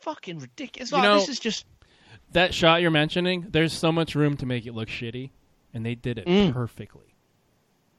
[0.00, 0.90] fucking ridiculous.
[0.90, 1.64] You Like, know- this is just
[2.32, 5.30] That shot you're mentioning, there's so much room to make it look shitty,
[5.74, 6.52] and they did it Mm.
[6.52, 7.14] perfectly.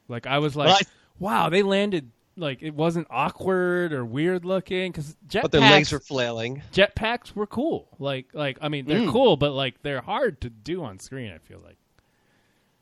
[0.08, 0.86] Like I was like, Well, I-
[1.20, 5.42] wow, they landed like it wasn't awkward or weird looking because jetpacks.
[5.42, 6.62] But their legs were flailing.
[6.72, 7.90] jetpacks were cool.
[8.00, 9.12] Like like I mean they're Mm.
[9.12, 11.32] cool, but like they're hard to do on screen.
[11.34, 11.78] I feel like.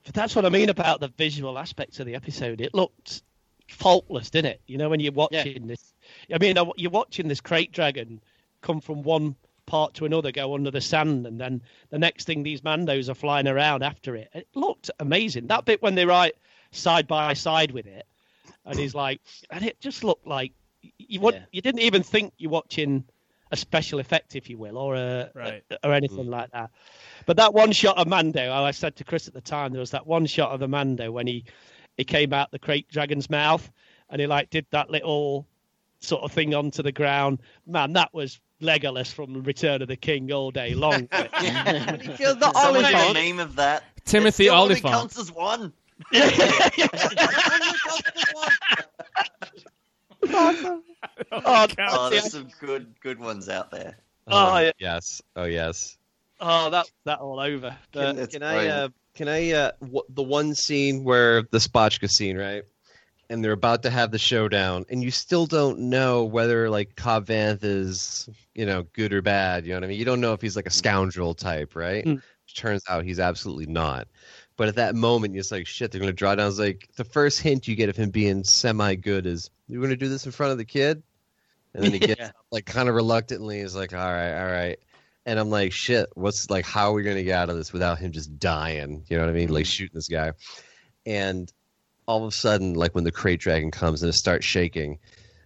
[0.05, 2.61] But that's what I mean about the visual aspects of the episode.
[2.61, 3.21] It looked
[3.67, 4.61] faultless, didn't it?
[4.67, 5.93] You know, when you're watching this.
[6.33, 8.21] I mean, you're watching this krayt dragon
[8.61, 9.35] come from one
[9.65, 11.61] part to another, go under the sand, and then
[11.91, 14.29] the next thing, these Mandos are flying around after it.
[14.33, 15.47] It looked amazing.
[15.47, 16.33] That bit when they're right
[16.71, 18.05] side by side with it,
[18.65, 19.21] and he's like,
[19.51, 20.53] and it just looked like
[20.97, 21.45] you would, Yeah.
[21.51, 23.03] you didn't even think you're watching
[23.51, 25.63] a special effect, if you will, or a, Right.
[25.83, 26.29] or anything mm.
[26.29, 26.69] like that.
[27.25, 29.91] But that one shot of Mando, I said to Chris at the time, there was
[29.91, 31.45] that one shot of the Mando when he
[31.97, 33.69] he came out the krayt dragon's mouth
[34.09, 35.45] and he like did that little
[35.99, 37.39] sort of thing onto the ground.
[37.67, 41.09] Man, that was Legolas from Return of the King all day long.
[41.41, 43.13] When you killed the Someone made Oliphant.
[43.13, 43.83] meme of that.
[44.05, 44.93] Timothy it still only Oliphant.
[44.93, 45.73] counts as one.
[50.31, 50.81] oh,
[51.31, 53.97] Oh, oh, there's some good good ones out there.
[54.27, 54.71] oh, yeah.
[54.79, 55.21] yes.
[55.35, 55.97] Oh yes.
[56.39, 57.75] oh, that that all over.
[57.91, 58.67] But That's can I?
[58.67, 59.51] Uh, can I?
[59.51, 62.63] Uh, w- the one scene where the Spotchka scene, right?
[63.29, 67.27] And they're about to have the showdown, and you still don't know whether like Cobb
[67.27, 69.65] Vanth is, you know, good or bad.
[69.65, 69.99] You know what I mean?
[69.99, 72.03] You don't know if he's like a scoundrel type, right?
[72.03, 72.15] Mm.
[72.15, 74.07] Which turns out he's absolutely not.
[74.59, 76.49] But at that moment, you're just like, shit, they're going to draw down.
[76.49, 79.91] It's like the first hint you get of him being semi good is, you're going
[79.91, 81.01] to do this in front of the kid?
[81.73, 82.31] And then he gets Yeah.
[82.51, 84.77] like kind of reluctantly, is like, all right, all right.
[85.25, 87.71] And I'm like, shit, what's like, how are we going to get out of this
[87.71, 89.05] without him just dying?
[89.07, 89.47] You know what I mean?
[89.47, 89.69] Like mm-hmm.
[89.69, 90.33] shooting this guy.
[91.05, 91.49] And
[92.05, 94.99] all of a sudden, like when the krayt dragon comes and it starts shaking,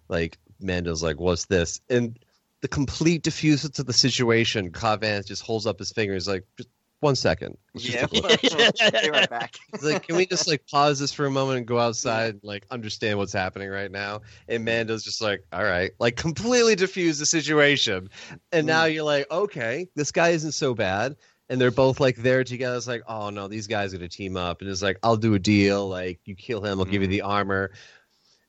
[0.09, 1.81] like Mando's like, what's this?
[1.87, 2.17] And
[2.61, 6.15] the complete diffuser to the situation, Vanth just holds up his finger.
[6.15, 6.69] He's like, just
[7.03, 7.57] one second.
[7.75, 8.57] Let's just Yeah, take a
[8.87, 9.55] look." be right back.
[9.81, 12.65] Like, can we just like pause this for a moment and go outside and like
[12.71, 14.21] understand what's happening right now?
[14.47, 18.09] And Mando's just like, all right, like completely diffuse the situation.
[18.51, 21.15] And now you're like, okay, this guy isn't so bad.
[21.49, 22.77] And they're both like there together.
[22.77, 24.61] It's like, oh no, these guys are gonna team up.
[24.61, 25.87] And it's like, I'll do a deal.
[25.89, 27.71] Like you kill him, I'll give you the armor.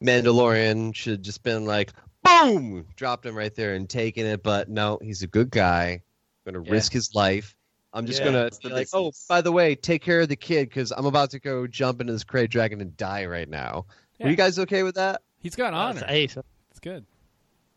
[0.02, 4.42] Mandalorian should just been like, boom, dropped him right there and taken it.
[4.42, 6.02] But no, he's a good guy.
[6.46, 6.72] Gonna Yeah.
[6.72, 7.56] risk his life.
[7.94, 10.68] I'm just Yeah, gonna be like, oh, by the way, take care of the kid
[10.68, 13.86] because I'm about to go jump into this krayt dragon and die right now.
[14.18, 14.26] Yeah.
[14.26, 15.22] Are you guys okay with that?
[15.38, 16.12] He's got That's honor.
[16.12, 16.36] ace.
[16.70, 17.06] It's good.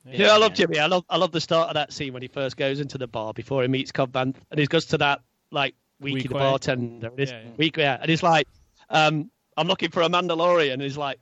[0.10, 0.80] Yeah, I love Jimmy.
[0.80, 3.08] I love I love the start of that scene when he first goes into the
[3.08, 5.22] bar before he meets Cobb Vanth, and he goes to that
[5.52, 6.28] like Weeky Weequay.
[6.30, 7.08] the bartender.
[7.10, 7.52] And he's, Yeah, yeah.
[7.58, 8.48] Weequay, yeah, and he's like,
[8.90, 11.20] um, "I'm looking for a Mandalorian." And he's like,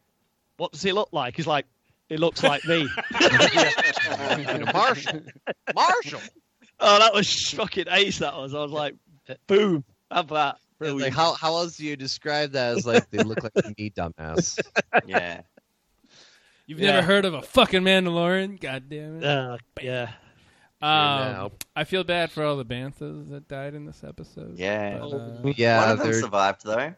[0.57, 1.65] "What does he look like?" He's like,
[2.09, 2.88] "He looks like me."
[4.73, 5.22] Marshall.
[5.73, 6.22] Marshall.
[6.80, 8.19] Oh, that was fucking ace.
[8.19, 8.53] That was.
[8.53, 8.95] I was like,
[9.47, 11.02] "Boom, have that." Brilliant.
[11.03, 14.60] Like how how else do you describe that as like they look like me, dumbass?
[15.06, 15.41] Yeah.
[16.68, 16.93] You've Yeah.
[16.93, 18.60] never heard of a fucking Mandalorian?
[18.60, 19.23] God damn it.
[19.26, 20.11] Uh, yeah.
[20.81, 24.57] Um, I feel bad for all the banthas that died in this episode.
[24.60, 24.97] Yeah.
[24.99, 26.93] but, uh, One of them survived though.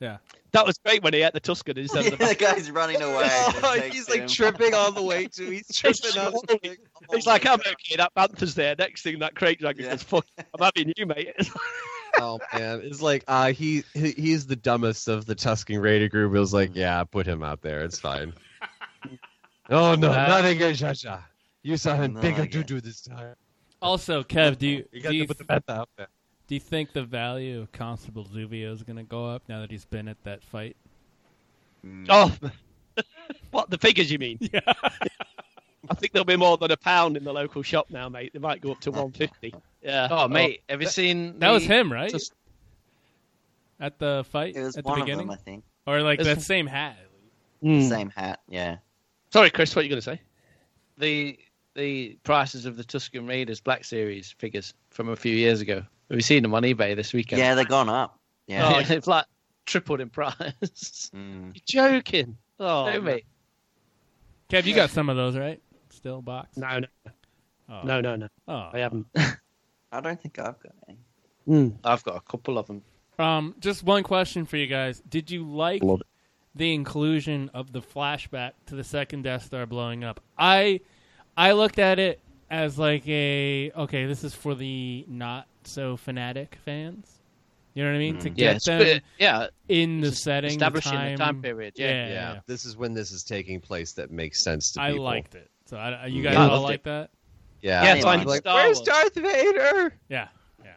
[0.00, 0.16] Yeah.
[0.52, 3.00] That was great when he ate the Tusken instead Yeah, of the the guy's running
[3.02, 3.28] away.
[3.62, 4.28] Oh, he's like him.
[4.28, 5.50] tripping all the way to.
[5.50, 6.34] He's tripping up.
[7.12, 8.74] He's like, I'm okay, that bantha's there.
[8.78, 10.44] Next thing, that krayt dragon says, fuck, I'm
[10.74, 11.34] having you, mate.
[12.18, 16.34] oh man, it's like uh, he, he he's the dumbest of the Tusken Raider group.
[16.34, 17.82] It was like, yeah, put him out there.
[17.84, 18.32] It's fine.
[19.68, 21.22] oh no, Uh, not again, Shasha.
[21.62, 23.34] You saw him No, bigger doo to do this time.
[23.82, 26.08] Also, Kev, do you, You got do, to you put the bantha out there.
[26.50, 29.70] Do you think the value of Constable Zuvio is going to go up now that
[29.70, 30.74] he's been at that fight?
[32.08, 32.36] oh,
[33.52, 34.36] what, the figures you mean?
[34.52, 34.60] Yeah.
[35.88, 38.32] I think there'll be more than a pound in the local shop now, mate.
[38.32, 39.54] They might go up to 150.
[39.80, 40.08] Yeah.
[40.10, 41.38] Oh, mate, have you seen?
[41.38, 42.10] That was him, right?
[42.10, 42.32] Just-
[43.78, 45.62] At the fight It was at the one of beginning, them, I think.
[45.86, 46.96] or like It's- that same hat.
[47.62, 47.88] Mm.
[47.88, 48.40] Same hat.
[48.48, 48.78] Yeah.
[49.32, 50.20] Sorry, Chris, what are you going to say?
[50.98, 51.38] the
[51.74, 55.84] the prices of the Tusken Raiders Black Series figures from a few years ago.
[56.10, 57.38] Have you seen them on eBay this weekend?
[57.40, 58.18] Yeah, they've gone up.
[58.46, 58.74] Yeah.
[58.76, 59.26] Oh, they've like
[59.66, 60.34] tripled in price.
[61.14, 61.52] Mm.
[61.72, 62.36] You're joking.
[62.58, 63.24] Oh, no, mate.
[64.48, 65.60] Kev, you got some of those, right?
[65.90, 66.56] Still box?
[66.56, 66.86] No, no,
[67.68, 67.80] Oh.
[67.84, 68.28] no, no, no.
[68.48, 68.70] Oh.
[68.72, 69.06] I haven't.
[69.92, 70.98] I don't think I've got any.
[71.48, 71.76] Mm.
[71.84, 72.82] I've got a couple of them.
[73.18, 75.82] Um, just one question for you guys: Did you like
[76.54, 80.20] the inclusion of the flashback to the second Death Star blowing up?
[80.38, 80.80] I,
[81.36, 82.20] I looked at it
[82.50, 87.16] as like a okay, this is for the not so fanatic fans.
[87.74, 88.18] You know what I mean?
[88.18, 88.34] To hmm.
[88.34, 89.02] get it's them good.
[89.18, 91.86] yeah, in the just setting, establishing the time, time period, yeah.
[91.86, 92.40] yeah, Yeah, yeah.
[92.46, 93.92] this is when this is taking place.
[93.92, 95.04] That makes sense to I people.
[95.04, 95.48] liked it.
[95.66, 96.24] So I, you hmm.
[96.24, 96.84] guys Yeah, all like it.
[96.84, 97.10] that?
[97.62, 99.94] Yeah, Yeah, I'm it's like like, Star where's Darth Vader?
[100.08, 100.28] Yeah,
[100.64, 100.70] yeah.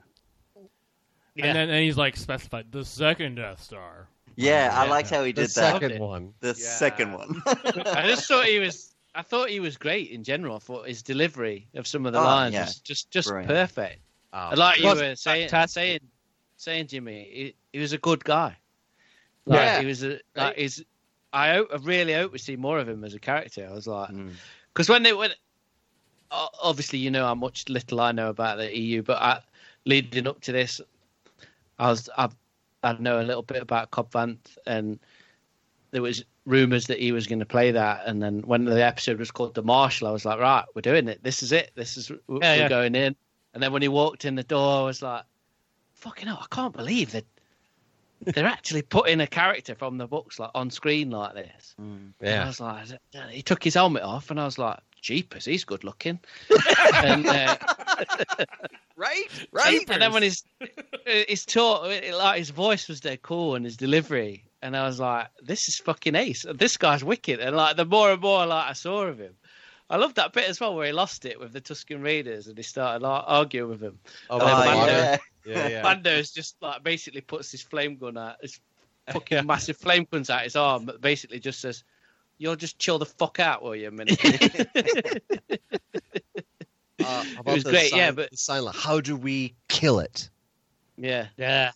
[1.36, 1.46] Yeah.
[1.48, 4.08] And then and he's like specified the second Death Star.
[4.36, 4.92] Yeah, I Yeah.
[4.92, 5.82] liked how he The did that.
[5.82, 6.34] second one.
[6.42, 6.54] The Yeah.
[6.54, 7.42] second one.
[7.48, 8.93] I just thought he was.
[9.16, 10.56] I thought he was great in general.
[10.56, 12.66] I thought his delivery of some of the Oh, lines yeah.
[12.66, 13.50] was just just Brilliant.
[13.50, 14.00] perfect.
[14.34, 16.00] Oh, like you were saying, saying,
[16.58, 18.58] saying, Jimmy, he, he was a good guy.
[19.46, 19.80] Like, Yeah.
[19.82, 20.84] he was a like he's.
[21.32, 23.68] I, hope, I really hope we see more of him as a character.
[23.70, 24.34] I was like, Mm.
[24.72, 25.36] because when they went,
[26.32, 29.42] obviously you know how much little I know about the EU, but I,
[29.86, 30.80] leading up to this,
[31.80, 32.30] I was I,
[32.84, 35.00] I know a little bit about Cobb Vanth, and
[35.94, 39.20] there was rumors that he was going to play that, and then when the episode
[39.20, 41.24] was called The Marshal, I was like, right, we're doing it.
[41.24, 41.72] This is it.
[41.76, 42.70] This is we're Yeah, yeah.
[42.70, 43.16] going in.
[43.54, 45.24] And then when he walked in the door, I was like,
[45.94, 47.26] fucking hell, I can't believe that.
[48.26, 51.76] They're actually putting a character from the books like on screen like this.
[51.80, 52.14] Mm.
[52.22, 52.88] And I was like,
[53.30, 56.20] he took his helmet off, and I was like, jeepers, he's good looking.
[56.96, 57.58] and, uh,
[58.96, 59.26] Right,
[59.90, 60.44] and then when his
[61.06, 65.28] his talk, like his voice was dead cool and his delivery, and I was like,
[65.42, 66.46] this is fucking ace.
[66.56, 67.40] This guy's wicked.
[67.40, 69.34] And like the more and more like I saw of him.
[69.90, 72.58] I love that bit as well where he lost it with the Tusken Raiders and
[72.58, 74.00] he started like, arguing with him.
[74.30, 74.92] Oh, And then Mando- water.
[74.92, 75.18] yeah.
[75.46, 75.84] Yeah, yeah.
[75.84, 78.60] Mando's just like basically puts his flame gun out, his
[79.12, 81.84] fucking massive flame guns out his arm, but basically just says,
[82.44, 84.20] "You'll just chill the fuck out, will you?" A minute.
[87.00, 88.76] Uh, how It was the great, yeah, but- the silent.
[88.78, 90.30] How do we kill it?
[90.96, 91.72] yeah, Yeah.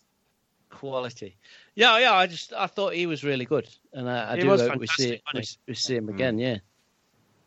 [0.69, 1.35] quality.
[1.75, 2.13] Yeah, yeah.
[2.13, 5.19] I just I thought he was really good, and I, I do hope we see
[5.31, 6.37] fantastic, we, we see him again.
[6.37, 6.57] Yeah.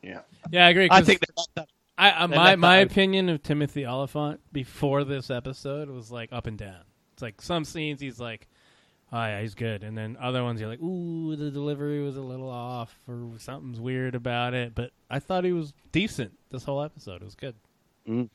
[0.02, 0.20] Yeah,
[0.51, 0.88] Yeah, I agree.
[0.90, 1.20] I think
[1.56, 1.68] that.
[1.97, 6.59] I, uh, my my opinion of Timothy Olyphant before this episode was like up and
[6.59, 6.82] down.
[7.14, 8.48] It's like some scenes he's like,
[9.12, 12.20] oh yeah, he's good, and then other ones you're like, ooh, the delivery was a
[12.22, 14.74] little off or something's weird about it.
[14.74, 17.22] But I thought he was decent this whole episode.
[17.22, 17.54] It was good.
[18.08, 18.28] Mm.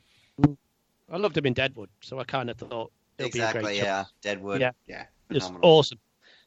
[1.11, 3.77] I loved him in Deadwood, so I kind of thought it'll be a Exactly, great
[3.77, 4.03] yeah.
[4.03, 4.11] choice.
[4.21, 4.61] Deadwood.
[4.61, 4.71] Yeah.
[4.87, 5.05] Yeah.
[5.31, 5.77] Just phenomenal.
[5.77, 5.99] awesome.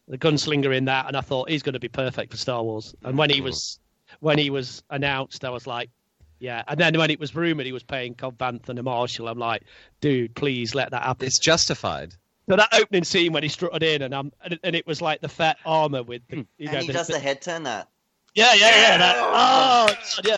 [0.09, 2.95] The gunslinger in that, and I thought he's going to be perfect for Star Wars.
[3.05, 3.45] And when he mm.
[3.45, 3.79] was
[4.21, 5.91] when he was announced, I was like,
[6.39, 6.63] yeah.
[6.67, 9.39] And then when it was rumored he was paying Cobb Vanth and a Marshall, I'm
[9.39, 9.63] like,
[10.01, 11.27] dude, please let that happen.
[11.27, 12.15] It's justified.
[12.49, 15.21] So that opening scene when he strutted in, and I'm and, and it was like
[15.21, 16.43] the fat armor with the, hmm.
[16.57, 17.89] you know, And he the- does the- the head turn that.
[18.35, 18.99] yeah, yeah, yeah.
[18.99, 20.37] That, Oh, oh, yeah.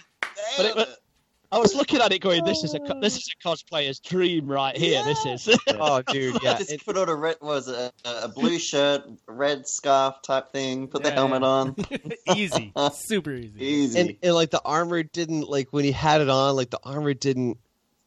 [0.57, 0.97] But it, was-
[1.53, 4.77] I was looking at it going, this is a this is a cosplayer's dream right
[4.77, 5.03] here.
[5.05, 5.59] This is.
[5.69, 6.59] Oh, dude, yeah.
[6.59, 10.87] just It- put on a red was a, a blue shirt, red scarf type thing.
[10.89, 11.49] Put the helmet yeah.
[11.49, 11.77] on.
[12.37, 13.65] easy, super easy.
[13.65, 14.01] Easy.
[14.01, 17.15] and, and like the armor didn't like when he had it on, like the armor
[17.15, 17.59] didn't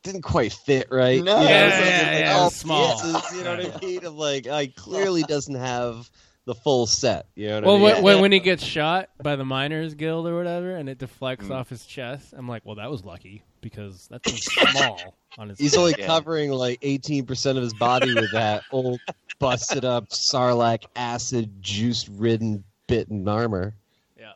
[0.04, 1.24] didn't quite fit right.
[1.24, 1.40] No.
[1.40, 3.00] you know, Yeah, so it's yeah, like yeah, all small.
[3.02, 4.06] pieces, you know what I mean?
[4.06, 6.10] Of like, I clearly doesn't have
[6.46, 7.28] the full set.
[7.36, 7.84] You know what Well, I mean?
[7.96, 11.46] when, when when he gets shot by the Miners Guild or whatever, and it deflects
[11.48, 11.56] Mm.
[11.56, 15.58] off his chest, I'm like, well, that was lucky because that's small on his.
[15.58, 19.00] He's only covering like 18% of his body with that old
[19.40, 23.74] busted up Sarlacc acid juice ridden bitten armor.
[24.20, 24.34] Yeah.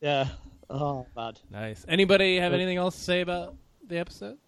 [0.00, 0.28] Yeah.
[0.70, 1.38] Oh, bad.
[1.50, 1.84] Nice.
[1.86, 3.54] Anybody have anything else to say about
[3.86, 4.38] the episode?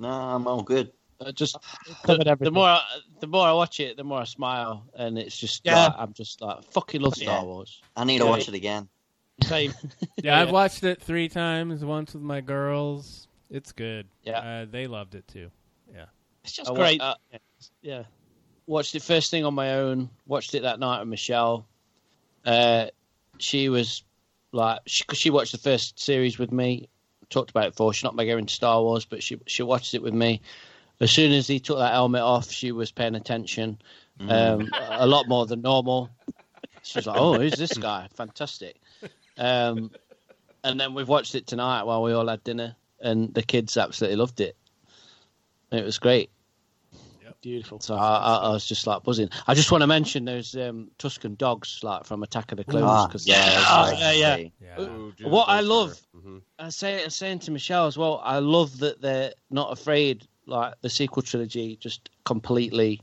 [0.00, 0.92] No, I'm all good.
[1.20, 1.56] Uh, just
[2.04, 2.80] covered the, the more I,
[3.20, 5.84] the more I watch it, the more I smile, and it's just Yeah.
[5.88, 7.44] like, I'm just like fucking love Star Yeah.
[7.44, 7.82] Wars.
[7.96, 8.30] I need to Yeah.
[8.30, 8.88] watch it again.
[9.44, 9.74] Same.
[10.22, 11.84] Yeah, I've watched it three times.
[11.84, 13.28] Once with my girls.
[13.50, 14.06] It's good.
[14.22, 14.38] Yeah.
[14.38, 15.50] uh, they loved it too.
[15.92, 16.04] Yeah,
[16.44, 17.00] It's just I wa- great.
[17.00, 17.14] uh,
[17.82, 18.04] yeah.
[18.66, 20.08] watched it first thing on my own.
[20.26, 21.66] Watched it that night with Michelle.
[22.46, 22.86] Uh,
[23.38, 24.04] she was
[24.52, 26.88] like, she, 'cause she watched the first series with me.
[27.30, 27.94] Talked about it before.
[27.94, 30.40] She's not mega into Star Wars, but she she watched it with me.
[31.00, 33.78] As soon as he took that helmet off, she was paying attention,
[34.28, 36.10] um, a lot more than normal.
[36.82, 38.08] She was like, "Oh, who's this guy?
[38.14, 38.76] Fantastic!"
[39.38, 39.90] Um,
[40.62, 44.16] and then we've watched it tonight while we all had dinner, and the kids absolutely
[44.16, 44.56] loved it.
[45.72, 46.30] It was great.
[47.42, 47.80] Beautiful.
[47.80, 49.30] So I, I, I was just like buzzing.
[49.46, 52.84] I just want to mention those um, Tusken dogs, like from Attack of the Clones.
[52.86, 54.36] Ah, 'cause yeah, they're- Oh, nice yeah, yeah.
[54.36, 54.52] see.
[54.60, 55.28] yeah.
[55.28, 55.98] what I love,
[56.58, 58.20] I say, I'm saying to Michelle as well.
[58.22, 60.26] I love that they're not afraid.
[60.46, 63.00] Like the sequel trilogy, just completely,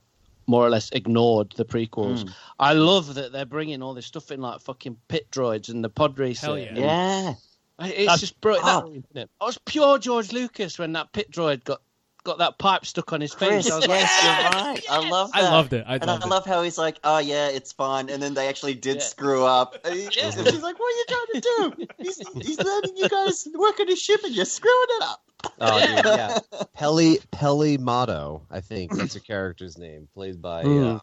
[0.48, 2.26] more or less, ignored the prequels.
[2.26, 2.34] Mm.
[2.60, 5.90] I love that they're bringing all this stuff in, like fucking pit droids and the
[5.90, 6.46] pod racer.
[6.48, 6.74] Hell yeah.
[6.76, 7.34] Yeah.
[7.80, 8.56] It's That's just bro.
[8.62, 9.30] That, brilliant, isn't it?
[9.40, 11.82] I was pure George Lucas when that pit droid got
[12.28, 13.50] got that pipe stuck on his face.
[13.68, 14.84] Chris, I was yes, like, you're right.
[15.06, 15.84] I love I loved it.
[15.88, 16.30] I and loved I it.
[16.30, 18.10] love how he's like, oh yeah, it's fine.
[18.10, 19.02] And then they actually did Yeah.
[19.04, 19.76] screw up.
[19.86, 21.88] And he- and she's like, what are you trying to do?
[21.98, 25.24] He's, he's letting you guys work on his ship and you're screwing it up.
[25.62, 26.40] Oh, dude, yeah.
[26.74, 30.84] Peli Peli Motto, I think that's a character's name, played by Hmm.
[30.86, 31.00] uh,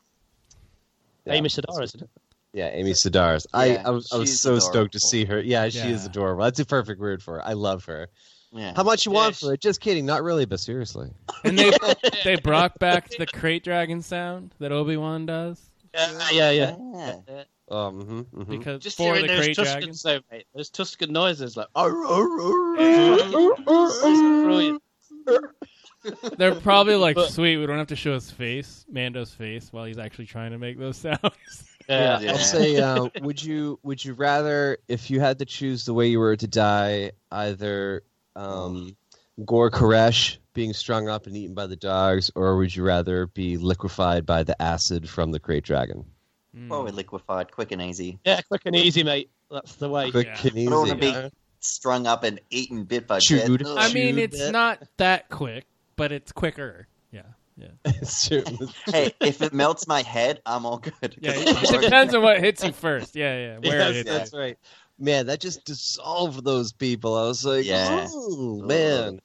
[1.24, 2.10] yeah, Amy Sedaris, isn't it?
[2.52, 3.46] Yeah, Amy Sedaris.
[3.52, 4.66] I, Yeah, I was I was so adorable.
[4.70, 5.40] stoked to see her.
[5.40, 6.44] Yeah, she is adorable.
[6.44, 7.44] That's a perfect word for her.
[7.46, 8.08] I love her.
[8.54, 8.72] Yeah.
[8.76, 9.40] How much you want Yes.
[9.40, 9.60] for it?
[9.60, 10.06] Just kidding.
[10.06, 11.10] Not really, but seriously.
[11.42, 11.72] And they
[12.24, 15.60] they brought back the krayt dragon sound that Obi Wan does
[15.92, 16.76] Yeah, yeah, yeah.
[17.28, 17.42] Yeah.
[17.70, 18.46] Um, mhm, mhm.
[18.48, 20.22] because Just for hearing the those krayt Tuskens, dragon.
[20.30, 20.46] though, mate.
[20.54, 21.90] Those Tusken noises, like, oh,
[25.26, 25.48] oh.
[26.36, 27.56] They're probably like, But- sweet.
[27.56, 30.78] We don't have to show his face, Mando's face, while he's actually trying to make
[30.78, 31.20] those sounds.
[31.88, 32.20] Yeah.
[32.20, 32.32] Yeah.
[32.32, 36.08] I'll say, uh, would you would you rather, if you had to choose the way
[36.08, 38.02] you were to die, either
[38.36, 38.96] um,
[39.44, 43.56] Gore Koresh being strung up and eaten by the dogs, or would you rather be
[43.56, 46.04] liquefied by the acid from the krayt dragon?
[46.68, 48.20] Probably liquefied, quick and easy.
[48.24, 49.28] Yeah, quick and easy, mate.
[49.50, 50.12] That's the way.
[50.12, 50.40] Quick Yeah.
[50.42, 50.66] and easy.
[50.68, 51.30] I don't want to be huh?
[51.58, 53.58] strung up and eaten bit by Chewed.
[53.58, 53.66] bit.
[53.68, 54.52] I mean, Shoot it's it.
[54.52, 55.64] not that quick,
[55.96, 56.86] but it's quicker.
[57.10, 57.22] Yeah,
[57.56, 58.44] yeah, It's true.
[58.86, 61.16] hey, if it melts my head, I'm all good.
[61.20, 61.32] yeah.
[61.32, 63.16] 'Cause It depends on what hits you first.
[63.16, 63.58] Yeah, yeah.
[63.68, 64.08] Where Yes, it hits.
[64.10, 64.56] that's right.
[64.98, 67.16] Man, that just dissolved those people.
[67.16, 68.06] I was like, Yeah.
[68.10, 69.20] oh man.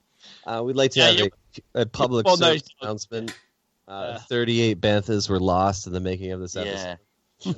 [0.45, 1.29] Uh, we'd like to Yeah, have
[1.75, 3.37] a, a public Well, no, service it's- announcement.
[3.87, 4.17] Uh, Yeah.
[4.19, 6.75] 38 Banthas were lost in the making of this episode.
[6.75, 6.95] Yeah.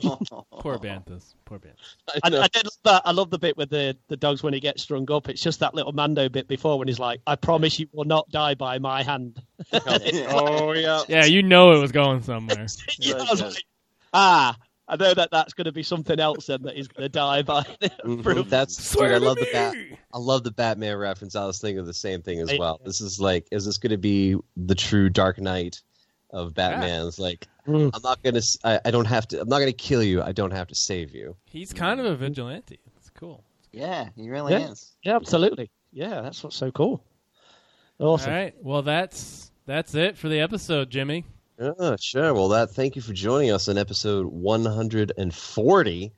[0.52, 1.34] Poor Banthas.
[1.46, 1.96] Poor Banthas.
[2.24, 3.02] I, I did love that.
[3.04, 5.28] I love the bit with the, the dogs when he gets strung up.
[5.28, 8.30] It's just that little Mando bit before when he's like, "I promise you will not
[8.30, 9.42] die by my hand."
[9.74, 11.02] Oh yeah.
[11.08, 12.68] Yeah, you know it was going somewhere.
[13.00, 13.66] Yeah, I was like,
[14.14, 14.56] ah,
[14.92, 17.42] I know that that's going to be something else then that he's going to die
[17.42, 17.64] by.
[18.06, 18.50] Mhm.
[18.50, 19.74] That's dude, I love the bat.
[20.14, 21.36] I love the Batman reference.
[21.36, 22.60] I was thinking of the same thing as Right.
[22.60, 22.80] well.
[22.86, 25.82] This is like, is this going to be the true Dark Knight
[26.32, 27.08] of Batman?
[27.08, 27.92] It's like, Mm.
[27.94, 28.82] I'm not going to.
[28.86, 29.40] I don't have to.
[29.40, 30.24] I'm not gonna kill you.
[30.24, 31.36] I don't have to save you.
[31.46, 32.80] He's kind of a vigilante.
[32.98, 33.44] It's cool.
[33.72, 34.72] Yeah, he really Yeah.
[34.72, 34.96] is.
[35.04, 35.70] yeah, absolutely.
[35.94, 37.04] Yeah, that's what's so cool.
[38.00, 38.32] Awesome.
[38.32, 38.56] All right.
[38.64, 41.24] Well, that's that's it for the episode, Jimmy.
[41.62, 42.34] Yeah, sure.
[42.34, 42.72] Well, that.
[42.72, 46.14] Thank you for joining us on episode 140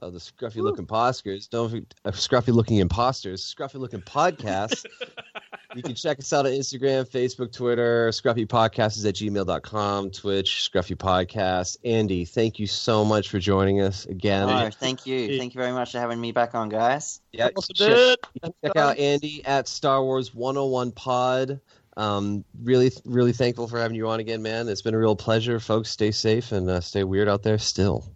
[0.00, 1.46] of the Scruffy Looking Imposters.
[1.46, 4.84] Don't forget, uh, Scruffy Looking Imposters, Scruffy Looking Podcast.
[5.74, 8.08] you can check us out on Instagram, Facebook, Twitter.
[8.08, 11.78] Scruffy Podcast is at gmail.com, Twitch, Scruffy Podcast.
[11.86, 14.50] Andy, thank you so much for joining us again.
[14.50, 15.38] Oh, thank you.
[15.38, 17.22] Thank you very much for having me back on, guys.
[17.32, 18.18] Yeah, Awesome, check,
[18.62, 21.60] check out Andy at Star Wars 101 Pod.
[21.96, 24.68] Um, really, really thankful for having you on again, man.
[24.68, 25.90] It's been a real pleasure, folks.
[25.90, 28.10] Stay safe and uh, stay weird out there still.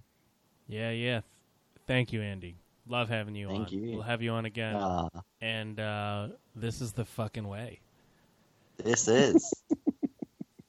[0.68, 1.20] Yeah, yeah.
[1.86, 2.56] Thank you, Andy.
[2.88, 3.74] Love having you Thank on.
[3.74, 3.90] you.
[3.92, 4.76] We'll have you on again.
[4.76, 5.08] Ah,
[5.40, 7.80] and uh, this is the fucking way.
[8.78, 9.52] this is.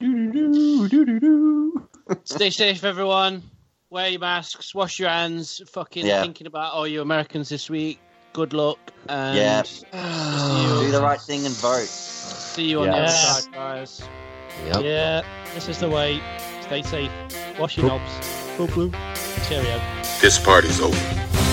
[2.24, 3.42] Stay safe, everyone.
[3.90, 4.74] Wear your masks.
[4.74, 5.62] Wash your hands.
[5.70, 6.22] Fucking Yeah.
[6.22, 7.98] thinking about all you Americans this week.
[8.32, 8.78] Good luck.
[9.08, 9.62] And Yeah.
[10.82, 11.88] Do the right thing and vote.
[12.58, 14.02] See you on the other side, guys.
[14.66, 14.82] Yep.
[14.82, 15.22] Yeah,
[15.54, 16.20] this is the way.
[16.62, 17.12] Stay safe.
[17.56, 18.10] Wash your knobs.
[18.56, 19.48] Boop, boop.
[19.48, 19.80] Cheerio.
[20.20, 21.47] This party's over.